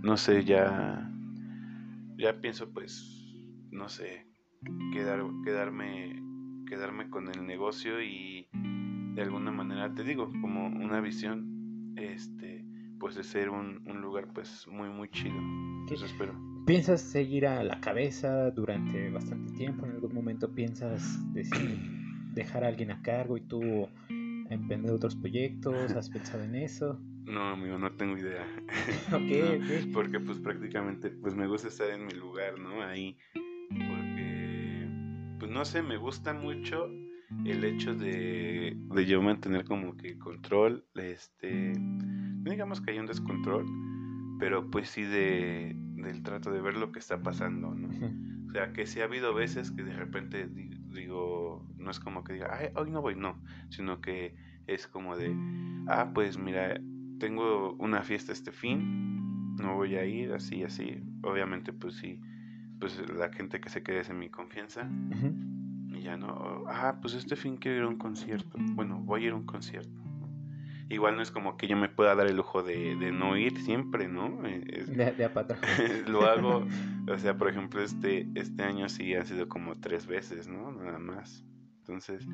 no 0.02 0.16
sé, 0.16 0.44
ya, 0.44 1.10
ya 2.16 2.40
pienso, 2.40 2.72
pues, 2.72 3.34
no 3.70 3.88
sé, 3.88 4.26
quedar, 4.92 5.24
quedarme, 5.44 6.22
quedarme 6.66 7.08
con 7.10 7.28
el 7.28 7.46
negocio 7.46 8.02
y 8.02 8.48
de 9.14 9.22
alguna 9.22 9.50
manera, 9.50 9.92
te 9.94 10.04
digo, 10.04 10.30
como 10.40 10.66
una 10.66 11.00
visión, 11.00 11.94
este, 11.96 12.61
pues 13.02 13.16
de 13.16 13.24
ser 13.24 13.50
un, 13.50 13.82
un 13.84 14.00
lugar, 14.00 14.28
pues, 14.32 14.64
muy, 14.68 14.88
muy 14.88 15.08
chido. 15.10 15.34
Eso 15.90 16.06
espero. 16.06 16.34
¿Piensas 16.66 17.00
seguir 17.00 17.48
a 17.48 17.64
la 17.64 17.80
cabeza 17.80 18.52
durante 18.52 19.10
bastante 19.10 19.52
tiempo? 19.54 19.84
¿En 19.84 19.90
algún 19.90 20.14
momento 20.14 20.54
piensas 20.54 21.18
decir, 21.34 21.80
dejar 22.32 22.62
a 22.62 22.68
alguien 22.68 22.92
a 22.92 23.02
cargo 23.02 23.36
y 23.36 23.40
tú 23.40 23.88
emprender 24.48 24.92
otros 24.92 25.16
proyectos? 25.16 25.90
¿Has 25.90 26.08
pensado 26.10 26.44
en 26.44 26.54
eso? 26.54 26.96
No, 27.24 27.48
amigo, 27.48 27.76
no 27.76 27.90
tengo 27.96 28.16
idea. 28.16 28.46
Ok, 29.08 29.20
No, 29.42 29.50
ok. 29.56 29.92
Porque 29.92 30.20
pues 30.20 30.38
prácticamente 30.38 31.10
pues 31.10 31.34
me 31.34 31.48
gusta 31.48 31.66
estar 31.68 31.90
en 31.90 32.06
mi 32.06 32.12
lugar, 32.12 32.56
¿no? 32.60 32.82
Ahí. 32.84 33.18
Porque 33.68 34.86
pues 35.40 35.50
no 35.50 35.64
sé, 35.64 35.82
me 35.82 35.96
gusta 35.96 36.34
mucho 36.34 36.88
el 37.44 37.64
hecho 37.64 37.94
de, 37.94 38.76
de 38.94 39.06
yo 39.06 39.20
mantener 39.22 39.64
como 39.64 39.96
que 39.96 40.18
control, 40.18 40.84
este, 40.94 41.72
digamos 42.44 42.80
que 42.80 42.92
hay 42.92 42.98
un 42.98 43.06
descontrol, 43.06 43.66
pero 44.38 44.70
pues 44.70 44.88
sí 44.90 45.02
de, 45.02 45.74
del 45.96 46.22
trato 46.22 46.50
de 46.52 46.60
ver 46.60 46.76
lo 46.76 46.92
que 46.92 46.98
está 46.98 47.22
pasando, 47.22 47.74
¿no? 47.74 47.88
O 48.48 48.50
sea, 48.52 48.72
que 48.72 48.86
sí 48.86 49.00
ha 49.00 49.04
habido 49.04 49.32
veces 49.34 49.70
que 49.70 49.82
de 49.82 49.94
repente 49.94 50.46
di- 50.46 50.70
digo, 50.94 51.66
no 51.78 51.90
es 51.90 51.98
como 52.00 52.22
que 52.22 52.34
diga, 52.34 52.48
Ay, 52.52 52.68
hoy 52.76 52.90
no 52.90 53.00
voy, 53.00 53.14
no, 53.16 53.38
sino 53.70 54.00
que 54.00 54.34
es 54.66 54.86
como 54.86 55.16
de, 55.16 55.34
ah, 55.88 56.10
pues 56.14 56.36
mira, 56.38 56.78
tengo 57.18 57.74
una 57.78 58.02
fiesta 58.02 58.32
este 58.32 58.52
fin, 58.52 59.56
no 59.56 59.76
voy 59.76 59.94
a 59.96 60.04
ir, 60.04 60.32
así, 60.32 60.62
así. 60.64 61.02
Obviamente, 61.22 61.72
pues 61.72 61.94
sí, 61.96 62.20
pues 62.78 63.00
la 63.16 63.32
gente 63.32 63.60
que 63.60 63.68
se 63.70 63.82
quede 63.82 64.00
es 64.00 64.10
en 64.10 64.18
mi 64.18 64.28
confianza. 64.28 64.88
Ujú. 65.10 65.61
Y 66.02 66.06
ya 66.06 66.16
no, 66.16 66.64
ah, 66.66 66.98
pues 67.00 67.14
este 67.14 67.36
fin 67.36 67.56
quiero 67.58 67.76
ir 67.78 67.82
a 67.84 67.88
un 67.88 67.96
concierto. 67.96 68.58
Bueno, 68.74 68.98
voy 68.98 69.22
a 69.22 69.26
ir 69.28 69.32
a 69.32 69.36
un 69.36 69.46
concierto. 69.46 70.02
Igual 70.88 71.14
no 71.14 71.22
es 71.22 71.30
como 71.30 71.56
que 71.56 71.68
yo 71.68 71.76
me 71.76 71.88
pueda 71.88 72.16
dar 72.16 72.26
el 72.26 72.36
lujo 72.36 72.64
de, 72.64 72.96
de 72.96 73.12
no 73.12 73.36
ir 73.36 73.56
siempre, 73.60 74.08
¿no? 74.08 74.44
Eh, 74.44 74.64
es- 74.66 74.88
De, 74.96 75.12
de 75.12 75.24
a 75.24 75.32
patrón. 75.32 75.60
lo 76.08 76.26
hago, 76.26 76.66
o 77.08 77.18
sea, 77.18 77.38
por 77.38 77.48
ejemplo, 77.48 77.80
este, 77.82 78.26
este 78.34 78.64
año 78.64 78.88
sí 78.88 79.14
han 79.14 79.24
sido 79.26 79.48
como 79.48 79.76
tres 79.76 80.06
veces, 80.08 80.48
¿no? 80.48 80.72
Nada 80.72 80.98
más. 80.98 81.44
Entonces, 81.78 82.26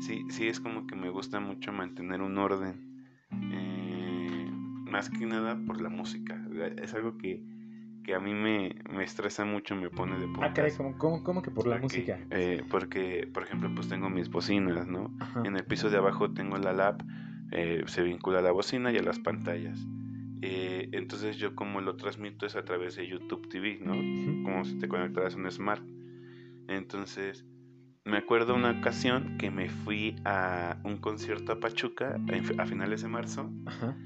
sí, 0.00 0.26
sí 0.30 0.48
es 0.48 0.58
como 0.58 0.88
que 0.88 0.96
me 0.96 1.08
gusta 1.10 1.38
mucho 1.38 1.72
mantener 1.72 2.22
un 2.22 2.38
orden. 2.38 3.06
eh, 3.52 4.50
más 4.90 5.08
que 5.10 5.24
nada 5.26 5.56
por 5.64 5.80
la 5.80 5.88
música. 5.88 6.44
Es 6.82 6.92
algo 6.94 7.16
que, 7.18 7.40
que 8.02 8.14
a 8.14 8.20
mí 8.20 8.34
me, 8.34 8.74
me 8.92 9.04
estresa 9.04 9.44
mucho, 9.44 9.74
me 9.76 9.88
pone 9.90 10.18
de 10.18 10.26
Ah, 10.40 10.52
caray, 10.52 10.70
puntas. 10.72 10.76
¿cómo, 10.76 10.98
cómo, 10.98 11.22
cómo 11.24 11.42
que 11.42 11.50
por 11.50 11.66
la 11.66 11.76
porque, 11.76 11.82
música? 11.98 12.18
eh, 12.30 12.62
porque, 12.70 13.28
por 13.32 13.42
ejemplo, 13.44 13.70
pues 13.74 13.88
tengo 13.88 14.10
mis 14.10 14.28
bocinas, 14.30 14.86
¿no? 14.86 15.14
Ajá. 15.20 15.42
En 15.44 15.56
el 15.56 15.64
piso 15.64 15.90
de 15.90 15.98
abajo 15.98 16.32
tengo 16.32 16.56
la 16.58 16.72
lab, 16.72 17.02
eh, 17.52 17.82
se 17.86 18.02
vincula 18.02 18.38
a 18.38 18.42
la 18.42 18.52
bocina 18.52 18.90
y 18.92 18.98
a 18.98 19.02
las 19.02 19.18
pantallas. 19.18 19.78
Eh, 20.44 20.88
entonces 20.92 21.36
yo 21.36 21.54
como 21.54 21.80
lo 21.80 21.96
transmito 21.96 22.46
es 22.46 22.56
a 22.56 22.64
través 22.64 22.96
de 22.96 23.06
YouTube 23.06 23.48
TV, 23.48 23.78
¿no? 23.80 23.92
Como 24.42 24.64
si 24.64 24.78
te 24.78 24.88
conectaras 24.88 25.34
a 25.34 25.38
un 25.38 25.50
smart. 25.50 25.84
Entonces, 26.68 27.44
me 28.04 28.16
acuerdo 28.16 28.54
una 28.54 28.70
ocasión 28.72 29.36
que 29.38 29.50
me 29.50 29.68
fui 29.68 30.16
a 30.24 30.78
un 30.84 30.96
concierto 30.98 31.52
a 31.52 31.60
Pachuca 31.60 32.16
en- 32.28 32.60
a 32.60 32.66
finales 32.66 33.02
de 33.02 33.08
marzo 33.08 33.50
Ajá. 33.66 33.96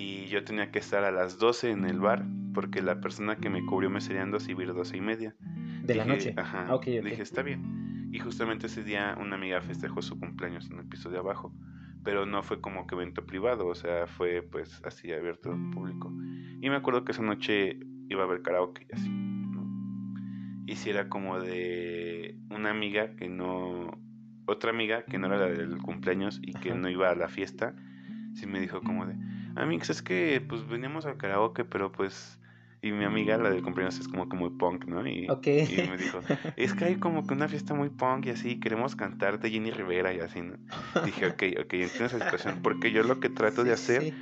Y 0.00 0.26
yo 0.28 0.42
tenía 0.44 0.70
que 0.70 0.78
estar 0.78 1.04
a 1.04 1.10
las 1.10 1.38
12 1.38 1.70
en 1.70 1.84
el 1.84 2.00
bar 2.00 2.24
porque 2.54 2.80
la 2.80 3.00
persona 3.02 3.36
que 3.36 3.50
me 3.50 3.66
cubrió 3.66 3.90
me 3.90 4.00
serían 4.00 4.30
dos 4.30 4.48
y 4.48 4.54
vir 4.54 4.72
12 4.72 4.96
y 4.96 5.00
media. 5.02 5.36
De 5.82 5.94
la 5.94 6.04
Dije, 6.04 6.16
noche. 6.16 6.34
Ajá. 6.38 6.66
Ah, 6.68 6.74
ok, 6.74 6.86
ok. 7.00 7.04
Dije, 7.04 7.22
está 7.22 7.42
bien. 7.42 8.08
Y 8.10 8.18
justamente 8.18 8.66
ese 8.66 8.82
día 8.82 9.16
una 9.20 9.36
amiga 9.36 9.60
festejó 9.60 10.00
su 10.00 10.18
cumpleaños 10.18 10.70
en 10.70 10.78
el 10.78 10.86
piso 10.86 11.10
de 11.10 11.18
abajo. 11.18 11.54
Pero 12.02 12.24
no 12.24 12.42
fue 12.42 12.62
como 12.62 12.86
que 12.86 12.94
evento 12.94 13.26
privado, 13.26 13.66
o 13.66 13.74
sea, 13.74 14.06
fue 14.06 14.40
pues 14.40 14.80
así 14.84 15.12
abierto 15.12 15.52
al 15.52 15.70
público. 15.70 16.10
Y 16.62 16.70
me 16.70 16.76
acuerdo 16.76 17.04
que 17.04 17.12
esa 17.12 17.22
noche 17.22 17.78
iba 18.08 18.22
a 18.22 18.24
haber 18.24 18.40
karaoke 18.40 18.86
y 18.90 18.94
así, 18.94 19.10
¿no? 19.10 20.64
Y 20.66 20.76
si 20.76 20.88
era 20.88 21.10
como 21.10 21.38
de 21.40 22.38
una 22.48 22.70
amiga 22.70 23.16
que 23.16 23.28
no. 23.28 24.00
Otra 24.46 24.70
amiga 24.70 25.04
que 25.04 25.18
no 25.18 25.26
era 25.26 25.36
la 25.36 25.46
del 25.46 25.76
cumpleaños 25.78 26.40
y 26.42 26.54
que 26.54 26.70
Ajá. 26.70 26.78
no 26.78 26.88
iba 26.88 27.10
a 27.10 27.14
la 27.14 27.28
fiesta, 27.28 27.76
sí 28.32 28.46
me 28.46 28.58
dijo 28.60 28.80
como 28.80 29.06
de, 29.06 29.14
Amix, 29.56 29.90
es 29.90 30.02
que 30.02 30.42
pues 30.46 30.66
veníamos 30.68 31.06
al 31.06 31.16
karaoke, 31.16 31.64
pero 31.64 31.92
pues. 31.92 32.38
Y 32.82 32.92
mi 32.92 33.04
amiga, 33.04 33.36
la 33.36 33.50
del 33.50 33.62
cumpleaños, 33.62 34.00
es 34.00 34.08
como 34.08 34.26
que 34.30 34.36
muy 34.38 34.48
punk, 34.48 34.86
¿no? 34.86 35.06
Y, 35.06 35.28
me 35.90 35.98
dijo, 35.98 36.20
es 36.56 36.72
que 36.72 36.86
hay 36.86 36.96
como 36.96 37.26
que 37.26 37.34
una 37.34 37.46
fiesta 37.46 37.74
muy 37.74 37.90
punk 37.90 38.24
y 38.24 38.30
así, 38.30 38.58
queremos 38.58 38.96
cantar 38.96 39.38
de 39.38 39.50
Jenny 39.50 39.70
Rivera 39.70 40.14
y 40.14 40.20
así, 40.20 40.40
¿no? 40.40 40.54
Dije, 41.04 41.26
ok, 41.26 41.42
ok, 41.62 41.74
entiendo 41.74 42.06
esa 42.06 42.18
situación, 42.18 42.60
porque 42.62 42.90
yo 42.90 43.02
lo 43.02 43.20
que 43.20 43.28
trato 43.28 43.64
de 43.64 43.74
hacer, 43.74 44.02
sí. 44.04 44.14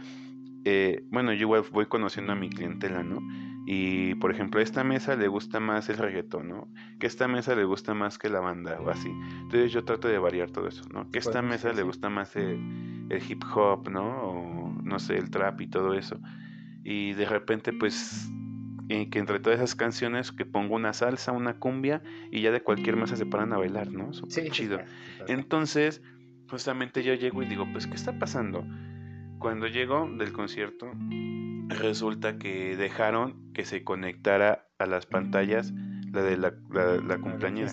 eh, 0.64 1.05
bueno, 1.11 1.33
yo 1.35 1.43
igual 1.43 1.62
voy 1.70 1.87
conociendo 1.87 2.33
a 2.33 2.35
mi 2.35 2.51
clientela, 2.51 3.05
¿no? 3.05 3.20
Y, 3.70 4.14
por 4.14 4.31
ejemplo, 4.31 4.61
a 4.61 4.62
esta 4.62 4.83
mesa 4.83 5.14
le 5.14 5.29
gusta 5.29 5.61
más 5.61 5.91
el 5.91 5.99
reggaetón, 5.99 6.49
¿no? 6.49 6.68
Que 6.99 7.05
a 7.05 7.09
esta 7.09 7.29
mesa 7.29 7.55
le 7.55 7.64
gusta 7.64 7.93
más 7.93 8.16
que 8.16 8.31
la 8.31 8.41
banda 8.41 8.81
o 8.81 8.89
así. 8.89 9.11
Entonces 9.43 9.70
yo 9.70 9.85
trato 9.85 10.09
de 10.09 10.18
variar 10.18 10.51
todo 10.51 10.68
eso, 10.68 10.85
¿no? 10.91 11.11
Que 11.11 11.18
a 11.18 11.20
esta 11.20 11.43
mesa 11.43 11.74
le 11.74 11.83
gusta 11.83 12.09
más 12.09 12.35
el, 12.35 13.07
el 13.11 13.22
hip 13.31 13.45
hop, 13.55 13.91
¿no? 13.91 14.22
O, 14.22 14.68
no 14.89 14.99
sé, 14.99 15.16
el 15.16 15.30
trap 15.30 15.61
y 15.61 15.68
todo 15.68 15.95
eso. 15.95 16.18
Y 16.84 17.12
de 17.12 17.26
repente, 17.26 17.72
pues, 17.72 18.28
eh, 18.89 19.11
que 19.11 19.18
entre 19.18 19.39
todas 19.39 19.59
esas 19.59 19.74
canciones 19.74 20.32
que 20.32 20.47
pongo 20.47 20.74
una 20.74 20.93
salsa, 20.93 21.32
una 21.32 21.59
cumbia 21.59 22.03
y 22.32 22.41
ya 22.41 22.51
de 22.51 22.62
cualquier 22.62 22.97
mesa 22.97 23.16
se 23.16 23.26
paran 23.26 23.53
a 23.53 23.59
bailar, 23.59 23.93
¿no? 23.93 24.12
Súper 24.12 24.45
Sí, 24.45 24.51
chido. 24.51 24.80
Entonces, 25.26 26.03
justamente 26.49 27.03
yo 27.03 27.14
llego 27.14 27.43
y 27.43 27.47
digo, 27.47 27.66
pues, 27.70 27.86
¿qué 27.86 27.95
está 27.95 28.18
pasando? 28.18 28.64
Cuando 29.39 29.66
llego 29.66 30.09
del 30.18 30.32
concierto, 30.32 30.91
resulta 31.68 32.39
que 32.39 32.76
dejaron 32.76 33.53
que 33.53 33.64
se 33.64 33.84
conectara 33.84 34.66
a 34.78 34.86
las 34.86 35.07
pantallas 35.07 35.72
la 36.11 36.22
de 36.22 36.36
la, 36.39 36.55
la, 36.70 36.97
la 36.97 37.18
cumpleañera. 37.18 37.72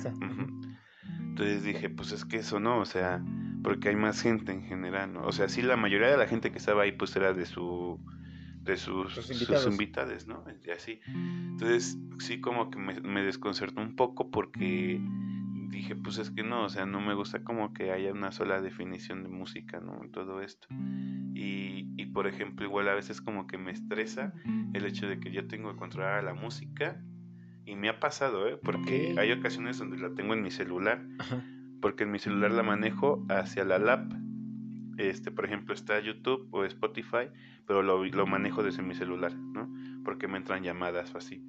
Entonces 1.19 1.63
dije, 1.63 1.89
pues 1.89 2.11
es 2.11 2.25
que 2.25 2.37
eso 2.37 2.59
no, 2.59 2.79
o 2.79 2.85
sea, 2.85 3.23
porque 3.65 3.89
hay 3.89 3.95
más 3.95 4.21
gente 4.21 4.51
en 4.51 4.63
general, 4.63 5.11
¿no? 5.13 5.25
O 5.25 5.31
sea, 5.31 5.49
sí, 5.49 5.61
la 5.63 5.75
mayoría 5.75 6.07
de 6.07 6.17
la 6.17 6.27
gente 6.27 6.51
que 6.51 6.59
estaba 6.59 6.83
ahí, 6.83 6.91
pues 6.91 7.15
era 7.15 7.33
de 7.33 7.45
su 7.45 7.99
de 8.61 8.77
sus, 8.77 9.13
Sus 9.13 9.67
invitades, 9.67 10.27
¿no? 10.27 10.43
Y 10.65 10.71
así. 10.71 10.99
Entonces, 11.07 11.97
sí 12.19 12.41
como 12.41 12.69
que 12.69 12.79
me, 12.79 12.99
me 13.01 13.23
desconcertó 13.23 13.81
un 13.81 13.95
poco 13.95 14.31
porque 14.31 14.99
dije, 15.69 15.95
pues 15.95 16.17
es 16.19 16.31
que 16.31 16.43
no, 16.43 16.65
o 16.65 16.69
sea, 16.69 16.85
no 16.85 16.99
me 16.99 17.13
gusta 17.15 17.43
como 17.43 17.73
que 17.73 17.91
haya 17.91 18.11
una 18.11 18.31
sola 18.31 18.61
definición 18.61 19.23
de 19.23 19.29
música, 19.29 19.79
¿no? 19.79 19.99
Todo 20.11 20.41
esto. 20.41 20.67
Y, 21.33 21.75
Y, 21.75 21.93
y, 21.97 22.05
por 22.07 22.27
ejemplo, 22.27 22.65
igual 22.65 22.87
a 22.89 22.93
veces 22.93 23.21
como 23.21 23.47
que 23.47 23.57
me 23.57 23.71
estresa 23.71 24.33
el 24.73 24.85
hecho 24.85 25.07
de 25.07 25.19
que 25.19 25.31
yo 25.31 25.47
tengo 25.47 25.71
que 25.71 25.77
controlar 25.77 26.23
la 26.23 26.33
música. 26.33 27.01
Y 27.65 27.75
me 27.75 27.89
ha 27.89 27.99
pasado, 27.99 28.47
¿eh? 28.47 28.59
Porque 28.61 29.15
hay 29.17 29.31
ocasiones 29.31 29.79
donde 29.79 29.97
la 29.97 30.13
tengo 30.13 30.35
en 30.35 30.43
mi 30.43 30.51
celular. 30.51 31.03
Porque 31.85 32.01
en 32.01 32.09
mi 32.09 32.17
celular 32.17 32.49
la 32.49 32.63
manejo 32.63 33.23
hacia 33.29 33.63
la 33.63 33.77
lap. 33.77 34.11
Este, 34.97 35.29
por 35.29 35.45
ejemplo, 35.45 35.75
está 35.75 35.99
YouTube 35.99 36.47
o 36.49 36.65
Spotify, 36.65 37.29
pero 37.67 37.83
lo, 37.83 38.03
lo 38.03 38.25
manejo 38.25 38.63
desde 38.63 38.81
mi 38.81 38.95
celular, 38.95 39.35
¿no? 39.35 39.71
Porque 40.03 40.27
me 40.27 40.37
entran 40.37 40.63
llamadas 40.63 41.13
o 41.13 41.19
así. 41.19 41.45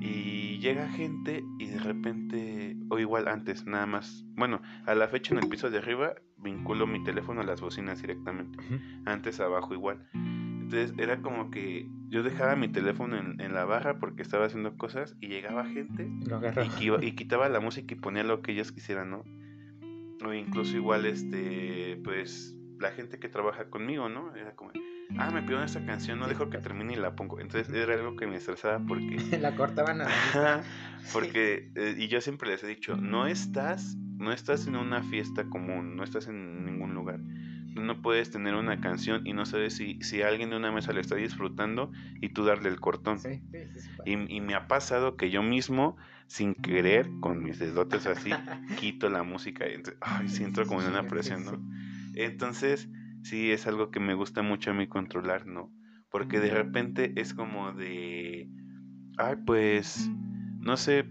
Y 0.00 0.58
llega 0.58 0.88
gente 0.88 1.44
y 1.60 1.66
de 1.66 1.78
repente, 1.78 2.76
o 2.88 2.98
igual 2.98 3.28
antes, 3.28 3.66
nada 3.66 3.86
más. 3.86 4.24
Bueno, 4.34 4.60
a 4.84 4.96
la 4.96 5.06
fecha 5.06 5.32
en 5.32 5.44
el 5.44 5.48
piso 5.48 5.70
de 5.70 5.78
arriba 5.78 6.16
vinculo 6.38 6.88
mi 6.88 7.04
teléfono 7.04 7.42
a 7.42 7.44
las 7.44 7.60
bocinas 7.60 8.00
directamente. 8.00 8.58
Antes 9.06 9.38
abajo 9.38 9.74
igual. 9.74 10.08
Entonces 10.12 10.92
era 10.98 11.22
como 11.22 11.52
que 11.52 11.88
yo 12.08 12.24
dejaba 12.24 12.56
mi 12.56 12.66
teléfono 12.66 13.16
en, 13.16 13.40
en 13.40 13.54
la 13.54 13.64
barra 13.64 14.00
porque 14.00 14.22
estaba 14.22 14.46
haciendo 14.46 14.76
cosas 14.76 15.14
y 15.20 15.28
llegaba 15.28 15.64
gente 15.66 16.10
y, 16.80 17.06
y, 17.06 17.12
quitaba 17.12 17.48
la 17.48 17.60
música 17.60 17.94
y 17.94 17.96
ponía 17.96 18.24
lo 18.24 18.42
que 18.42 18.50
ellos 18.50 18.72
quisieran, 18.72 19.10
¿no? 19.10 19.22
O 20.24 20.32
incluso 20.32 20.76
igual, 20.76 21.06
este, 21.06 22.00
pues, 22.02 22.56
la 22.78 22.90
gente 22.90 23.18
que 23.18 23.28
trabaja 23.28 23.70
conmigo, 23.70 24.08
¿no? 24.08 24.34
Era 24.36 24.54
como, 24.54 24.72
ah, 25.18 25.30
me 25.30 25.42
pidieron 25.42 25.64
esta 25.64 25.84
canción, 25.84 26.18
no 26.18 26.28
dejo 26.28 26.50
que 26.50 26.58
termine 26.58 26.94
y 26.94 26.96
la 26.96 27.14
pongo. 27.14 27.40
Entonces 27.40 27.72
era 27.74 27.94
algo 27.94 28.16
que 28.16 28.26
me 28.26 28.36
estresaba 28.36 28.78
porque... 28.86 29.16
la 29.40 29.54
cortaban 29.54 30.02
a 30.02 30.62
Porque, 31.12 31.70
eh, 31.74 31.94
y 31.96 32.08
yo 32.08 32.20
siempre 32.20 32.50
les 32.50 32.62
he 32.62 32.66
dicho, 32.66 32.96
no 32.96 33.26
estás, 33.26 33.96
no 34.18 34.32
estás 34.32 34.66
en 34.66 34.76
una 34.76 35.02
fiesta 35.02 35.48
común, 35.48 35.96
no 35.96 36.04
estás 36.04 36.28
en. 36.28 36.57
No 37.88 38.02
puedes 38.02 38.30
tener 38.30 38.54
una 38.54 38.82
canción 38.82 39.26
y 39.26 39.32
no 39.32 39.46
sabes 39.46 39.74
si, 39.74 39.98
si 40.02 40.20
alguien 40.20 40.50
de 40.50 40.56
una 40.56 40.70
mesa 40.70 40.92
le 40.92 41.00
está 41.00 41.14
disfrutando 41.14 41.90
y 42.20 42.34
tú 42.34 42.44
darle 42.44 42.68
el 42.68 42.80
cortón. 42.80 43.18
y, 44.04 44.12
y 44.36 44.40
me 44.42 44.54
ha 44.54 44.68
pasado 44.68 45.16
que 45.16 45.30
yo 45.30 45.42
mismo, 45.42 45.96
sin 46.26 46.54
querer, 46.54 47.08
con 47.20 47.42
mis 47.42 47.58
dedotes 47.58 48.06
así, 48.06 48.28
quito 48.78 49.08
la 49.08 49.22
música 49.22 49.66
y 49.66 49.72
entonces, 49.72 49.98
ay, 50.02 50.28
siento 50.28 50.66
como 50.66 50.82
en 50.82 50.88
una 50.88 51.08
presión, 51.08 51.46
¿no? 51.46 51.58
Entonces, 52.14 52.90
sí 53.22 53.52
es 53.52 53.66
algo 53.66 53.90
que 53.90 54.00
me 54.00 54.12
gusta 54.12 54.42
mucho 54.42 54.70
a 54.70 54.74
mí 54.74 54.86
controlar, 54.86 55.46
¿no? 55.46 55.72
Porque 56.10 56.40
de 56.40 56.50
repente 56.50 57.14
es 57.16 57.32
como 57.32 57.72
de, 57.72 58.50
ay, 59.16 59.36
pues, 59.46 60.10
no 60.60 60.76
sé, 60.76 61.06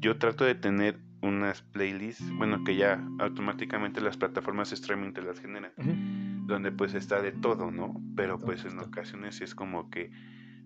yo 0.00 0.18
trato 0.18 0.44
de 0.44 0.56
tener 0.56 1.03
unas 1.24 1.62
playlists, 1.62 2.30
bueno, 2.36 2.62
que 2.64 2.76
ya 2.76 3.02
automáticamente 3.18 4.00
las 4.00 4.16
plataformas 4.16 4.70
de 4.70 4.74
streaming 4.74 5.12
te 5.12 5.22
las 5.22 5.40
generan, 5.40 5.72
donde 6.46 6.70
pues 6.70 6.94
está 6.94 7.22
de 7.22 7.32
todo, 7.32 7.70
¿no? 7.70 7.94
Pero 8.14 8.38
pues 8.38 8.64
en 8.64 8.78
ocasiones 8.78 9.40
es 9.40 9.54
como 9.54 9.90
que, 9.90 10.10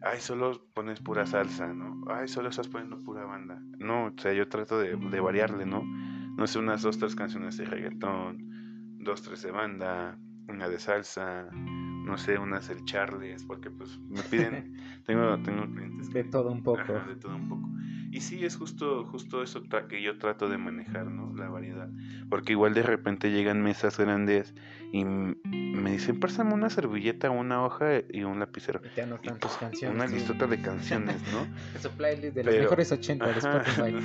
ay, 0.02 0.20
solo 0.20 0.68
pones 0.74 1.00
pura 1.00 1.26
salsa, 1.26 1.72
¿no? 1.72 2.04
Ay, 2.10 2.28
solo 2.28 2.48
estás 2.48 2.68
poniendo 2.68 3.02
pura 3.02 3.24
banda. 3.24 3.60
No, 3.78 4.06
o 4.06 4.12
sea, 4.16 4.32
yo 4.32 4.48
trato 4.48 4.78
de, 4.78 4.96
de 4.96 5.20
variarle, 5.20 5.64
¿no? 5.64 5.82
No 5.84 6.46
sé, 6.46 6.58
unas 6.58 6.82
dos, 6.82 6.98
tres 6.98 7.14
canciones 7.14 7.56
de 7.56 7.64
reggaetón, 7.64 8.98
dos, 8.98 9.22
tres 9.22 9.42
de 9.42 9.50
banda, 9.50 10.18
una 10.48 10.68
de 10.68 10.78
salsa, 10.78 11.48
no 11.52 12.16
sé, 12.16 12.38
unas 12.38 12.68
el 12.70 12.84
Charles, 12.84 13.44
porque 13.44 13.70
pues 13.70 13.98
me 14.08 14.22
piden, 14.22 14.76
tengo, 15.06 15.38
tengo 15.42 15.66
clientes. 15.70 16.12
De 16.12 16.24
todo 16.24 16.50
un 16.50 16.62
poco. 16.62 16.92
de 16.92 17.16
todo 17.16 17.36
un 17.36 17.48
poco. 17.48 17.68
Y 18.10 18.20
sí, 18.20 18.44
es 18.44 18.56
justo, 18.56 19.04
justo 19.04 19.42
eso 19.42 19.62
que 19.88 20.02
yo 20.02 20.18
trato 20.18 20.48
de 20.48 20.58
manejar, 20.58 21.06
¿no? 21.06 21.34
La 21.36 21.48
variedad. 21.48 21.88
Porque 22.30 22.52
igual 22.52 22.74
de 22.74 22.82
repente 22.82 23.30
llegan 23.30 23.62
mesas 23.62 23.98
grandes 23.98 24.54
y 24.92 25.04
me 25.04 25.92
dicen, 25.92 26.18
pásame 26.18 26.54
una 26.54 26.70
servilleta, 26.70 27.30
una 27.30 27.64
hoja 27.64 28.02
y 28.10 28.22
un 28.24 28.40
lapicero. 28.40 28.80
Y 28.84 28.94
te 28.94 29.02
anotan 29.02 29.38
tus 29.38 29.52
canciones. 29.52 29.94
Una 29.94 30.06
listota 30.06 30.46
de 30.46 30.60
canciones, 30.60 31.16
¿no? 31.32 31.46
Su 31.80 31.90
playlist 31.90 32.34
de 32.34 32.44
los 32.44 32.54
mejores 32.54 32.92
80 32.92 33.26
de 33.26 33.38
Spotify. 33.38 33.96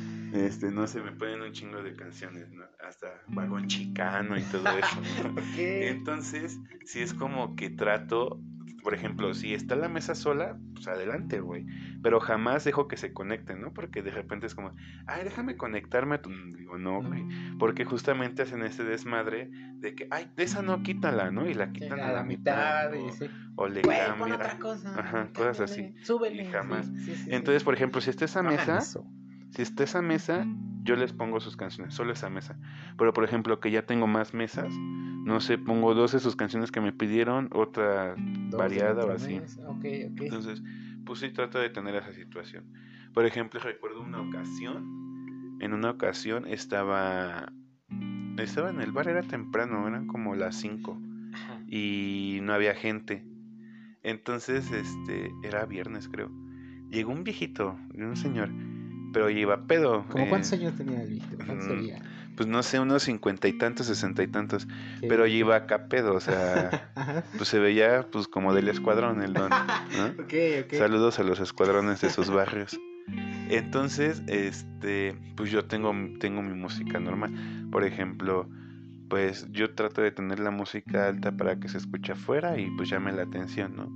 Este, 0.32 0.70
no 0.70 0.86
sé, 0.86 1.00
me 1.00 1.10
ponen 1.10 1.42
un 1.42 1.52
chingo 1.52 1.82
de 1.82 1.94
canciones, 1.94 2.52
¿no? 2.52 2.64
Hasta 2.86 3.08
vagón 3.26 3.66
chicano 3.66 4.38
y 4.38 4.42
todo 4.42 4.68
eso. 4.68 5.02
Entonces, 5.58 6.56
si 6.84 7.00
es 7.00 7.14
como 7.14 7.56
que 7.56 7.70
trato, 7.70 8.40
por 8.82 8.94
ejemplo, 8.94 9.34
si 9.34 9.54
está 9.54 9.76
la 9.76 9.88
mesa 9.88 10.14
sola, 10.14 10.58
pues 10.74 10.88
adelante, 10.88 11.40
güey. 11.40 11.66
Pero 12.02 12.20
jamás 12.20 12.64
dejo 12.64 12.88
que 12.88 12.96
se 12.96 13.12
conecten, 13.12 13.60
¿no? 13.60 13.72
Porque 13.72 14.02
de 14.02 14.10
repente 14.10 14.46
es 14.46 14.54
como, 14.54 14.74
ay, 15.06 15.24
déjame 15.24 15.56
conectarme 15.56 16.16
a 16.16 16.22
tu. 16.22 16.30
Digo, 16.56 16.78
no, 16.78 17.02
güey. 17.02 17.24
Porque 17.58 17.84
justamente 17.84 18.42
hacen 18.42 18.62
ese 18.62 18.84
desmadre 18.84 19.50
de 19.74 19.94
que, 19.94 20.08
ay, 20.10 20.30
de 20.36 20.44
esa 20.44 20.62
no 20.62 20.82
quítala, 20.82 21.30
¿no? 21.30 21.48
Y 21.48 21.54
la 21.54 21.72
quitan 21.72 22.00
a 22.00 22.12
la, 22.12 22.24
mitad. 22.24 22.90
o, 23.56 23.68
le 23.68 23.82
cambian. 23.82 24.32
otra 24.32 24.58
cosa. 24.58 24.98
Ajá, 24.98 25.28
cosas 25.34 25.60
así. 25.60 25.94
Súbele. 26.02 26.44
Y 26.44 26.46
jamás. 26.46 26.90
Entonces, 27.26 27.64
por 27.64 27.74
ejemplo, 27.74 28.00
si 28.00 28.10
está 28.10 28.24
esa 28.24 28.42
mesa. 28.42 28.80
Si 28.80 29.62
está 29.62 29.82
esa 29.82 30.00
mesa, 30.00 30.46
yo 30.82 30.96
les 30.96 31.12
pongo 31.12 31.40
sus 31.40 31.56
canciones, 31.56 31.94
solo 31.94 32.12
esa 32.12 32.30
mesa. 32.30 32.58
Pero 32.96 33.12
por 33.12 33.24
ejemplo, 33.24 33.60
que 33.60 33.70
ya 33.70 33.82
tengo 33.82 34.06
más 34.06 34.34
mesas, 34.34 34.72
no 34.72 35.40
sé, 35.40 35.58
pongo 35.58 35.94
dos 35.94 36.12
de 36.12 36.20
sus 36.20 36.36
canciones 36.36 36.70
que 36.70 36.80
me 36.80 36.92
pidieron, 36.92 37.48
otra 37.52 38.14
variada 38.50 39.04
o 39.04 39.10
así. 39.10 39.40
Entonces, 39.82 40.62
pues 41.04 41.20
sí 41.20 41.30
trato 41.30 41.58
de 41.58 41.70
tener 41.70 41.94
esa 41.94 42.12
situación. 42.12 42.64
Por 43.12 43.26
ejemplo, 43.26 43.60
recuerdo 43.60 44.00
una 44.02 44.20
ocasión, 44.20 45.58
en 45.60 45.72
una 45.74 45.90
ocasión 45.90 46.46
estaba 46.46 47.52
estaba 48.38 48.70
en 48.70 48.80
el 48.80 48.92
bar, 48.92 49.08
era 49.08 49.22
temprano, 49.22 49.86
eran 49.86 50.06
como 50.06 50.34
las 50.34 50.56
5 50.56 50.98
y 51.68 52.38
no 52.42 52.52
había 52.52 52.74
gente. 52.74 53.24
Entonces, 54.02 54.70
este, 54.72 55.32
era 55.42 55.66
viernes 55.66 56.08
creo. 56.08 56.30
Llegó 56.88 57.12
un 57.12 57.22
viejito, 57.22 57.78
un 57.94 58.16
señor, 58.16 58.50
pero 59.12 59.30
lleva 59.30 59.66
pedo. 59.66 60.04
¿Cómo 60.10 60.28
cuántos 60.28 60.52
eh, 60.52 60.56
años 60.56 60.74
tenía? 60.74 61.00
¿Cuántos 61.36 61.66
mm, 61.66 61.68
sería? 61.68 62.02
Pues 62.36 62.48
no 62.48 62.62
sé, 62.62 62.80
unos 62.80 63.02
cincuenta 63.02 63.48
y 63.48 63.58
tantos, 63.58 63.86
sesenta 63.86 64.22
y 64.22 64.28
tantos. 64.28 64.66
Pero 65.00 65.26
lleva 65.26 65.56
acá 65.56 65.88
pedo, 65.88 66.14
o 66.14 66.20
sea, 66.20 66.90
pues 67.36 67.48
se 67.48 67.58
veía 67.58 68.06
pues 68.10 68.28
como 68.28 68.54
del 68.54 68.68
escuadrón 68.68 69.22
el 69.22 69.34
don. 69.34 69.50
Saludos 70.72 71.18
a 71.18 71.22
los 71.22 71.40
escuadrones 71.40 72.00
de 72.00 72.10
sus 72.10 72.30
barrios. 72.30 72.78
Entonces, 73.50 74.22
este, 74.28 75.16
pues 75.36 75.50
yo 75.50 75.64
tengo, 75.64 75.92
tengo 76.18 76.42
mi 76.42 76.54
música 76.54 77.00
normal. 77.00 77.32
Por 77.70 77.84
ejemplo, 77.84 78.48
pues 79.08 79.48
yo 79.50 79.74
trato 79.74 80.00
de 80.00 80.12
tener 80.12 80.38
la 80.38 80.52
música 80.52 81.08
alta 81.08 81.32
para 81.32 81.58
que 81.58 81.68
se 81.68 81.78
escuche 81.78 82.12
afuera 82.12 82.58
y 82.58 82.70
pues 82.76 82.88
llame 82.88 83.12
la 83.12 83.22
atención, 83.22 83.76
¿no? 83.76 83.90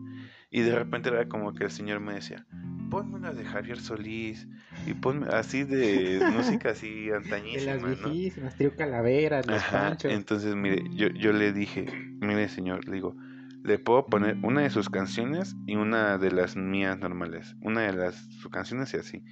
Y 0.51 0.61
de 0.63 0.75
repente 0.75 1.09
era 1.09 1.29
como 1.29 1.55
que 1.55 1.65
el 1.65 1.71
señor 1.71 2.01
me 2.01 2.15
decía, 2.15 2.45
ponme 2.91 3.17
una 3.17 3.33
de 3.33 3.45
Javier 3.45 3.79
Solís 3.79 4.47
y 4.87 4.95
ponme 4.95 5.27
así 5.29 5.65
de 5.65 6.21
música 6.33 6.71
así 6.71 7.11
antañísima, 7.11 7.75
de 7.75 7.81
las 7.81 8.03
viejísimas, 8.05 8.55
Trío 8.57 8.75
Calaveras, 8.77 9.47
los 9.47 9.57
Ajá, 9.57 9.97
Entonces, 10.05 10.55
mire, 10.55 10.85
yo, 10.95 11.09
yo 11.09 11.33
le 11.33 11.53
dije, 11.53 11.87
mire 12.21 12.49
señor, 12.49 12.87
le 12.87 12.95
digo, 12.95 13.17
le 13.63 13.79
puedo 13.79 14.07
poner 14.07 14.37
una 14.43 14.61
de 14.61 14.71
sus 14.71 14.91
canciones 14.91 15.57
y 15.67 15.77
una 15.77 16.19
de 16.19 16.31
las 16.31 16.57
mías 16.57 16.99
normales, 16.99 17.57
una 17.63 17.83
de 17.83 17.95
las 17.95 18.17
sus 18.41 18.51
canciones 18.51 18.93
y 18.95 18.99
así. 18.99 19.25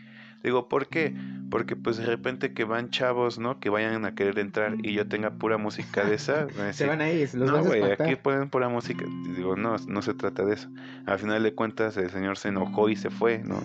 Digo, 0.43 0.69
¿por 0.69 0.89
qué? 0.89 1.15
Porque 1.51 1.77
pues 1.77 1.99
de 1.99 2.07
repente 2.07 2.53
que 2.53 2.65
van 2.65 2.91
chavos, 2.91 3.39
¿no? 3.39 3.61
Que 3.61 3.71
vayan 3.71 4.05
a 4.05 4.15
querer 4.15 4.39
entrar 4.39 4.77
y 4.83 4.95
yo 4.95 5.07
tenga 5.07 5.33
pura 5.39 5.59
música 5.59 6.05
de 6.05 6.15
esa. 6.15 6.47
se 6.73 6.87
van 6.87 7.01
ahí, 7.01 7.21
los 7.21 7.35
no, 7.35 7.65
güey, 7.65 7.83
aquí 7.93 8.17
ponen 8.17 8.49
pura 8.49 8.69
música. 8.69 9.05
Digo, 9.37 9.57
no, 9.57 9.77
no 9.87 10.03
se 10.03 10.15
trata 10.15 10.45
de 10.45 10.55
eso. 10.55 10.69
Al 11.07 11.19
final 11.19 11.43
de 11.43 11.55
cuentas 11.55 11.97
el 11.97 12.11
señor 12.11 12.39
se 12.39 12.49
enojó 12.49 12.89
y 12.89 12.97
se 12.97 13.11
fue, 13.11 13.39
¿no? 13.45 13.63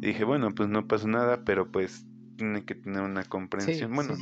Y 0.00 0.08
dije, 0.08 0.24
bueno, 0.24 0.54
pues 0.54 0.68
no 0.68 0.86
pasó 0.86 1.08
nada, 1.08 1.44
pero 1.44 1.70
pues 1.70 2.06
tiene 2.36 2.64
que 2.64 2.74
tener 2.74 3.00
una 3.02 3.24
comprensión. 3.24 3.94
bueno, 3.94 4.14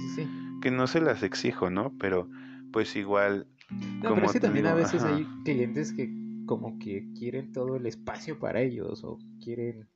que 0.61 0.71
no 0.71 0.87
se 0.87 1.01
las 1.01 1.23
exijo, 1.23 1.71
¿no? 1.71 1.93
Pero 1.99 2.29
pues 2.73 2.97
igual... 2.97 3.47
No, 3.71 4.11
como 4.11 4.23
pero 4.23 4.33
sí 4.33 4.41
también 4.41 4.67
a 4.67 4.75
veces 4.75 5.03
hay 5.03 5.27
clientes 5.45 5.93
que 5.93 6.13
como 6.47 6.79
que 6.79 7.07
quieren 7.19 7.53
todo 7.53 7.77
el 7.77 7.87
espacio 7.87 8.39
para 8.39 8.61
ellos 8.61 9.03
o 9.05 9.19
quieren 9.43 9.89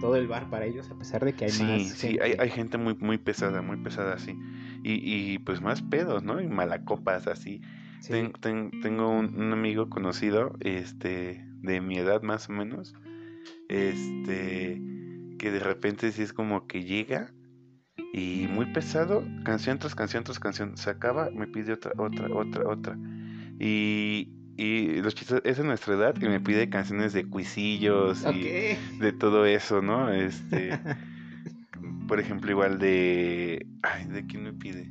todo 0.00 0.16
el 0.16 0.28
bar 0.28 0.48
para 0.50 0.66
ellos, 0.66 0.90
a 0.90 0.98
pesar 0.98 1.24
de 1.24 1.32
que 1.32 1.46
hay 1.46 1.52
más. 1.60 1.88
Sí, 1.88 2.18
hay, 2.20 2.34
hay 2.38 2.50
gente 2.50 2.78
muy, 2.78 2.94
muy 2.94 3.18
pesada, 3.18 3.62
muy 3.62 3.76
pesada 3.78 4.14
así. 4.14 4.38
Y, 4.82 5.00
y 5.02 5.38
pues 5.38 5.60
más 5.60 5.82
pedos, 5.82 6.22
¿no? 6.22 6.40
Y 6.40 6.48
malacopas 6.48 7.26
así. 7.26 7.60
tengo 8.40 9.10
un, 9.10 9.52
amigo 9.52 9.88
conocido, 9.90 10.54
este, 10.60 11.44
de 11.62 11.80
mi 11.80 11.98
edad 11.98 12.22
más 12.22 12.48
o 12.48 12.52
menos, 12.52 12.94
este, 13.68 14.80
que 15.38 15.50
de 15.50 15.60
repente 15.60 16.12
sí 16.12 16.22
es 16.22 16.32
como 16.32 16.66
que 16.66 16.84
llega 16.84 17.32
y 18.12 18.46
muy 18.48 18.66
pesado, 18.66 19.22
canción 19.44 19.78
tras 19.78 19.94
canción 19.94 20.24
tras 20.24 20.38
canción, 20.38 20.76
se 20.76 20.90
acaba, 20.90 21.30
me 21.30 21.46
pide 21.46 21.72
otra, 21.72 21.92
otra, 21.98 22.28
otra, 22.34 22.68
otra. 22.68 22.98
Y, 23.58 24.37
y 24.58 25.00
los 25.00 25.14
chistes 25.14 25.40
es 25.44 25.56
de 25.56 25.64
nuestra 25.64 25.94
edad 25.94 26.14
y 26.20 26.28
me 26.28 26.40
pide 26.40 26.68
canciones 26.68 27.12
de 27.12 27.24
cuisillos 27.24 28.26
y 28.34 28.76
de 28.98 29.12
todo 29.12 29.46
eso, 29.46 29.80
¿no? 29.80 30.12
Este, 30.12 30.78
por 32.08 32.20
ejemplo, 32.20 32.50
igual 32.50 32.78
de, 32.78 33.66
ay, 33.82 34.06
¿de 34.06 34.26
quién 34.26 34.42
me 34.42 34.52
pide? 34.52 34.90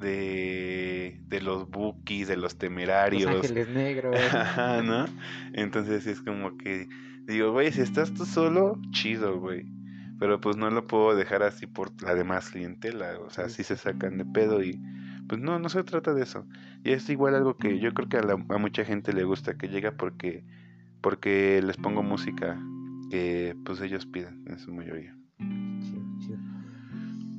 de, 0.00 1.20
de 1.26 1.40
los 1.40 1.68
bookies, 1.70 2.28
de 2.28 2.36
los 2.36 2.56
temerarios. 2.56 3.30
Los 3.30 3.42
ángeles 3.42 3.68
negros. 3.68 4.16
Ajá, 4.34 4.82
¿no? 4.82 5.06
Entonces 5.52 6.06
es 6.06 6.20
como 6.20 6.56
que 6.56 6.88
digo, 7.26 7.52
güey, 7.52 7.72
si 7.72 7.80
estás 7.82 8.12
tú 8.14 8.24
solo, 8.24 8.80
chido, 8.90 9.38
güey. 9.38 9.66
Pero 10.18 10.40
pues 10.40 10.56
no 10.56 10.70
lo 10.70 10.86
puedo 10.86 11.14
dejar 11.14 11.42
así 11.44 11.66
por 11.66 11.90
la 12.02 12.14
demás 12.14 12.50
clientela. 12.50 13.18
O 13.20 13.30
sea, 13.30 13.44
así 13.44 13.62
se 13.62 13.76
sacan 13.76 14.18
de 14.18 14.24
pedo 14.24 14.62
y 14.62 14.80
pues 15.28 15.40
no, 15.40 15.58
no 15.58 15.68
se 15.68 15.82
trata 15.84 16.14
de 16.14 16.22
eso. 16.22 16.46
Y 16.84 16.92
es 16.92 17.08
igual 17.10 17.34
algo 17.34 17.56
que 17.56 17.78
yo 17.78 17.92
creo 17.94 18.08
que 18.08 18.16
a, 18.18 18.22
la- 18.22 18.32
a 18.48 18.58
mucha 18.58 18.84
gente 18.84 19.12
le 19.12 19.24
gusta, 19.24 19.56
que 19.58 19.68
llega 19.68 19.92
porque, 19.92 20.44
porque 21.00 21.60
les 21.62 21.76
pongo 21.76 22.02
música 22.02 22.58
que 23.10 23.56
pues 23.64 23.80
ellos 23.80 24.06
piden 24.06 24.44
en 24.48 24.58
su 24.58 24.72
mayoría. 24.72 25.16
Chido, 25.38 26.02
chido. 26.20 26.38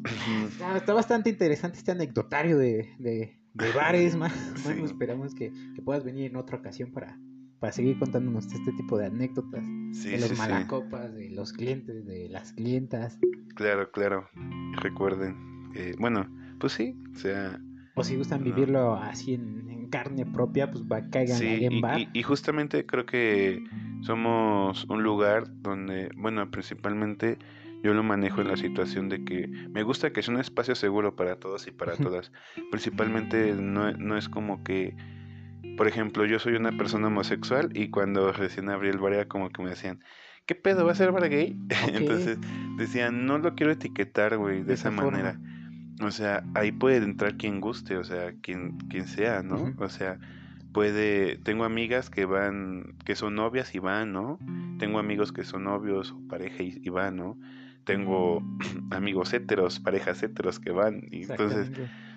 Ah, 0.62 0.78
está 0.78 0.94
bastante 0.94 1.30
interesante 1.30 1.78
este 1.78 1.92
anecdotario 1.92 2.58
de, 2.58 2.90
de, 3.00 3.38
de 3.54 3.72
bares, 3.74 4.16
man. 4.16 4.32
Sí. 4.56 4.72
Esperamos 4.84 5.34
que, 5.36 5.52
que 5.76 5.82
puedas 5.82 6.04
venir 6.04 6.30
en 6.32 6.36
otra 6.38 6.58
ocasión 6.58 6.92
para, 6.92 7.18
para 7.60 7.72
seguir 7.74 7.98
contándonos 8.00 8.46
este 8.52 8.72
tipo 8.74 8.98
de 8.98 9.08
anécdotas. 9.08 9.64
Sí, 9.94 10.10
de 10.10 10.20
los 10.20 10.30
sí, 10.30 10.36
malacopas, 10.38 11.14
de 11.14 11.30
los 11.32 11.54
clientes, 11.54 12.06
de 12.06 12.30
las 12.30 12.54
clientas. 12.54 13.18
Claro, 13.56 13.92
claro. 13.92 14.28
Recuerden 14.82 15.70
que, 15.74 15.94
bueno, 16.00 16.28
pues 16.60 16.74
sí, 16.74 16.96
o 17.14 17.18
sea, 17.18 17.60
O 17.96 18.04
si 18.04 18.16
gustan 18.16 18.40
No. 18.40 18.46
vivirlo 18.46 18.94
así 18.96 19.34
en, 19.34 19.70
en 19.70 19.88
carne 19.90 20.26
propia, 20.26 20.72
pues 20.72 20.84
va, 20.86 21.02
caigan 21.10 21.38
sí, 21.38 21.68
bar. 21.82 22.00
y- 22.00 22.08
y 22.14 22.24
justamente 22.24 22.86
creo 22.86 23.06
que 23.06 23.64
somos 24.02 24.86
un 24.90 25.04
lugar 25.04 25.46
donde, 25.62 26.10
bueno, 26.16 26.50
principalmente 26.50 27.38
yo 27.84 27.94
lo 27.94 28.04
manejo 28.04 28.42
en 28.42 28.48
la 28.50 28.58
situación 28.58 29.10
de 29.10 29.24
que 29.24 29.48
me 29.72 29.84
gusta 29.84 30.12
que 30.12 30.22
sea 30.22 30.34
un 30.34 30.40
espacio 30.40 30.76
seguro 30.76 31.16
para 31.16 31.38
todos 31.38 31.68
y 31.68 31.72
para 31.72 31.96
todas. 31.98 32.32
Principalmente 32.72 33.54
no, 33.56 33.92
no 33.94 34.18
es 34.18 34.30
como 34.30 34.64
que, 34.64 34.96
por 35.78 35.88
ejemplo, 35.88 36.26
yo 36.26 36.40
soy 36.40 36.56
una 36.56 36.72
persona 36.78 37.08
homosexual 37.08 37.70
y 37.74 37.90
cuando 37.90 38.32
recién 38.32 38.70
abrí 38.70 38.90
el 38.90 38.98
bar 39.00 39.14
era 39.14 39.28
como 39.28 39.50
que 39.50 39.62
me 39.64 39.70
decían, 39.72 40.02
¿qué 40.46 40.56
pedo? 40.56 40.86
¿Va 40.86 40.92
a 40.94 40.96
ser 40.96 41.12
bar 41.12 41.28
gay? 41.30 41.58
Entonces 41.94 42.38
decían, 42.78 43.26
no 43.26 43.38
lo 43.38 43.56
quiero 43.56 43.72
etiquetar, 43.72 44.38
güey, 44.38 44.60
de, 44.60 44.66
De 44.66 44.74
esa 44.74 44.90
esa 44.90 45.02
forma. 45.02 45.40
O 46.02 46.12
sea, 46.12 46.44
ahí 46.56 46.72
puede 46.72 46.98
entrar 46.98 47.36
quien 47.36 47.60
guste, 47.60 47.98
o 47.98 48.04
sea, 48.04 48.34
quien, 48.42 48.78
quien 48.90 49.08
sea, 49.08 49.44
¿no? 49.44 49.74
O 49.78 49.90
sea, 49.90 50.18
puede, 50.72 51.38
tengo 51.38 51.66
amigas 51.66 52.10
que 52.10 52.26
van, 52.26 52.96
que 53.06 53.16
son 53.16 53.36
novias 53.36 53.76
y 53.76 53.80
van, 53.80 54.14
¿no? 54.14 54.40
Tengo 54.78 55.00
amigos 55.00 55.32
que 55.32 55.44
son 55.44 55.66
novios 55.66 56.12
o 56.12 56.28
pareja 56.28 56.64
y, 56.64 56.80
y 56.82 56.90
van, 56.90 57.18
¿no? 57.18 57.38
Tengo 57.84 58.42
amigos 58.92 59.34
héteros, 59.34 59.80
parejas 59.80 60.24
héteros 60.24 60.60
que 60.60 60.72
van. 60.72 61.08
Y 61.12 61.24
entonces, 61.24 61.72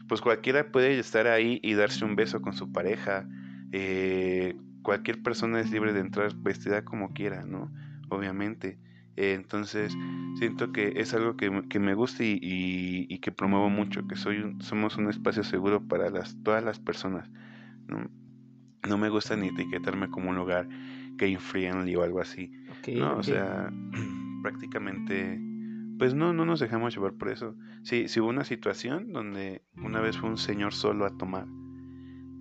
pues 0.06 0.20
cualquiera 0.20 0.70
puede 0.70 0.98
estar 0.98 1.26
ahí 1.26 1.58
y 1.62 1.74
darse 1.74 2.04
un 2.04 2.14
beso 2.14 2.40
con 2.40 2.52
su 2.52 2.70
pareja. 2.72 3.26
eh, 3.72 4.54
cualquier 4.82 5.22
persona 5.22 5.60
es 5.60 5.70
libre 5.70 5.92
de 5.92 6.00
entrar 6.00 6.34
vestida 6.36 6.84
como 6.84 7.12
quiera, 7.12 7.44
¿no? 7.44 7.72
Obviamente. 8.10 8.78
Eh, 9.16 9.34
entonces, 9.34 9.96
siento 10.38 10.72
que 10.72 10.94
es 10.96 11.12
algo 11.14 11.36
que, 11.36 11.50
me- 11.50 11.68
que 11.68 11.78
me 11.78 11.94
gusta 11.94 12.24
y, 12.24 12.38
y- 12.40 13.06
y 13.08 13.18
que 13.18 13.30
promuevo 13.32 13.68
mucho, 13.68 14.06
que 14.08 14.16
soy 14.16 14.38
un- 14.38 14.60
somos 14.62 14.96
un 14.96 15.08
espacio 15.10 15.44
seguro 15.44 15.86
para 15.86 16.08
las, 16.10 16.36
todas 16.42 16.64
las 16.64 16.78
personas. 16.80 17.30
¿no? 17.88 18.10
No 18.88 18.98
me 18.98 19.08
gusta 19.10 19.36
ni 19.36 19.48
etiquetarme 19.48 20.08
como 20.10 20.30
un 20.30 20.36
lugar 20.36 20.66
gay 21.16 21.36
friendly 21.36 21.94
o 21.96 22.02
algo 22.02 22.20
así. 22.20 22.50
No, 22.98 23.18
o 23.18 23.22
sea, 23.22 23.70
prácticamente, 24.42 25.40
pues 25.98 26.14
no, 26.14 26.32
no 26.32 26.44
nos 26.44 26.58
dejamos 26.60 26.94
llevar 26.94 27.12
por 27.14 27.28
eso. 27.28 27.54
Sí, 27.82 28.08
sí 28.08 28.18
hubo 28.20 28.28
una 28.30 28.44
situación 28.44 29.12
donde 29.12 29.62
una 29.76 30.00
vez 30.00 30.16
fue 30.18 30.30
un 30.30 30.38
señor 30.38 30.72
solo 30.72 31.04
a 31.06 31.16
tomar. 31.16 31.46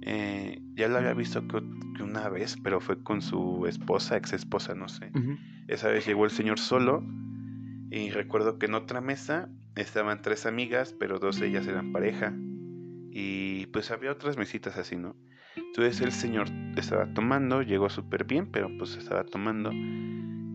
Eh, 0.01 0.61
ya 0.75 0.87
lo 0.87 0.97
había 0.97 1.13
visto 1.13 1.47
que, 1.47 1.57
una 2.03 2.29
vez, 2.29 2.57
pero 2.63 2.79
fue 2.81 3.03
con 3.03 3.21
su 3.21 3.67
esposa, 3.67 4.17
ex 4.17 4.33
esposa, 4.33 4.73
no 4.73 4.89
sé. 4.89 5.11
Esa 5.67 5.89
vez 5.89 6.05
llegó 6.05 6.25
el 6.25 6.31
señor 6.31 6.59
solo 6.59 7.03
y 7.91 8.09
recuerdo 8.09 8.57
que 8.57 8.65
en 8.65 8.73
otra 8.73 9.01
mesa 9.01 9.49
estaban 9.75 10.21
tres 10.21 10.45
amigas, 10.45 10.95
pero 10.99 11.19
dos 11.19 11.39
de 11.39 11.47
ellas 11.47 11.67
eran 11.67 11.91
pareja. 11.91 12.33
Y 13.11 13.67
pues 13.67 13.91
había 13.91 14.11
otras 14.11 14.37
mesitas 14.37 14.77
así, 14.77 14.95
¿no? 14.95 15.15
Entonces 15.55 16.01
el 16.01 16.11
señor 16.11 16.47
estaba 16.77 17.13
tomando, 17.13 17.61
llegó 17.61 17.89
súper 17.89 18.25
bien, 18.25 18.49
pero 18.51 18.69
pues 18.77 18.95
estaba 18.95 19.23
tomando. 19.23 19.71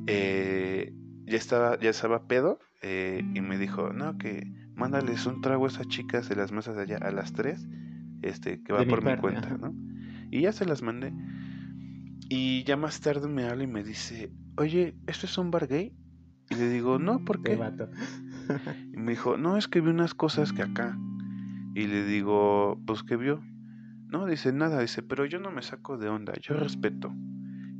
Eh, 0.07 0.93
ya 1.27 1.37
estaba, 1.37 1.79
ya 1.79 1.91
estaba 1.91 2.27
pedo 2.27 2.59
eh, 2.83 3.23
y 3.35 3.41
me 3.41 3.59
dijo, 3.59 3.93
no, 3.93 4.17
que 4.19 4.47
mándales 4.75 5.27
un 5.27 5.41
trago 5.41 5.67
a 5.67 5.69
esas 5.69 5.89
chicas 5.89 6.29
de 6.29 6.37
las 6.37 6.53
mesas 6.53 6.77
de 6.77 6.83
allá 6.83 6.99
a 6.99 7.11
las 7.11 7.33
tres, 7.33 7.67
este, 8.27 8.63
que 8.63 8.73
va 8.73 8.81
mi 8.81 8.87
por 8.87 9.05
mi 9.05 9.17
cuenta, 9.17 9.47
ajá. 9.47 9.59
¿no? 9.59 9.75
Y 10.31 10.43
ya 10.43 10.53
se 10.53 10.65
las 10.65 10.83
mandé. 10.83 11.13
Y 12.29 12.65
ya 12.65 12.77
más 12.77 13.01
tarde 13.01 13.29
me 13.29 13.45
habla 13.45 13.65
y 13.65 13.69
me 13.69 13.85
dice, 13.85 14.33
oye, 14.57 14.97
¿esto 15.07 15.27
es 15.27 15.39
un 15.39 15.51
bar 15.51 15.69
gay? 15.69 15.93
Y 16.51 16.55
le 16.55 16.69
digo, 16.69 16.99
no, 16.99 17.25
¿por 17.25 17.43
Qué. 17.43 17.59
Y 18.93 18.97
me 18.97 19.13
dijo, 19.13 19.37
no, 19.37 19.57
es 19.57 19.69
que 19.69 19.81
vi 19.81 19.91
unas 19.91 20.15
cosas 20.15 20.53
que 20.53 20.63
acá. 20.63 20.97
Y 21.75 21.87
le 21.87 22.05
digo, 22.05 22.81
pues, 22.87 23.03
¿qué 23.03 23.17
vio? 23.17 23.43
No, 24.09 24.27
dice 24.27 24.53
nada, 24.53 24.81
dice, 24.81 25.03
pero 25.03 25.27
yo 25.27 25.41
no 25.41 25.51
me 25.51 25.63
saco 25.63 25.99
de 25.99 26.09
onda, 26.09 26.33
yo 26.41 26.55
respeto. 26.55 27.13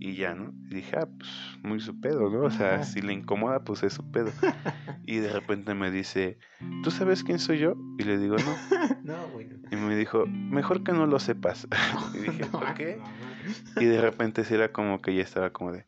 Y 0.07 0.15
ya, 0.15 0.37
¿no? 0.37 0.55
Y 0.71 0.77
dije, 0.77 0.97
ah, 1.01 1.09
pues, 1.19 1.29
muy 1.65 1.81
su 1.81 2.01
pedo, 2.01 2.31
¿no? 2.31 2.43
O 2.43 2.51
sea, 2.51 2.75
Ajá. 2.75 2.85
si 2.85 3.03
le 3.03 3.13
incomoda, 3.13 3.65
pues 3.65 3.83
es 3.83 3.95
su 3.95 4.09
pedo. 4.13 4.31
Y 5.09 5.19
de 5.19 5.33
repente 5.33 5.75
me 5.75 5.91
dice, 5.91 6.39
¿tú 6.83 6.91
sabes 6.91 7.23
quién 7.23 7.39
soy 7.39 7.59
yo? 7.59 7.75
Y 7.99 8.03
le 8.05 8.19
digo, 8.19 8.37
no. 8.37 8.57
no, 9.05 9.29
bueno. 9.29 9.57
Y 9.71 9.77
me 9.77 9.97
dijo, 9.97 10.27
mejor 10.27 10.85
que 10.85 10.93
no 10.93 11.07
lo 11.07 11.19
sepas. 11.19 11.67
y 12.15 12.19
dije, 12.19 12.47
¿por 12.47 12.75
qué? 12.75 13.01
no, 13.77 13.83
Y 13.83 13.85
de 13.85 14.01
repente 14.01 14.45
sí 14.45 14.55
era 14.55 14.73
como 14.73 15.01
que 15.01 15.15
ya 15.15 15.23
estaba 15.23 15.51
como 15.51 15.73
de, 15.73 15.87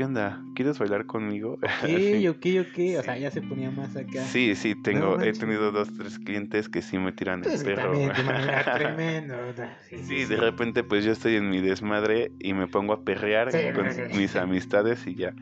¿qué 0.00 0.04
onda? 0.04 0.42
¿Quieres 0.54 0.78
bailar 0.78 1.04
conmigo? 1.04 1.58
Así. 1.82 2.26
ok, 2.26 2.46
ok. 2.62 2.98
O 3.00 3.02
sea, 3.02 3.18
ya 3.18 3.30
se 3.30 3.42
ponía 3.42 3.70
más 3.70 3.94
acá. 3.96 4.24
Sí, 4.24 4.54
sí, 4.54 4.74
tengo, 4.82 5.18
No 5.18 5.20
he 5.20 5.34
tenido 5.34 5.72
dos, 5.72 5.92
tres 5.92 6.18
clientes 6.18 6.70
que 6.70 6.80
sí 6.80 6.96
me 6.96 7.12
tiran 7.12 7.42
Pues 7.42 7.62
perro. 7.64 7.92
también 7.92 8.10
de 8.16 8.22
manera 8.22 8.64
tremendo. 8.78 9.34
Sí, 9.90 9.98
Sí, 10.02 10.24
de 10.24 10.38
repente 10.38 10.84
pues 10.84 11.04
yo 11.04 11.12
estoy 11.12 11.36
en 11.36 11.50
mi 11.50 11.60
desmadre 11.60 12.32
y 12.38 12.54
me 12.54 12.66
pongo 12.66 12.94
a 12.94 13.04
perrear 13.04 13.50
Sí, 13.52 13.58
con 13.74 13.90
sí, 13.90 14.00
sí. 14.10 14.16
mis 14.16 14.36
amistades 14.36 15.06
y 15.06 15.16
ya. 15.16 15.34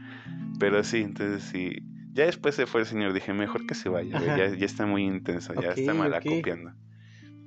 Pero 0.59 0.83
sí, 0.83 1.03
entonces 1.03 1.45
sí. 1.45 1.79
Ya 2.15 2.25
después 2.25 2.57
se 2.57 2.67
fue 2.67 2.81
el 2.81 2.89
señor, 2.89 3.13
dije, 3.13 3.33
mejor 3.33 3.65
que 3.65 3.77
se 3.77 3.89
vaya, 3.89 4.19
ya, 4.37 4.49
ya 4.57 4.67
está 4.67 4.87
muy 4.87 5.05
intenso, 5.05 5.55
ya 5.55 5.69
está 5.71 5.93
Ok, 5.93 5.99
mal 6.01 6.15
ok. 6.15 6.25
acopiando. 6.25 6.73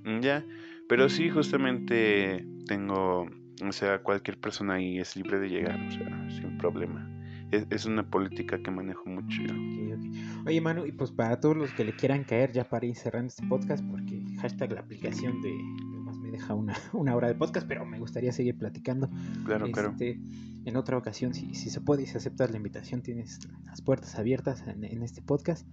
Mm, 0.06 0.22
Ya, 0.22 0.46
pero 0.88 1.10
sí, 1.10 1.30
justamente 1.30 2.46
tengo, 2.68 3.30
o 3.68 3.72
sea, 3.72 4.02
cualquier 4.02 4.40
persona 4.40 4.76
ahí 4.76 5.00
es 5.00 5.16
libre 5.16 5.40
de 5.40 5.50
llegar, 5.50 5.80
o 5.80 5.92
sea, 5.92 6.30
sin 6.30 6.58
problema. 6.58 7.08
Es, 7.52 7.66
es 7.70 7.86
una 7.86 8.10
política 8.10 8.62
que 8.62 8.72
manejo 8.72 9.10
mucho 9.10 9.42
yo. 9.44 9.54
Oye, 10.46 10.62
Manu, 10.62 10.86
y 10.86 10.92
pues 10.92 11.12
para 11.12 11.40
todos 11.40 11.58
los 11.58 11.72
que 11.74 11.84
le 11.84 11.96
quieran 11.96 12.24
caer 12.24 12.52
ya 12.52 12.64
para 12.64 12.86
ir 12.86 12.96
cerrando 12.96 13.28
este 13.28 13.46
podcast, 13.46 13.84
porque 13.86 14.24
hashtag 14.42 14.72
la 14.72 14.80
aplicación 14.80 15.42
de 15.42 15.52
nomás 15.92 16.18
me 16.18 16.32
deja 16.32 16.54
una, 16.54 16.74
una 16.94 17.16
hora 17.16 17.28
de 17.28 17.36
podcast, 17.36 17.68
pero 17.68 17.86
me 17.86 18.00
gustaría 18.00 18.32
seguir 18.32 18.58
platicando. 18.58 19.10
Claro, 19.46 19.70
claro. 19.72 19.90
Este, 19.92 20.20
en 20.66 20.76
otra 20.78 20.98
ocasión, 20.98 21.34
si, 21.34 21.54
si 21.54 21.70
se 21.70 21.82
puede 21.82 22.04
y 22.04 22.06
si 22.06 22.18
aceptas 22.18 22.52
la 22.52 22.58
invitación, 22.58 23.02
tienes 23.02 23.40
las 23.66 23.82
puertas 23.82 24.16
abiertas 24.18 24.64
en, 24.68 24.84
en 24.84 25.04
este 25.04 25.22
podcast. 25.22 25.68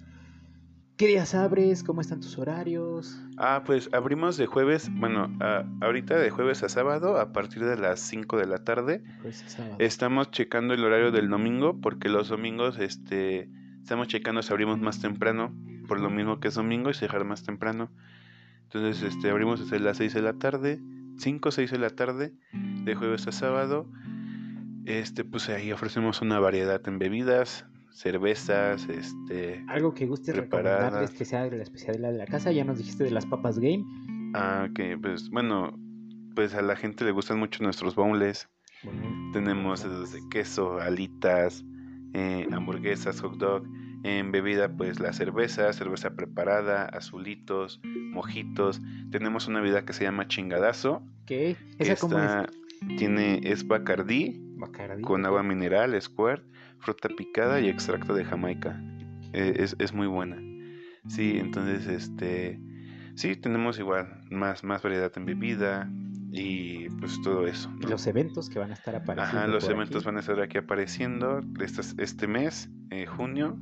¿Qué 0.98 1.06
días 1.06 1.34
abres? 1.36 1.84
¿Cómo 1.84 2.00
están 2.00 2.20
tus 2.20 2.36
horarios? 2.38 3.16
Ah, 3.36 3.62
pues 3.64 3.88
abrimos 3.92 4.36
de 4.36 4.46
jueves, 4.46 4.90
bueno, 4.92 5.34
a- 5.40 5.64
ahorita 5.80 6.16
de 6.16 6.30
jueves 6.30 6.64
a 6.64 6.68
sábado 6.68 7.18
a 7.20 7.32
partir 7.32 7.64
de 7.64 7.76
las 7.76 8.00
5 8.00 8.36
de 8.36 8.46
la 8.46 8.58
tarde. 8.64 9.04
Sábado. 9.46 9.76
Estamos 9.78 10.32
checando 10.32 10.74
el 10.74 10.84
horario 10.84 11.12
del 11.12 11.28
domingo 11.28 11.80
porque 11.80 12.08
los 12.08 12.28
domingos 12.28 12.78
este 12.80 13.48
estamos 13.80 14.08
checando 14.08 14.42
si 14.42 14.52
abrimos 14.52 14.80
más 14.80 15.00
temprano, 15.00 15.54
por 15.86 16.00
lo 16.00 16.10
mismo 16.10 16.40
que 16.40 16.48
es 16.48 16.54
domingo 16.54 16.90
y 16.90 16.94
cerrar 16.94 17.24
más 17.24 17.44
temprano. 17.44 17.90
Entonces, 18.64 19.02
este 19.02 19.30
abrimos 19.30 19.60
desde 19.60 19.78
las 19.78 19.96
6 19.98 20.12
de 20.14 20.20
la 20.22 20.32
tarde, 20.34 20.80
5 21.16 21.50
o 21.50 21.52
6 21.52 21.70
de 21.70 21.78
la 21.78 21.90
tarde, 21.90 22.34
de 22.52 22.94
jueves 22.96 23.26
a 23.28 23.32
sábado. 23.32 23.86
Este, 24.84 25.24
pues 25.24 25.48
ahí 25.48 25.70
ofrecemos 25.70 26.20
una 26.22 26.38
variedad 26.40 26.80
en 26.88 26.98
bebidas, 26.98 27.66
cervezas, 27.98 28.88
este, 28.88 29.64
Algo 29.68 29.92
que 29.94 30.06
guste 30.06 30.32
preparadas. 30.32 30.78
recomendarles 30.84 31.18
que 31.18 31.24
sea 31.24 31.48
de 31.48 31.56
la 31.56 31.62
especialidad 31.64 32.12
de 32.12 32.18
la 32.18 32.26
casa. 32.26 32.52
Ya 32.52 32.64
nos 32.64 32.78
dijiste 32.78 33.04
de 33.04 33.10
las 33.10 33.26
papas 33.26 33.58
game. 33.58 33.84
ah, 34.34 34.68
que 34.74 34.96
pues 34.96 35.28
bueno, 35.30 35.76
pues 36.34 36.54
a 36.54 36.62
la 36.62 36.76
gente 36.76 37.04
le 37.04 37.10
gustan 37.10 37.38
mucho 37.38 37.62
nuestros 37.62 37.94
boneless. 37.94 38.48
Bueno, 38.84 39.30
Tenemos 39.32 39.82
desde 39.82 40.20
queso, 40.30 40.78
alitas, 40.80 41.64
eh, 42.14 42.46
hamburguesas, 42.52 43.20
hot 43.20 43.36
dog. 43.36 43.64
En 44.04 44.30
bebida, 44.30 44.68
pues 44.76 45.00
la 45.00 45.12
cerveza, 45.12 45.72
cerveza 45.72 46.14
preparada, 46.14 46.84
azulitos, 46.84 47.80
mojitos. 48.12 48.80
Tenemos 49.10 49.48
una 49.48 49.60
bebida 49.60 49.84
que 49.84 49.92
se 49.92 50.04
llama 50.04 50.28
chingadazo. 50.28 51.02
Que 51.26 51.56
¿Esa 51.78 51.96
cómo 51.96 52.16
está, 52.16 52.42
es? 52.44 52.96
tiene, 52.96 53.40
es 53.42 53.66
Bacardí 53.66 54.40
Con 55.02 55.24
agua 55.26 55.42
mineral, 55.42 56.00
squirt, 56.00 56.44
fruta 56.78 57.08
picada 57.08 57.60
y 57.60 57.68
extracto 57.68 58.14
de 58.14 58.24
Jamaica. 58.24 58.82
Eh, 59.32 59.54
es, 59.58 59.76
es 59.78 59.92
muy 59.92 60.06
buena. 60.06 60.36
Sí, 61.06 61.38
entonces, 61.38 61.86
este, 61.86 62.60
Sí, 63.14 63.34
tenemos 63.34 63.78
igual 63.80 64.20
más, 64.30 64.62
más 64.62 64.80
variedad 64.80 65.10
en 65.16 65.24
bebida 65.24 65.90
y 66.30 66.88
pues 67.00 67.20
todo 67.22 67.48
eso. 67.48 67.68
Y 67.80 67.86
los 67.88 68.06
eventos 68.06 68.48
que 68.48 68.60
van 68.60 68.70
a 68.70 68.74
estar 68.74 68.94
apareciendo. 68.94 69.38
Ajá, 69.40 69.48
los 69.48 69.68
eventos 69.68 69.96
aquí. 70.02 70.06
van 70.06 70.16
a 70.18 70.20
estar 70.20 70.40
aquí 70.40 70.58
apareciendo 70.58 71.40
este, 71.60 71.82
este 72.00 72.26
mes, 72.28 72.70
eh, 72.90 73.06
junio, 73.06 73.58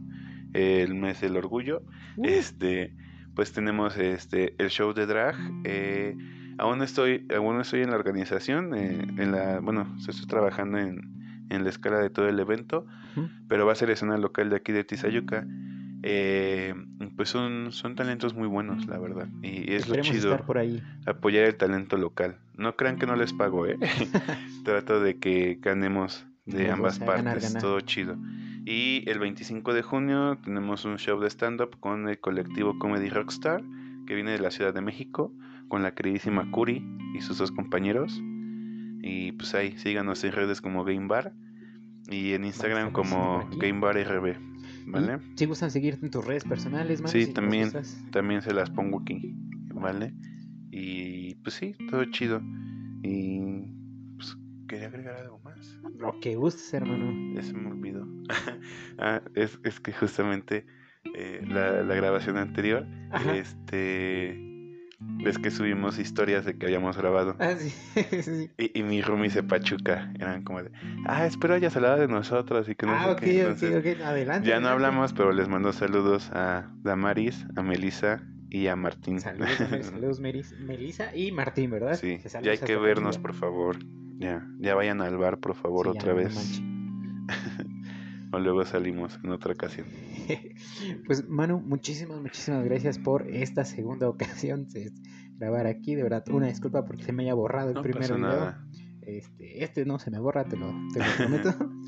el 0.52 0.94
mes 0.94 1.22
del 1.22 1.36
orgullo. 1.38 1.82
Uh, 2.18 2.26
Este, 2.26 2.94
pues 3.34 3.52
tenemos 3.52 3.96
este 3.96 4.54
el 4.62 4.68
show 4.68 4.92
de 4.92 5.06
drag. 5.06 5.36
eh, 5.64 6.14
aún 6.58 6.82
estoy, 6.82 7.26
aún 7.34 7.60
estoy 7.60 7.82
en 7.82 7.90
la 7.90 7.96
organización, 7.96 8.74
eh, 8.74 9.06
en 9.18 9.32
la, 9.32 9.60
bueno, 9.60 9.86
estoy 9.98 10.26
trabajando 10.26 10.78
en, 10.78 11.16
en 11.50 11.64
la 11.64 11.70
escala 11.70 11.98
de 11.98 12.10
todo 12.10 12.28
el 12.28 12.38
evento, 12.38 12.86
pero 13.48 13.66
va 13.66 13.72
a 13.72 13.76
ser 13.76 13.90
escena 13.90 14.18
local 14.18 14.50
de 14.50 14.56
aquí 14.56 14.72
de 14.72 14.84
Tizayuca. 14.84 15.46
Eh, 16.02 16.74
pues 17.16 17.30
son, 17.30 17.72
son 17.72 17.96
talentos 17.96 18.34
muy 18.34 18.46
buenos, 18.46 18.86
la 18.86 18.98
verdad. 18.98 19.28
Y 19.42 19.72
es 19.72 19.88
lo 19.88 19.96
chido 20.02 20.30
estar 20.30 20.46
por 20.46 20.58
ahí. 20.58 20.82
apoyar 21.06 21.44
el 21.44 21.56
talento 21.56 21.96
local. 21.96 22.36
No 22.56 22.76
crean 22.76 22.98
que 22.98 23.06
no 23.06 23.16
les 23.16 23.32
pago, 23.32 23.66
¿eh? 23.66 23.78
Trato 24.64 25.00
de 25.00 25.18
que 25.18 25.58
ganemos 25.60 26.26
de 26.44 26.70
ambas 26.70 27.00
ganar, 27.00 27.24
partes, 27.24 27.44
ganar. 27.44 27.62
todo 27.62 27.80
chido. 27.80 28.16
Y 28.64 29.08
el 29.08 29.18
25 29.18 29.74
de 29.74 29.82
junio 29.82 30.38
tenemos 30.44 30.84
un 30.84 30.98
show 30.98 31.18
de 31.20 31.28
stand-up 31.28 31.78
con 31.80 32.08
el 32.08 32.20
colectivo 32.20 32.78
Comedy 32.78 33.08
Rockstar, 33.08 33.62
que 34.06 34.14
viene 34.14 34.32
de 34.32 34.38
la 34.38 34.50
Ciudad 34.50 34.74
de 34.74 34.80
México, 34.80 35.32
con 35.68 35.82
la 35.82 35.94
queridísima 35.94 36.50
Curi 36.50 36.84
y 37.14 37.20
sus 37.20 37.38
dos 37.38 37.52
compañeros. 37.52 38.20
Y 39.02 39.32
pues 39.32 39.54
ahí, 39.54 39.76
síganos 39.78 40.24
en 40.24 40.32
redes 40.32 40.60
como 40.60 40.84
Game 40.84 41.06
Bar 41.06 41.32
y 42.08 42.32
en 42.32 42.44
Instagram 42.44 42.92
como. 42.92 43.48
Game 43.58 43.80
Bar 43.80 43.96
RB, 43.96 44.36
¿vale? 44.86 45.18
Si 45.36 45.46
gustan 45.46 45.70
seguirte 45.70 46.04
en 46.06 46.10
tus 46.10 46.24
redes 46.24 46.44
personales, 46.44 47.00
mano, 47.00 47.12
Sí, 47.12 47.26
si 47.26 47.32
también. 47.32 47.70
También 48.10 48.42
se 48.42 48.52
las 48.52 48.70
pongo 48.70 49.00
aquí, 49.00 49.34
¿vale? 49.74 50.14
Y 50.70 51.34
pues 51.36 51.54
sí, 51.54 51.74
todo 51.90 52.04
chido. 52.06 52.40
Y 53.02 53.40
pues 54.16 54.36
quería 54.68 54.88
agregar 54.88 55.16
algo 55.16 55.38
más. 55.40 55.78
Lo 55.98 56.18
que 56.20 56.34
gustes, 56.34 56.74
hermano. 56.74 57.34
Ya 57.34 57.42
se 57.42 57.52
me 57.54 57.70
olvidó. 57.70 58.06
ah, 58.98 59.22
es, 59.34 59.58
es 59.64 59.80
que 59.80 59.92
justamente 59.92 60.66
eh, 61.14 61.42
la, 61.46 61.82
la 61.82 61.94
grabación 61.94 62.36
anterior, 62.36 62.86
Ajá. 63.10 63.36
este, 63.36 64.55
ves 64.98 65.38
que 65.38 65.50
subimos 65.50 65.98
historias 65.98 66.44
de 66.44 66.56
que 66.56 66.66
habíamos 66.66 66.96
grabado. 66.96 67.36
Ah, 67.38 67.54
sí. 67.58 67.70
sí. 68.22 68.50
Y, 68.58 68.78
y 68.78 68.82
mi 68.82 69.02
roomie 69.02 69.30
se 69.30 69.42
pachuca. 69.42 70.12
Eran 70.18 70.42
como 70.42 70.62
de, 70.62 70.70
ah, 71.06 71.26
espero 71.26 71.54
hayas 71.54 71.76
hablado 71.76 71.98
de 71.98 72.08
nosotros 72.08 72.68
y 72.68 72.74
que 72.74 72.86
no 72.86 72.92
ah, 72.92 73.16
sé 73.18 73.24
qué. 73.24 73.42
Adelante. 73.42 74.48
Ya 74.48 74.60
no 74.60 74.68
adelante. 74.68 74.68
hablamos, 74.68 75.12
pero 75.12 75.32
les 75.32 75.48
mando 75.48 75.72
saludos 75.72 76.30
a 76.32 76.70
Damaris, 76.82 77.46
a 77.56 77.62
Melissa 77.62 78.22
y 78.50 78.68
a 78.68 78.76
Martín. 78.76 79.20
Saludos, 79.20 79.50
saludos 79.82 80.20
Melissa 80.20 81.14
y 81.14 81.32
Martín, 81.32 81.70
¿verdad? 81.70 81.94
Sí, 81.94 82.18
ya 82.42 82.52
hay 82.52 82.58
que 82.58 82.76
vernos, 82.76 83.18
por 83.18 83.34
favor. 83.34 83.78
Ya, 84.18 84.46
ya 84.58 84.74
vayan 84.74 85.02
al 85.02 85.18
bar, 85.18 85.38
por 85.38 85.54
favor, 85.54 85.86
Sí, 85.86 85.98
otra 85.98 86.14
vez. 86.14 86.62
o 88.32 88.38
luego 88.38 88.64
salimos 88.64 89.18
en 89.22 89.30
otra 89.30 89.52
ocasión. 89.52 89.86
Pues 91.06 91.28
Manu, 91.28 91.60
muchísimas, 91.60 92.20
muchísimas 92.20 92.64
gracias 92.64 92.98
por 92.98 93.28
esta 93.28 93.64
segunda 93.64 94.08
ocasión 94.08 94.66
de 94.68 94.92
grabar 95.38 95.66
aquí. 95.66 95.94
De 95.94 96.02
verdad, 96.02 96.24
una 96.30 96.46
disculpa 96.46 96.84
porque 96.84 97.04
se 97.04 97.12
me 97.12 97.22
haya 97.24 97.34
borrado 97.34 97.68
el 97.70 97.74
No 97.76 97.82
primer 97.82 98.02
pasa 98.02 98.14
video. 98.14 98.28
nada. 98.28 98.66
Este, 99.02 99.62
este 99.64 99.84
no 99.84 99.98
se 100.00 100.10
me 100.10 100.18
borra, 100.18 100.44
te 100.44 100.56
lo, 100.56 100.72
te 100.92 100.98
lo 101.00 101.04
prometo. 101.16 101.54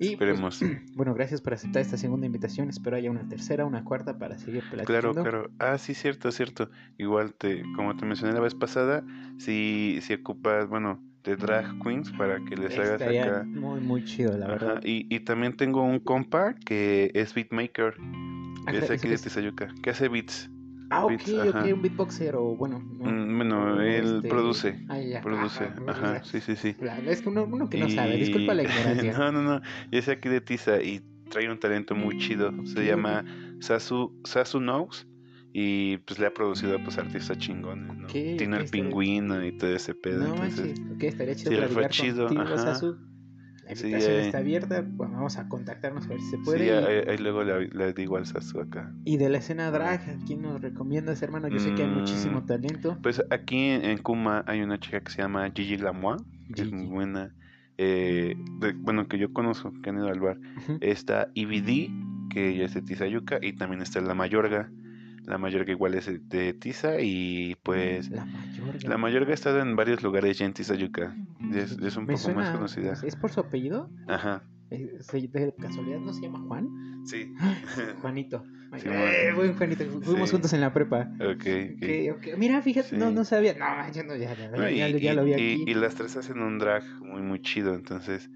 Y 0.00 0.16
pues, 0.16 0.30
Esperemos. 0.32 0.60
bueno, 0.96 1.14
gracias 1.14 1.40
por 1.40 1.54
aceptar 1.54 1.80
esta 1.82 1.96
segunda 1.96 2.26
invitación. 2.26 2.68
Espero 2.68 2.96
haya 2.96 3.08
una 3.10 3.28
tercera, 3.28 3.64
una 3.66 3.84
cuarta 3.84 4.18
para 4.18 4.36
seguir 4.36 4.64
Claro, 4.84 5.12
platicando. 5.12 5.22
claro. 5.22 5.50
Ah, 5.60 5.78
sí, 5.78 5.94
cierto, 5.94 6.32
cierto. 6.32 6.70
Igual, 6.98 7.34
te, 7.34 7.62
como 7.76 7.94
te 7.94 8.04
mencioné 8.04 8.32
la 8.32 8.40
vez 8.40 8.54
pasada, 8.56 9.04
si, 9.38 9.98
si 10.02 10.14
ocupas, 10.14 10.66
bueno, 10.68 11.00
de 11.24 11.36
drag 11.36 11.66
queens 11.82 12.10
para 12.12 12.38
que 12.44 12.56
les 12.56 12.76
hagas 12.78 13.02
acá. 13.02 13.46
muy, 13.54 13.80
muy 13.80 14.04
chido, 14.04 14.36
la 14.36 14.46
Ajá, 14.46 14.54
verdad. 14.54 14.80
Y, 14.84 15.06
y 15.14 15.20
también 15.20 15.56
tengo 15.56 15.82
un 15.82 16.00
compa 16.00 16.54
que 16.54 17.10
es 17.14 17.34
beatmaker. 17.34 17.94
Ah, 18.66 18.72
es 18.72 18.90
aquí 18.90 19.08
de. 19.08 19.18
Tizayuca, 19.18 19.68
que 19.82 19.90
hace 19.90 20.08
beats. 20.08 20.50
Ah, 20.90 21.04
ok, 21.04 21.08
beats, 21.10 21.28
ok, 21.32 21.48
ajá. 21.48 21.64
un 21.74 21.82
beatboxer 21.82 22.36
o 22.36 22.54
bueno. 22.56 22.78
no, 22.80 23.04
Mm, 23.10 23.36
bueno, 23.36 23.76
no, 23.76 23.80
él 23.80 24.16
este, 24.16 24.28
produce. 24.28 24.78
ah, 24.88 24.98
ya, 25.00 25.22
Produce. 25.22 25.64
ajá, 25.64 25.84
Ajá, 25.88 26.24
sí, 26.24 26.40
sí, 26.40 26.56
sí. 26.56 26.76
Es 27.06 27.22
que 27.22 27.28
uno, 27.28 27.44
uno 27.44 27.68
que 27.70 27.78
no 27.78 27.88
sabe, 27.88 28.18
disculpa 28.18 28.54
la 28.54 28.62
Y- 28.62 28.66
ignorancia. 28.66 29.12
no, 29.18 29.32
no, 29.32 29.42
no. 29.42 29.60
Y 29.90 29.98
es 29.98 30.08
aquí 30.08 30.28
de 30.28 30.40
Tiza 30.40 30.82
y 30.82 31.00
trae 31.30 31.50
un 31.50 31.58
talento 31.58 31.94
muy 31.94 32.18
chido. 32.18 32.52
Se 32.66 32.80
Ok, 32.80 32.86
llama 32.88 33.24
Sasu, 33.60 34.12
Sasu 34.24 34.58
Knows. 34.58 35.06
Y 35.54 35.98
pues 35.98 36.18
le 36.18 36.26
ha 36.26 36.34
producido 36.34 36.78
pues 36.82 36.98
artistas 36.98 37.36
chingones, 37.38 37.96
¿no? 37.98 38.06
Ok, 38.08 38.14
Tiene 38.38 38.56
ok, 38.56 38.60
el 38.60 38.64
está 38.64 38.76
bien. 38.76 38.86
pingüino 38.86 39.44
y 39.44 39.52
todo 39.58 39.74
ese 39.74 39.94
pedo. 39.94 40.20
No 40.26 40.34
entonces, 40.34 40.78
manches, 40.78 40.96
ok, 40.96 41.02
estaría 41.04 41.34
chido 41.34 41.50
sí, 41.50 41.56
le 41.60 41.68
fue 41.68 41.88
chido, 41.88 42.26
contigo, 42.26 42.42
ajá. 42.42 42.58
Sasu. 42.58 42.96
La 43.64 43.74
Sí, 43.74 43.86
invitación 43.86 44.16
eh. 44.16 44.20
está 44.26 44.38
abierta, 44.38 44.84
pues 44.96 45.10
vamos 45.10 45.38
a 45.38 45.48
contactarnos 45.48 46.04
a 46.06 46.08
ver 46.08 46.20
si 46.20 46.30
se 46.30 46.38
puede. 46.38 46.58
sí, 46.58 46.64
y, 46.66 46.70
ahí, 46.70 47.04
ahí 47.06 47.18
luego 47.18 47.44
le, 47.44 47.68
le 47.68 47.92
digo 47.92 48.16
al 48.16 48.26
Sasu 48.26 48.60
acá. 48.60 48.92
y 49.04 49.18
de 49.18 49.28
la 49.28 49.38
escena 49.38 49.70
drag, 49.70 50.00
¿a 50.08 50.16
quién 50.26 50.42
nos 50.42 50.60
recomiendas, 50.60 51.22
hermano? 51.22 51.48
Yo 51.48 51.58
sé 51.60 51.74
que 51.74 51.82
hay 51.82 51.88
Mm, 51.88 51.94
muchísimo 51.98 52.44
talento. 52.44 52.96
Pues 53.02 53.22
aquí 53.30 53.58
en, 53.68 53.98
Kuma 53.98 54.42
hay 54.46 54.62
una 54.62 54.78
chica 54.80 55.00
que 55.00 55.10
se 55.12 55.22
llama 55.22 55.50
Gigi 55.54 55.76
Lamois, 55.76 56.22
que 56.54 56.62
es 56.62 56.72
muy 56.72 56.82
Gigi. 56.82 56.92
buena. 56.92 57.34
eh, 57.78 58.36
de- 58.60 58.72
bueno, 58.74 59.08
que 59.08 59.18
yo 59.18 59.32
conozco, 59.32 59.72
que 59.82 59.90
han 59.90 59.96
ido 59.96 60.08
al 60.08 60.20
bar. 60.20 60.36
Ujú. 60.56 60.78
Está 60.80 61.28
EBD, 61.34 61.90
que 62.30 62.50
ella 62.50 62.66
es 62.66 62.74
de 62.74 62.82
Tizayuca, 62.82 63.38
y 63.40 63.54
también 63.54 63.80
está 63.82 64.00
La 64.00 64.14
Mayorga. 64.14 64.70
La 65.26 65.38
Mayorga 65.38 65.70
igual 65.72 65.94
es 65.94 66.10
de 66.28 66.52
Tiza, 66.54 67.00
y 67.00 67.56
pues 67.62 68.10
La 68.10 68.24
mayor. 68.24 68.84
La 68.84 68.96
Mayorga 68.98 69.30
ha 69.30 69.34
estado 69.34 69.60
en 69.60 69.76
varios 69.76 70.02
lugares 70.02 70.38
ya 70.38 70.46
en 70.46 70.52
Tizayuca. 70.52 71.14
Es, 71.54 71.72
es 71.78 71.96
un 71.96 72.06
Me 72.06 72.14
poco 72.14 72.28
más 72.34 72.46
suena- 72.46 72.52
conocida. 72.52 72.92
¿Es 73.04 73.14
por 73.16 73.30
su 73.30 73.40
apellido? 73.40 73.88
Ajá, 74.08 74.42
Eh, 74.70 74.98
¿De 75.12 75.54
casualidad 75.60 75.98
no 76.00 76.12
se 76.14 76.22
llama 76.22 76.40
Juan? 76.48 76.66
sí. 77.04 77.32
Juanito. 78.00 78.44
Sí, 78.78 78.88
eh, 78.88 79.32
buen 79.36 79.52
Juanito. 79.54 79.84
Fuimos 80.00 80.30
Sí. 80.30 80.32
juntos 80.36 80.50
en 80.54 80.62
la 80.62 80.72
prepa. 80.72 81.10
ok, 81.20 81.28
ok. 81.28 81.82
Ok, 82.14 82.16
ok. 82.16 82.38
Mira, 82.38 82.62
fíjate, 82.62 82.96
no, 82.96 83.10
Sí. 83.10 83.14
no 83.16 83.24
sabía. 83.24 83.52
No, 83.52 83.92
yo 83.92 84.02
no, 84.02 84.16
ya, 84.16 84.34
ya, 84.34 84.50
No, 84.50 84.66
y, 84.66 84.76
ya 84.78 84.88
y- 84.88 85.14
lo 85.14 85.24
vi 85.24 85.32
y- 85.32 85.34
aquí. 85.34 85.64
y 85.66 85.74
las 85.74 85.94
tres 85.94 86.16
hacen 86.16 86.40
un 86.40 86.58
drag 86.58 86.82
muy, 87.02 87.20
muy 87.20 87.42
chido. 87.42 87.74
Entonces, 87.74 88.30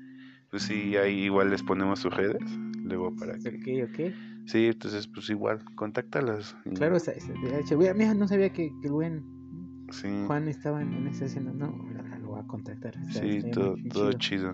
pues 0.51 0.65
sí, 0.65 0.95
ahí 0.99 1.23
igual 1.25 1.49
les 1.49 1.63
ponemos 1.63 2.01
sus 2.01 2.15
redes. 2.15 2.37
Luego 2.85 3.17
para 3.17 3.39
que. 3.39 4.15
Sí, 4.47 4.67
entonces, 4.67 5.07
pues 5.09 5.29
igual, 5.31 5.65
contáctalas. 5.75 6.57
y- 6.65 6.71
Claro, 6.75 6.97
esa- 6.97 7.13
esa- 7.13 7.33
de 7.33 7.49
no 8.15 8.29
sabía 8.29 8.51
que, 8.53 8.71
que 8.81 8.87
el 8.87 8.93
buen 8.93 9.37
Sí, 9.93 10.09
Juan 10.27 10.49
estaba 10.49 10.83
en, 10.83 10.93
en 10.95 11.07
esa 11.07 11.27
escena. 11.27 11.53
No, 11.53 11.73
mira, 11.73 12.03
lo 12.19 12.29
voy 12.29 12.41
a 12.41 12.47
contactar. 12.47 12.95
está- 12.97 13.21
sí, 13.21 13.37
está 13.37 13.51
todo, 13.51 14.13
chido. 14.13 14.19
chido. 14.19 14.51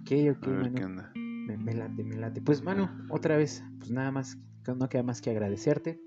Ok, 0.00 0.36
ok, 0.38 0.46
A 0.46 0.50
ver 0.50 0.72
qué 0.72 0.84
onda. 0.84 1.12
Me, 1.14 1.56
me 1.56 1.74
late, 1.74 2.04
me 2.04 2.16
late. 2.16 2.40
Pues, 2.40 2.62
Manu, 2.62 2.88
otra 3.08 3.36
vez, 3.36 3.64
pues 3.78 3.90
nada 3.90 4.10
más, 4.12 4.38
no 4.66 4.88
queda 4.88 5.02
más 5.02 5.20
que 5.20 5.30
agradecerte. 5.30 6.00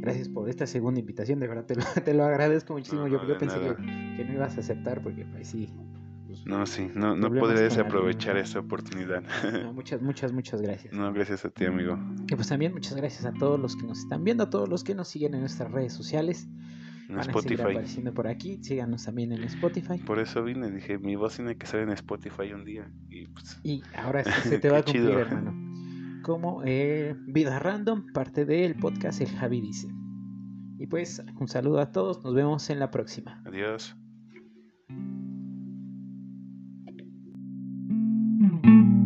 Gracias 0.00 0.28
por 0.28 0.48
esta 0.48 0.66
segunda 0.66 1.00
invitación, 1.00 1.40
de 1.40 1.48
verdad 1.48 1.66
te 1.66 1.76
lo, 1.76 1.82
te 2.04 2.14
lo 2.14 2.24
agradezco 2.24 2.72
muchísimo. 2.74 3.02
No, 3.02 3.08
yo, 3.08 3.18
no, 3.18 3.28
yo 3.28 3.38
pensé 3.38 3.60
que, 3.60 4.16
que 4.16 4.24
no 4.24 4.32
ibas 4.34 4.56
a 4.56 4.60
aceptar 4.60 5.02
porque, 5.02 5.24
pues 5.26 5.48
sí. 5.48 5.72
No, 6.44 6.64
sí, 6.66 6.90
no, 6.94 7.14
no 7.14 7.28
podría 7.28 7.56
la 7.56 7.60
desaprovechar 7.62 8.34
luna. 8.34 8.44
esta 8.44 8.58
oportunidad. 8.60 9.22
no, 9.64 9.72
muchas, 9.74 10.00
muchas, 10.00 10.32
muchas 10.32 10.62
gracias. 10.62 10.94
no, 10.94 11.12
gracias 11.12 11.44
a 11.44 11.50
ti, 11.50 11.66
amigo. 11.66 11.98
Y 12.30 12.34
pues 12.34 12.48
también 12.48 12.72
muchas 12.72 12.94
gracias 12.96 13.24
a 13.26 13.32
todos 13.32 13.60
los 13.60 13.76
que 13.76 13.86
nos 13.86 13.98
están 13.98 14.24
viendo, 14.24 14.44
a 14.44 14.50
todos 14.50 14.68
los 14.68 14.82
que 14.84 14.94
nos 14.94 15.08
siguen 15.08 15.34
en 15.34 15.40
nuestras 15.40 15.70
redes 15.70 15.92
sociales. 15.92 16.48
En 17.08 17.16
Van 17.16 17.20
a 17.20 17.24
seguir 17.24 17.38
Spotify. 17.52 17.62
apareciendo 17.62 18.14
por 18.14 18.26
aquí. 18.28 18.58
Síganos 18.62 19.04
también 19.04 19.32
en 19.32 19.42
Spotify. 19.44 19.98
Por 19.98 20.18
eso 20.18 20.42
vine, 20.44 20.70
dije, 20.70 20.98
mi 20.98 21.16
voz 21.16 21.36
tiene 21.36 21.56
que 21.56 21.66
salir 21.66 21.86
en 21.88 21.92
Spotify 21.94 22.52
un 22.54 22.64
día. 22.64 22.90
Y 23.08 23.26
pues, 23.26 23.60
Y 23.62 23.82
ahora 23.96 24.24
sí 24.24 24.48
se 24.48 24.58
te 24.60 24.68
va 24.70 24.78
a 24.78 24.82
cumplir, 24.82 25.06
chido. 25.06 25.18
hermano. 25.18 26.22
Como 26.22 26.62
eh, 26.64 27.14
Vida 27.26 27.58
Random, 27.58 28.12
parte 28.12 28.44
del 28.44 28.74
podcast 28.74 29.20
El 29.22 29.28
Javi 29.30 29.60
Dice. 29.62 29.88
Y 30.78 30.86
pues 30.86 31.22
un 31.40 31.48
saludo 31.48 31.80
a 31.80 31.92
todos, 31.92 32.22
nos 32.22 32.34
vemos 32.34 32.68
en 32.70 32.78
la 32.78 32.90
próxima. 32.90 33.42
adiós. 33.46 33.96
Thank 38.62 38.88
you. 38.92 38.97